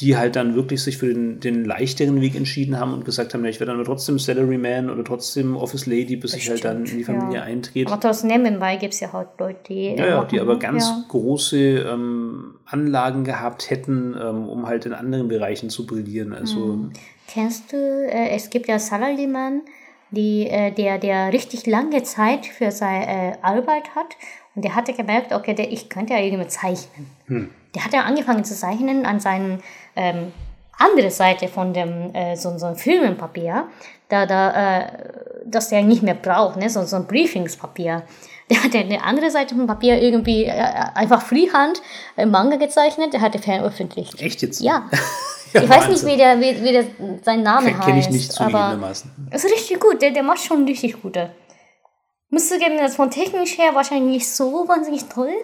[0.00, 3.44] die halt dann wirklich sich für den, den leichteren Weg entschieden haben und gesagt haben,
[3.44, 6.64] ja, ich werde dann aber trotzdem Salaryman oder trotzdem Office Lady, bis Bestimmt, ich halt
[6.64, 7.42] dann in die Familie ja.
[7.42, 7.92] eintrete.
[7.92, 9.90] Aber trotzdem nebenbei gibt es ja halt Leute, die...
[9.90, 11.04] Ja, ja, die aber ganz ja.
[11.08, 16.32] große ähm, Anlagen gehabt hätten, ähm, um halt in anderen Bereichen zu brillieren.
[16.32, 16.92] Also, hm.
[17.28, 19.60] Kennst du, äh, es gibt ja Salaryman,
[20.10, 24.16] die, äh, der, der richtig lange Zeit für seine äh, Arbeit hat
[24.54, 27.10] und der hatte gemerkt, okay, der, ich könnte ja irgendwie zeichnen.
[27.26, 27.50] Hm.
[27.74, 29.62] Der hat ja angefangen zu zeichnen an seinen
[29.96, 30.32] ähm,
[30.78, 33.68] andere Seite von dem äh, so, so Filmenpapier,
[34.08, 34.86] da, da, äh,
[35.44, 36.68] das der nicht mehr braucht, ne?
[36.68, 38.02] so, so ein Briefingspapier.
[38.50, 41.80] der hat eine andere Seite vom Papier irgendwie äh, einfach Freehand
[42.16, 44.20] im Manga gezeichnet, der hat den veröffentlicht.
[44.20, 44.60] Echt jetzt?
[44.60, 44.88] Ja.
[45.52, 46.84] ja ich weiß nicht, wie der, wie, wie der
[47.22, 47.86] sein Name Ken, heißt.
[47.86, 49.28] Kenne ich nicht zugegebenermaßen.
[49.30, 51.30] Ist richtig gut, der, der macht schon richtig gute.
[52.28, 55.34] Müsste geben, das von technisch her wahrscheinlich nicht so wahnsinnig toll,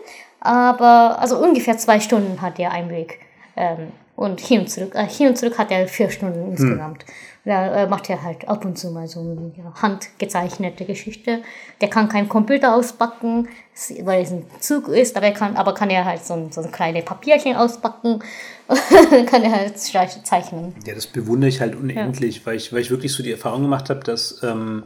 [0.41, 3.21] aber also ungefähr zwei Stunden hat der Einblick.
[3.57, 6.51] Ähm, und hin und zurück, äh, hin und zurück hat er vier Stunden hm.
[6.51, 7.05] insgesamt.
[7.05, 7.15] Hm.
[7.45, 11.41] Da äh, macht er halt ab und zu mal so eine handgezeichnete Geschichte.
[11.81, 13.49] Der kann keinen Computer ausbacken,
[14.03, 16.61] weil es ein Zug ist, aber, er kann, aber kann er halt so ein, so
[16.61, 18.19] ein kleines Papierchen ausbacken.
[19.27, 20.75] kann er halt zeichnen.
[20.85, 22.47] Ja, das bewundere ich halt unendlich, ja.
[22.47, 24.83] weil, ich, weil ich wirklich so die Erfahrung gemacht habe, dass ähm,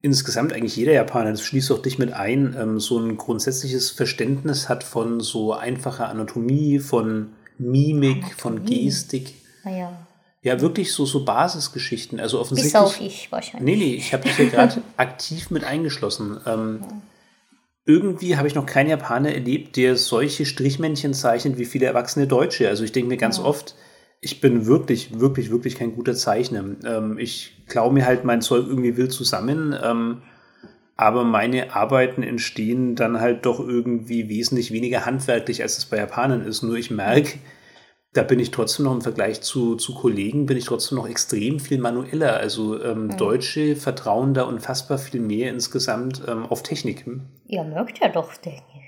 [0.00, 4.68] insgesamt eigentlich jeder Japaner, das schließt auch dich mit ein, ähm, so ein grundsätzliches Verständnis
[4.68, 8.34] hat von so einfacher Anatomie, von Mimik, Anatomie.
[8.36, 9.34] von Gestik.
[9.64, 10.06] Ah, ja.
[10.42, 12.20] Ja, wirklich so, so Basisgeschichten.
[12.20, 12.74] Also offensichtlich.
[12.74, 13.78] Bis auch ich wahrscheinlich.
[13.78, 16.38] Nee, nee, ich habe dich ja gerade aktiv mit eingeschlossen.
[16.46, 17.02] Ähm, ja.
[17.86, 22.68] Irgendwie habe ich noch keinen Japaner erlebt, der solche Strichmännchen zeichnet wie viele erwachsene Deutsche.
[22.68, 23.44] Also ich denke mir ganz ja.
[23.44, 23.74] oft,
[24.20, 26.64] ich bin wirklich, wirklich, wirklich kein guter Zeichner.
[26.84, 29.74] Ähm, ich klaue mir halt mein Zeug irgendwie wild zusammen.
[29.82, 30.22] Ähm,
[30.96, 36.46] aber meine Arbeiten entstehen dann halt doch irgendwie wesentlich weniger handwerklich, als es bei Japanern
[36.46, 36.62] ist.
[36.62, 37.38] Nur ich merke,
[38.12, 41.58] da bin ich trotzdem noch im Vergleich zu, zu Kollegen, bin ich trotzdem noch extrem
[41.58, 42.36] viel manueller.
[42.36, 43.16] Also ähm, mhm.
[43.16, 47.04] Deutsche vertrauen da unfassbar viel mehr insgesamt ähm, auf Technik.
[47.46, 48.83] Ihr mögt ja doch Technik.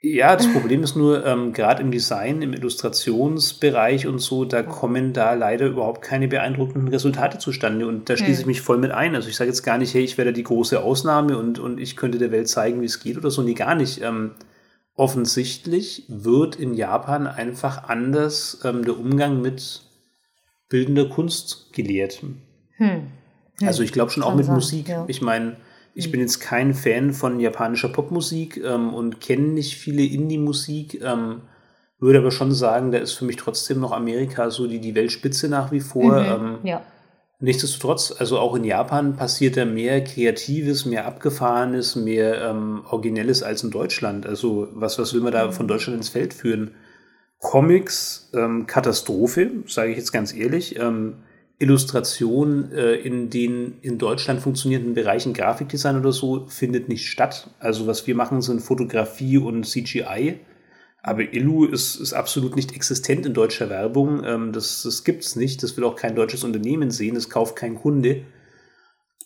[0.00, 5.12] Ja, das Problem ist nur, ähm, gerade im Design, im Illustrationsbereich und so, da kommen
[5.12, 7.88] da leider überhaupt keine beeindruckenden Resultate zustande.
[7.88, 9.16] Und da schließe ich mich voll mit ein.
[9.16, 11.96] Also ich sage jetzt gar nicht, hey, ich werde die große Ausnahme und, und ich
[11.96, 13.42] könnte der Welt zeigen, wie es geht oder so.
[13.42, 14.00] Nee, gar nicht.
[14.00, 14.36] Ähm,
[14.94, 19.82] offensichtlich wird in Japan einfach anders ähm, der Umgang mit
[20.68, 22.22] bildender Kunst gelehrt.
[22.22, 22.36] Hm.
[22.76, 23.08] Hm.
[23.66, 24.88] Also ich glaube schon auch mit sein, Musik.
[24.88, 25.04] Ja.
[25.08, 25.56] Ich meine,
[25.98, 26.12] ich hm.
[26.12, 31.40] bin jetzt kein Fan von japanischer Popmusik ähm, und kenne nicht viele Indie-Musik, ähm,
[31.98, 35.48] würde aber schon sagen, da ist für mich trotzdem noch Amerika so die, die Weltspitze
[35.48, 36.20] nach wie vor.
[36.20, 36.26] Mhm.
[36.26, 36.82] Ähm, ja.
[37.40, 43.64] Nichtsdestotrotz, also auch in Japan passiert da mehr Kreatives, mehr Abgefahrenes, mehr ähm, Originelles als
[43.64, 44.24] in Deutschland.
[44.24, 46.76] Also was, was will man da von Deutschland ins Feld führen?
[47.40, 50.78] Comics, ähm, Katastrophe, sage ich jetzt ganz ehrlich.
[50.78, 51.14] Ähm,
[51.58, 57.50] Illustration äh, in den in Deutschland funktionierenden Bereichen Grafikdesign oder so findet nicht statt.
[57.58, 60.38] Also was wir machen, sind Fotografie und CGI.
[61.02, 64.22] Aber Illu ist, ist absolut nicht existent in deutscher Werbung.
[64.24, 65.62] Ähm, das das gibt es nicht.
[65.62, 67.16] Das will auch kein deutsches Unternehmen sehen.
[67.16, 68.22] Das kauft kein Kunde.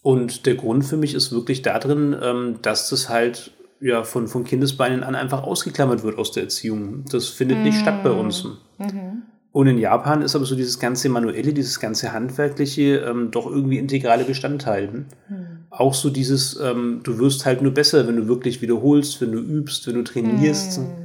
[0.03, 4.45] Und der Grund für mich ist wirklich darin, ähm, dass das halt ja von, von
[4.45, 7.05] Kindesbeinen an einfach ausgeklammert wird aus der Erziehung.
[7.11, 8.45] Das findet nicht statt bei uns.
[8.78, 9.22] Mhm.
[9.53, 13.78] Und in Japan ist aber so dieses ganze Manuelle, dieses ganze Handwerkliche ähm, doch irgendwie
[13.78, 15.05] integrale Bestandteil.
[15.28, 15.46] Mhm.
[15.68, 19.38] Auch so dieses, ähm, du wirst halt nur besser, wenn du wirklich wiederholst, wenn du
[19.38, 20.80] übst, wenn du trainierst.
[20.80, 21.03] Mhm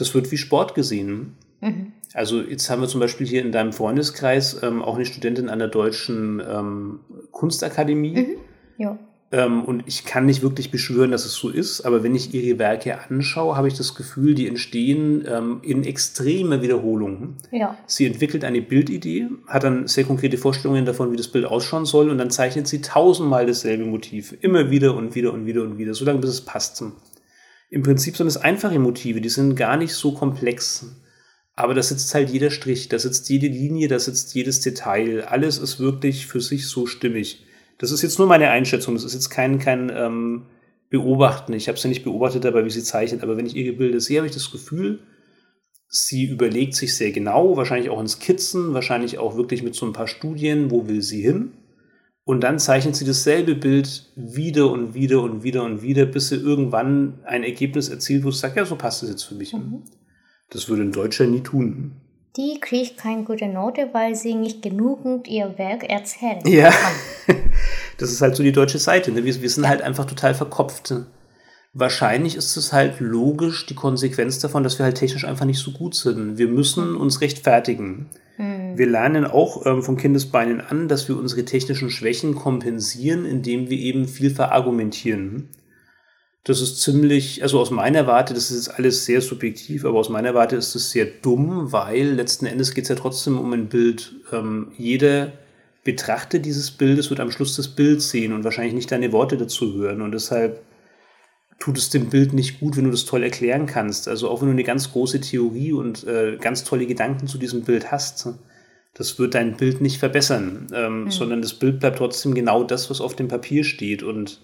[0.00, 1.36] das wird wie Sport gesehen.
[1.60, 1.92] Mhm.
[2.14, 5.58] Also jetzt haben wir zum Beispiel hier in deinem Freundeskreis ähm, auch eine Studentin an
[5.58, 8.16] der Deutschen ähm, Kunstakademie.
[8.16, 8.36] Mhm.
[8.78, 8.98] Ja.
[9.32, 12.58] Ähm, und ich kann nicht wirklich beschwören, dass es so ist, aber wenn ich ihre
[12.58, 17.36] Werke anschaue, habe ich das Gefühl, die entstehen ähm, in extreme Wiederholungen.
[17.52, 17.78] Ja.
[17.86, 22.10] Sie entwickelt eine Bildidee, hat dann sehr konkrete Vorstellungen davon, wie das Bild ausschauen soll,
[22.10, 24.36] und dann zeichnet sie tausendmal dasselbe Motiv.
[24.40, 26.82] Immer wieder und wieder und wieder und wieder, solange bis es passt.
[27.70, 30.86] Im Prinzip sind es einfache Motive, die sind gar nicht so komplex.
[31.54, 35.24] Aber da sitzt halt jeder Strich, da sitzt jede Linie, da sitzt jedes Detail.
[35.28, 37.44] Alles ist wirklich für sich so stimmig.
[37.80, 40.42] Das ist jetzt nur meine Einschätzung, das ist jetzt kein, kein ähm,
[40.90, 41.54] Beobachten.
[41.54, 44.18] Ich habe sie nicht beobachtet dabei, wie sie zeichnet, aber wenn ich ihre Bilder sehe,
[44.18, 44.98] habe ich das Gefühl,
[45.88, 49.94] sie überlegt sich sehr genau, wahrscheinlich auch in Skizzen, wahrscheinlich auch wirklich mit so ein
[49.94, 51.52] paar Studien, wo will sie hin.
[52.24, 56.36] Und dann zeichnet sie dasselbe Bild wieder und wieder und wieder und wieder, bis sie
[56.36, 59.54] irgendwann ein Ergebnis erzielt, wo sie sagt, ja, so passt es jetzt für mich.
[59.54, 59.84] Mhm.
[60.50, 61.92] Das würde ein Deutscher nie tun.
[62.36, 66.72] Die kriegt keine gute Note, weil sie nicht genügend ihr Werk erzählen ja.
[67.98, 69.10] das ist halt so die deutsche Seite.
[69.10, 69.24] Ne?
[69.24, 69.70] Wir, wir sind ja.
[69.70, 70.94] halt einfach total verkopft.
[71.72, 75.72] Wahrscheinlich ist es halt logisch die Konsequenz davon, dass wir halt technisch einfach nicht so
[75.72, 76.38] gut sind.
[76.38, 78.10] Wir müssen uns rechtfertigen.
[78.38, 78.78] Mhm.
[78.78, 83.78] Wir lernen auch ähm, von Kindesbeinen an, dass wir unsere technischen Schwächen kompensieren, indem wir
[83.78, 85.48] eben viel verargumentieren.
[86.44, 90.08] Das ist ziemlich, also aus meiner Warte, das ist jetzt alles sehr subjektiv, aber aus
[90.08, 93.68] meiner Warte ist es sehr dumm, weil letzten Endes geht es ja trotzdem um ein
[93.68, 94.14] Bild.
[94.32, 95.32] Ähm, jeder
[95.84, 99.74] Betrachter dieses Bildes wird am Schluss das Bild sehen und wahrscheinlich nicht deine Worte dazu
[99.74, 100.00] hören.
[100.00, 100.62] Und deshalb
[101.58, 104.08] tut es dem Bild nicht gut, wenn du das toll erklären kannst.
[104.08, 107.64] Also auch wenn du eine ganz große Theorie und äh, ganz tolle Gedanken zu diesem
[107.64, 108.28] Bild hast,
[108.94, 111.10] das wird dein Bild nicht verbessern, ähm, mhm.
[111.10, 114.02] sondern das Bild bleibt trotzdem genau das, was auf dem Papier steht.
[114.02, 114.40] Und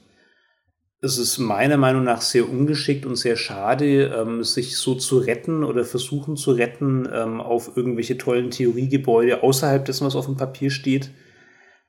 [1.00, 5.62] es ist meiner Meinung nach sehr ungeschickt und sehr schade, ähm, sich so zu retten
[5.62, 10.70] oder versuchen zu retten ähm, auf irgendwelche tollen Theoriegebäude außerhalb dessen, was auf dem Papier
[10.70, 11.10] steht.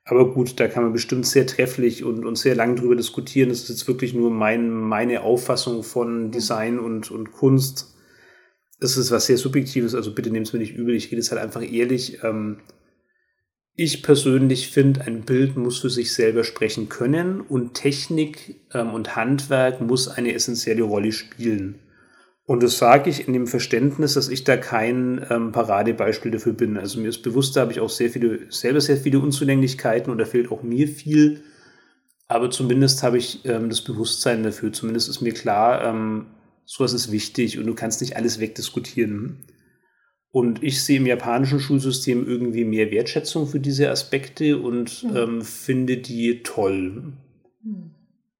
[0.03, 3.49] Aber gut, da kann man bestimmt sehr trefflich und, und sehr lang drüber diskutieren.
[3.49, 7.95] Das ist jetzt wirklich nur mein, meine Auffassung von Design und, und Kunst.
[8.79, 10.95] Das ist was sehr Subjektives, also bitte nehmt es mir nicht übel.
[10.95, 12.23] Ich rede es halt einfach ehrlich.
[12.23, 12.59] Ähm,
[13.79, 19.15] ich persönlich finde, ein Bild muss für sich selber sprechen können und Technik ähm, und
[19.15, 21.75] Handwerk muss eine essentielle Rolle spielen.
[22.47, 26.77] Und das sage ich in dem Verständnis, dass ich da kein ähm, Paradebeispiel dafür bin.
[26.77, 30.17] Also mir ist bewusst, da habe ich auch sehr viele, selber sehr viele Unzulänglichkeiten und
[30.17, 31.43] da fehlt auch mir viel.
[32.27, 34.73] Aber zumindest habe ich ähm, das Bewusstsein dafür.
[34.73, 36.25] Zumindest ist mir klar, ähm,
[36.65, 39.43] sowas ist wichtig und du kannst nicht alles wegdiskutieren.
[40.37, 45.17] Und ich sehe im japanischen Schulsystem irgendwie mehr Wertschätzung für diese Aspekte und mhm.
[45.17, 47.13] ähm, finde die toll.
[47.63, 47.89] Mhm.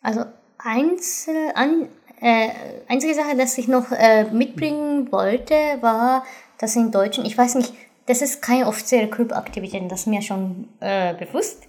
[0.00, 0.24] Also
[0.58, 1.88] einzel, an,
[2.20, 2.48] äh,
[2.88, 6.24] einzige Sache, dass ich noch äh, mitbringen wollte, war,
[6.58, 7.72] dass in Deutschen, ich weiß nicht,
[8.08, 11.68] das ist keine offizielle Clubaktivität, das ist mir schon äh, bewusst.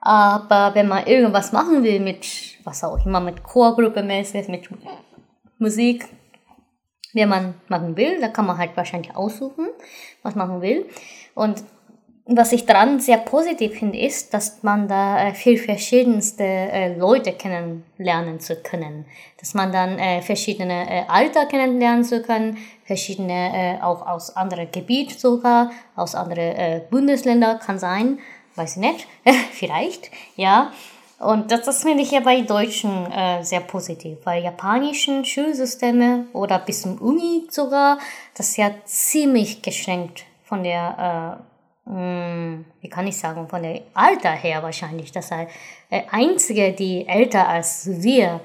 [0.00, 2.26] Aber wenn man irgendwas machen will mit,
[2.64, 4.68] was auch immer, mit Chorgruppe mäßig, mit
[5.58, 6.08] Musik,
[7.12, 9.68] wie man machen will, da kann man halt wahrscheinlich aussuchen,
[10.22, 10.86] was man will.
[11.34, 11.62] Und
[12.32, 17.32] was ich daran sehr positiv finde, ist, dass man da äh, viel verschiedenste äh, Leute
[17.32, 19.04] kennenlernen zu können.
[19.38, 24.70] Dass man dann äh, verschiedene äh, Alter kennenlernen zu können, verschiedene äh, auch aus anderen
[24.70, 28.18] Gebieten sogar, aus anderen äh, Bundesländern kann sein,
[28.54, 29.06] weiß ich nicht,
[29.52, 30.72] vielleicht, ja.
[31.18, 36.58] Und das, das finde ich ja bei Deutschen äh, sehr positiv, weil japanischen Schulsysteme oder
[36.58, 37.98] bis zum Uni sogar,
[38.34, 41.49] das ist ja ziemlich geschenkt von der äh,
[41.90, 45.12] hm, wie kann ich sagen, von der Alter her wahrscheinlich.
[45.12, 45.50] Das heißt,
[46.10, 48.40] einzige, die älter als wir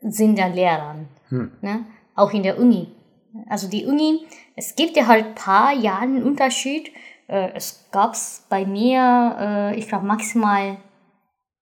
[0.00, 0.96] sind ja Lehrer.
[1.28, 1.52] Hm.
[1.60, 1.84] Ne?
[2.14, 2.88] Auch in der Uni.
[3.48, 6.90] Also die Uni, es gibt ja halt paar Jahre einen Unterschied.
[7.28, 10.78] Äh, es gab es bei mir, äh, ich glaube maximal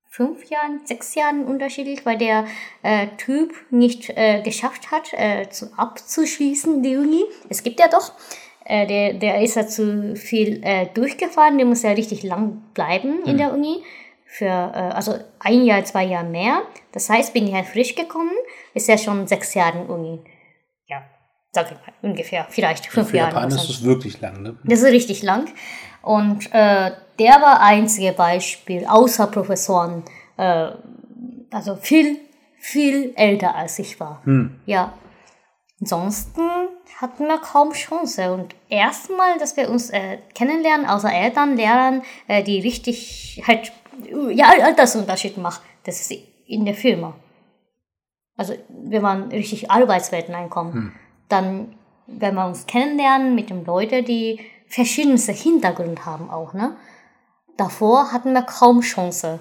[0.09, 2.47] fünf Jahren, sechs Jahren unterschiedlich, weil der
[2.83, 7.25] äh, Typ nicht äh, geschafft hat, äh, zu, abzuschließen, die Uni.
[7.49, 8.13] Es gibt ja doch
[8.65, 13.23] äh, der, der ist ja zu viel äh, durchgefahren, der muss ja richtig lang bleiben
[13.25, 13.39] in mhm.
[13.39, 13.83] der Uni.
[14.27, 16.63] Für, äh, also ein Jahr, zwei Jahre mehr.
[16.93, 18.33] Das heißt, bin ich halt frisch gekommen,
[18.73, 20.21] ist ja schon sechs Jahre in Uni.
[20.89, 21.05] Ja,
[21.53, 23.35] sag ich mal, ungefähr, vielleicht fünf Für Jahre.
[23.35, 24.57] Japan ist es wirklich lang, ne?
[24.65, 25.49] Das ist richtig lang.
[26.03, 30.03] Und äh, der war einzige Beispiel, außer Professoren,
[30.37, 30.69] äh,
[31.51, 32.19] also viel,
[32.59, 34.21] viel älter als ich war.
[34.25, 34.61] Hm.
[34.67, 34.95] Ja.
[35.81, 36.41] Ansonsten
[37.01, 38.33] hatten wir kaum Chance.
[38.33, 43.73] Und erstmal, dass wir uns äh, kennenlernen, außer Eltern, Lehrern, äh, die richtig halt,
[44.31, 47.15] ja, Altersunterschied machen, das ist in der Firma.
[48.37, 50.93] Also, wenn man richtig Arbeitswelten einkommt, hm.
[51.29, 51.77] dann,
[52.07, 56.77] wenn wir uns kennenlernen mit den Leuten, die verschiedenste Hintergründe haben auch, ne?
[57.57, 59.39] Davor hatten wir kaum Chance.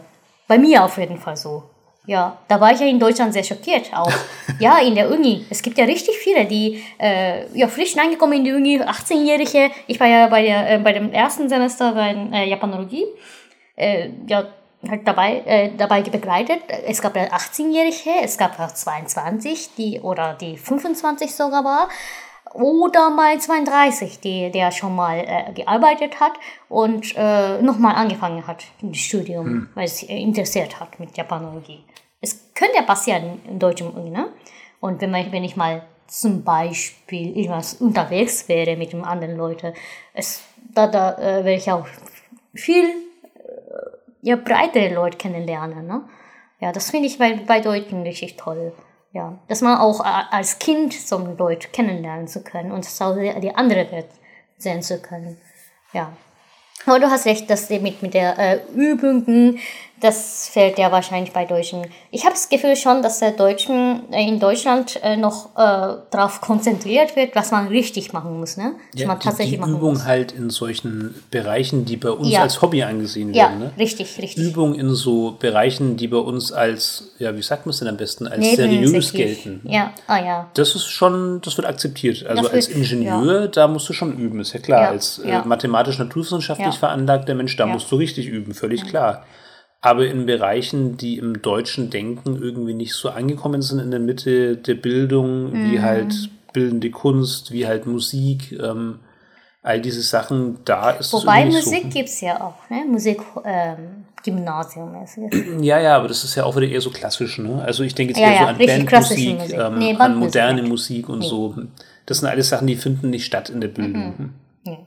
[0.48, 1.64] Bei mir auf jeden Fall so.
[2.06, 4.12] Ja, da war ich ja in Deutschland sehr schockiert auch.
[4.60, 5.46] ja, in der Uni.
[5.50, 9.72] Es gibt ja richtig viele, die äh, ja, frisch reingekommen in die Uni, 18-Jährige.
[9.88, 13.06] Ich war ja bei, der, äh, bei dem ersten Semester bei äh, Japanologie.
[13.78, 14.46] Äh, ja,
[14.90, 16.62] halt dabei, äh, dabei begleitet.
[16.86, 21.88] Es gab ja 18-Jährige, es gab auch 22, die oder die 25 sogar war
[22.54, 26.34] oder mal 32, die, der schon mal äh, gearbeitet hat
[26.70, 29.70] und äh, nochmal angefangen hat im Studium, hm.
[29.76, 31.84] weil es interessiert hat mit Japanologie.
[32.22, 34.30] Es könnte ja passieren in deutschen ne?
[34.80, 39.74] Und wenn, man, wenn ich mal zum Beispiel irgendwas unterwegs wäre mit den anderen Leuten,
[40.14, 40.44] es,
[40.74, 41.88] da, da äh, wäre ich auch
[42.54, 42.92] viel äh,
[44.22, 45.88] ja, breitere Leute kennenlernen.
[45.88, 46.04] Ne?
[46.60, 48.74] Ja, das finde ich bei, bei Deutschen richtig toll.
[49.14, 53.56] Ja, dass man auch äh, als Kind so Leute kennenlernen zu können und auch die
[53.56, 54.08] andere Welt
[54.58, 55.38] sehen zu können.
[55.94, 56.12] Ja.
[56.86, 59.60] Aber du hast recht, dass mit, mit der äh, Übungen
[60.04, 61.88] das fällt ja wahrscheinlich bei Deutschen.
[62.12, 66.42] Ich habe das Gefühl schon, dass der Deutschen äh, in Deutschland äh, noch äh, darauf
[66.42, 68.74] konzentriert wird, was man richtig machen muss, ne?
[68.92, 70.06] Was ja, man tatsächlich die, die Übung muss.
[70.06, 72.42] halt in solchen Bereichen, die bei uns ja.
[72.42, 73.72] als Hobby angesehen werden, ja, ne?
[73.78, 74.44] richtig, richtig.
[74.44, 77.98] Übung in so Bereichen, die bei uns als, ja, wie sagt man es denn am
[77.98, 79.62] besten, als seriös gelten.
[79.64, 80.50] Ja, ah ja.
[80.54, 82.26] Das ist schon, das wird akzeptiert.
[82.26, 84.90] Also als Ingenieur, da musst du schon üben, ist ja klar.
[84.90, 89.24] als äh, mathematisch-naturwissenschaftlich veranlagter Mensch, da musst du richtig üben, völlig klar
[89.84, 94.56] aber in Bereichen, die im deutschen Denken irgendwie nicht so angekommen sind in der Mitte
[94.56, 95.72] der Bildung, mhm.
[95.72, 99.00] wie halt bildende Kunst, wie halt Musik, ähm,
[99.62, 101.90] all diese Sachen, da ist Wobei es Musik so.
[101.90, 102.86] gibt es ja auch, ne?
[102.90, 104.96] Musik ähm, Gymnasium
[105.62, 107.62] Ja, ja, aber das ist ja auch wieder eher so klassisch, ne?
[107.62, 109.58] Also ich denke jetzt ja, eher ja, so an Bandmusik, Musik.
[109.58, 110.68] Ähm, nee, an moderne ja.
[110.68, 111.28] Musik und nee.
[111.28, 111.56] so.
[112.06, 114.14] Das sind alles Sachen, die finden nicht statt in der Bildung.
[114.18, 114.34] Mhm.
[114.64, 114.78] Ja.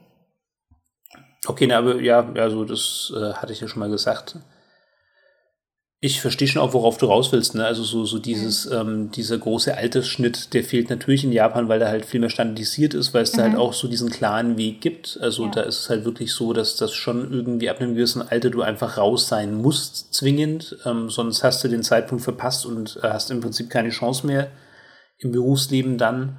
[1.45, 4.37] Okay, na, aber ja, also das äh, hatte ich ja schon mal gesagt.
[5.99, 7.55] Ich verstehe schon auch, worauf du raus willst.
[7.55, 7.65] Ne?
[7.65, 8.75] Also so, so dieses, mhm.
[8.75, 12.93] ähm, dieser große Altersschnitt, der fehlt natürlich in Japan, weil der halt viel mehr standardisiert
[12.93, 13.37] ist, weil es mhm.
[13.37, 13.59] da halt mhm.
[13.59, 15.17] auch so diesen klaren Weg gibt.
[15.21, 15.51] Also ja.
[15.51, 18.61] da ist es halt wirklich so, dass das schon irgendwie ab einem gewissen Alter du
[18.61, 20.77] einfach raus sein musst, zwingend.
[20.85, 24.51] Ähm, sonst hast du den Zeitpunkt verpasst und äh, hast im Prinzip keine Chance mehr
[25.19, 26.37] im Berufsleben dann.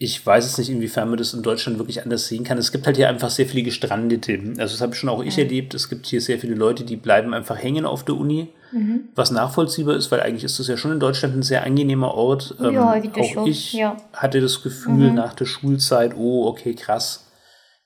[0.00, 2.56] Ich weiß es nicht, inwiefern man das in Deutschland wirklich anders sehen kann.
[2.56, 4.38] Es gibt halt hier einfach sehr viele Gestrandete.
[4.58, 5.42] Also das habe schon auch ich ja.
[5.42, 5.74] erlebt.
[5.74, 9.08] Es gibt hier sehr viele Leute, die bleiben einfach hängen auf der Uni Mhm.
[9.14, 12.54] Was nachvollziehbar ist, weil eigentlich ist das ja schon in Deutschland ein sehr angenehmer Ort.
[12.60, 13.46] Ähm, ja, auch schon.
[13.46, 13.96] ich ja.
[14.12, 15.14] hatte das Gefühl mhm.
[15.14, 17.30] nach der Schulzeit, oh, okay, krass.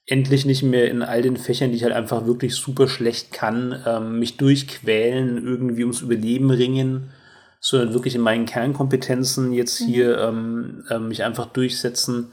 [0.06, 3.80] Endlich nicht mehr in all den Fächern, die ich halt einfach wirklich super schlecht kann,
[3.86, 7.10] ähm, mich durchquälen, irgendwie ums Überleben ringen,
[7.62, 9.86] sondern wirklich in meinen Kernkompetenzen jetzt mhm.
[9.86, 12.32] hier ähm, äh, mich einfach durchsetzen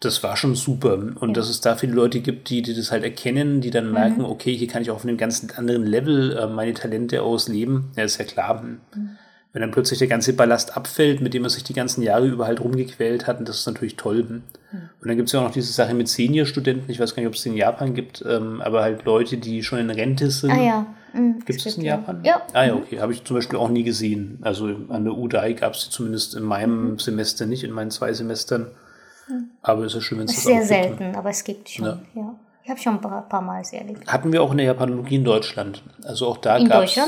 [0.00, 0.94] das war schon super.
[0.94, 1.34] Und ja.
[1.34, 4.26] dass es da viele Leute gibt, die, die das halt erkennen, die dann merken, mhm.
[4.26, 7.92] okay, hier kann ich auf einem ganz anderen Level äh, meine Talente ausleben.
[7.96, 8.62] Ja, ist ja klar.
[8.62, 9.16] Mhm.
[9.56, 12.46] Wenn dann plötzlich der ganze Ballast abfällt, mit dem man sich die ganzen Jahre über
[12.46, 14.22] halt rumgequält hat, das ist natürlich toll.
[14.22, 14.42] Mhm.
[15.00, 17.28] Und dann gibt es ja auch noch diese Sache mit Senior-Studenten, ich weiß gar nicht,
[17.28, 20.50] ob es in Japan gibt, ähm, aber halt Leute, die schon in Rente sind.
[20.50, 20.86] Ah ja.
[21.14, 22.20] Mhm, gibt es in Japan?
[22.22, 22.42] Ja.
[22.52, 23.00] Ah ja, okay.
[23.00, 24.40] Habe ich zum Beispiel auch nie gesehen.
[24.42, 26.98] Also an der UDAI gab es sie zumindest in meinem mhm.
[26.98, 28.66] Semester nicht, in meinen zwei Semestern.
[29.62, 31.16] Aber es ist schön, wenn es das Sehr selten, gibt.
[31.16, 31.98] aber es gibt schon, ja.
[32.14, 32.34] ja.
[32.66, 34.08] Ich habe schon ein paar, paar Mal erlebt.
[34.08, 35.84] Hatten wir auch in der Japanologie in Deutschland.
[36.02, 36.98] Also auch da gab es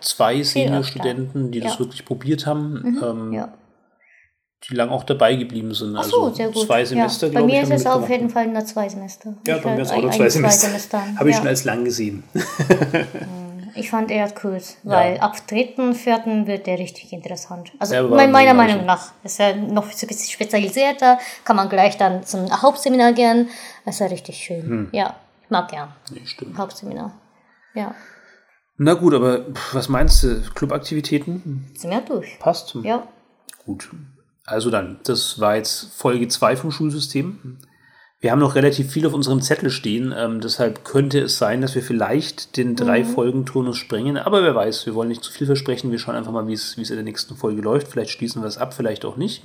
[0.00, 1.64] zwei Senior-Studenten, die ja.
[1.64, 2.74] das wirklich probiert haben.
[2.74, 3.54] Mhm, ähm, ja.
[4.68, 5.96] Die lang auch dabei geblieben sind.
[5.96, 6.66] Ach so, also sehr gut.
[6.66, 7.32] Zwei Semester, ja.
[7.32, 9.32] Bei mir ich, ist es auf jeden Fall nur zwei Semester.
[9.46, 10.66] Ja, bei mir ist es auch nur zwei Semester.
[10.66, 11.02] Semester.
[11.18, 12.22] Habe ich schon als lang gesehen.
[13.74, 17.72] Ich fand eher kurz, weil ab dritten, vierten wird der richtig interessant.
[17.78, 21.96] Also ja, meiner Meinung nach ist er noch so ein bisschen spezialisierter, kann man gleich
[21.96, 23.48] dann zum Hauptseminar gehen.
[23.84, 24.62] Das ist ja richtig schön.
[24.62, 24.88] Hm.
[24.92, 25.92] Ja, ich mag gern.
[26.10, 26.56] Nee, stimmt.
[26.58, 27.12] Hauptseminar.
[27.74, 27.94] Ja.
[28.76, 30.42] Na gut, aber was meinst du?
[30.54, 31.70] Clubaktivitäten?
[31.76, 32.38] Sind wir durch.
[32.38, 32.74] Passt.
[32.82, 33.06] Ja.
[33.64, 33.90] Gut.
[34.44, 37.58] Also dann, das war jetzt Folge 2 vom Schulsystem.
[38.22, 41.74] Wir haben noch relativ viel auf unserem Zettel stehen, ähm, deshalb könnte es sein, dass
[41.74, 43.06] wir vielleicht den drei mhm.
[43.06, 46.30] Folgen Turnus sprengen, aber wer weiß, wir wollen nicht zu viel versprechen, wir schauen einfach
[46.30, 47.88] mal, wie es in der nächsten Folge läuft.
[47.88, 49.44] Vielleicht schließen wir es ab, vielleicht auch nicht.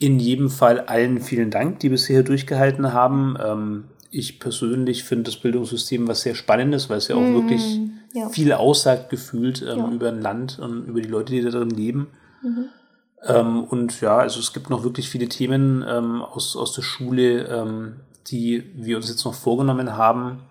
[0.00, 3.36] In jedem Fall allen vielen Dank, die bisher durchgehalten haben.
[3.40, 7.34] Ähm, ich persönlich finde das Bildungssystem was sehr Spannendes, weil es ja auch mhm.
[7.34, 7.80] wirklich
[8.12, 8.28] ja.
[8.28, 9.90] viel aussagt gefühlt ähm, ja.
[9.92, 12.08] über ein Land und über die Leute, die da drin leben.
[12.42, 12.64] Mhm.
[13.26, 17.46] Ähm, und ja, also es gibt noch wirklich viele Themen ähm, aus, aus der Schule,
[17.46, 20.42] ähm, die wir uns jetzt noch vorgenommen haben.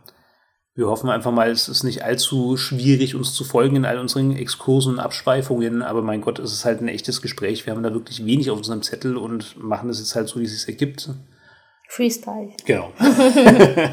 [0.73, 4.35] Wir hoffen einfach mal, es ist nicht allzu schwierig, uns zu folgen in all unseren
[4.35, 7.65] Exkursen und Abschweifungen, aber mein Gott, es ist halt ein echtes Gespräch.
[7.65, 10.45] Wir haben da wirklich wenig auf unserem Zettel und machen das jetzt halt so, wie
[10.45, 11.09] es sich ergibt.
[11.89, 12.51] Freestyle.
[12.65, 12.93] Genau.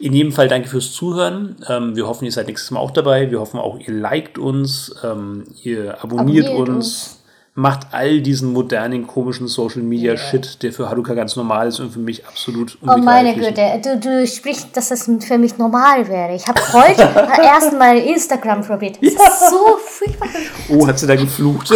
[0.00, 1.64] In jedem Fall danke fürs Zuhören.
[1.68, 3.30] Ähm, wir hoffen, ihr seid nächstes Mal auch dabei.
[3.30, 6.68] Wir hoffen auch, ihr liked uns, ähm, ihr abonniert, abonniert uns.
[6.68, 7.19] uns
[7.60, 11.90] macht all diesen modernen, komischen Social Media Shit, der für Haruka ganz normal ist und
[11.90, 16.34] für mich absolut Oh meine Güte, du, du sprichst, dass das für mich normal wäre.
[16.34, 17.02] Ich habe heute
[17.42, 18.96] erst mal Instagram probiert.
[19.02, 19.24] Das ja.
[19.24, 20.28] ist so furchtbar.
[20.70, 21.72] Oh, hat sie da geflucht?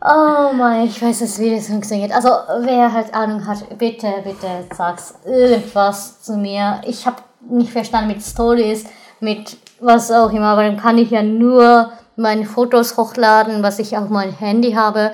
[0.00, 2.12] Oh mein, ich weiß nicht, wie das funktioniert.
[2.12, 2.28] Also,
[2.60, 6.80] wer halt Ahnung hat, bitte, bitte sag's irgendwas zu mir.
[6.86, 7.16] Ich habe
[7.48, 8.84] nicht verstanden mit Stories,
[9.20, 13.96] mit was auch immer, aber dann kann ich ja nur meine Fotos hochladen, was ich
[13.96, 15.12] auf mein Handy habe.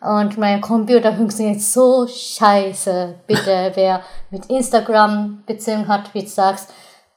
[0.00, 3.14] Und mein Computer funktioniert so scheiße.
[3.26, 6.72] Bitte, wer mit Instagram Beziehung hat, wie du sagst,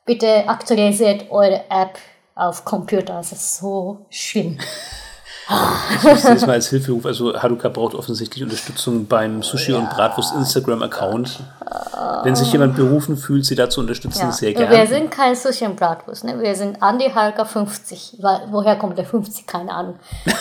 [0.05, 1.97] bitte aktualisiert eure App
[2.35, 3.13] auf Computer.
[3.13, 4.57] Das ist so schlimm.
[5.97, 7.05] Ich muss das mal als Hilferuf.
[7.05, 11.39] Also Haruka braucht offensichtlich Unterstützung beim Sushi und Bratwurst Instagram-Account.
[12.23, 14.31] Wenn sich jemand berufen fühlt, sie dazu unterstützen, Ja.
[14.31, 14.87] sehr Wir gerne.
[14.87, 16.39] sind kein Sushi und Bratwurst, ne?
[16.39, 18.17] Wir sind Andi Halka 50.
[18.21, 19.47] Weil, woher kommt der 50?
[19.47, 19.95] Keine Ahnung.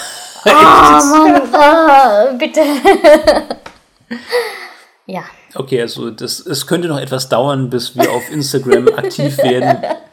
[0.45, 2.61] Ah, Mann, ah, bitte.
[5.07, 5.23] ja.
[5.55, 9.79] Okay, also das, es könnte noch etwas dauern, bis wir auf Instagram aktiv werden.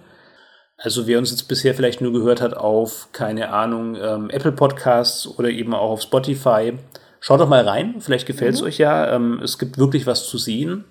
[0.77, 5.27] Also wer uns jetzt bisher vielleicht nur gehört hat auf, keine Ahnung, ähm, Apple Podcasts
[5.27, 6.74] oder eben auch auf Spotify,
[7.20, 7.97] schaut doch mal rein.
[8.01, 9.15] Vielleicht gefällt es euch ja.
[9.15, 10.85] Ähm, es gibt wirklich was zu sehen.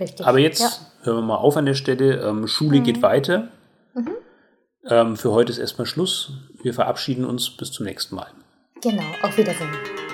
[0.00, 0.26] Richtig.
[0.26, 0.70] Aber jetzt Ja.
[1.04, 2.20] hören wir mal auf an der Stelle.
[2.22, 3.48] Ähm, Schule geht weiter.
[4.88, 6.32] Ähm, für heute ist erstmal Schluss.
[6.62, 7.50] Wir verabschieden uns.
[7.50, 8.28] Bis zum nächsten Mal.
[8.82, 9.02] Genau.
[9.22, 10.05] Auf Wiedersehen.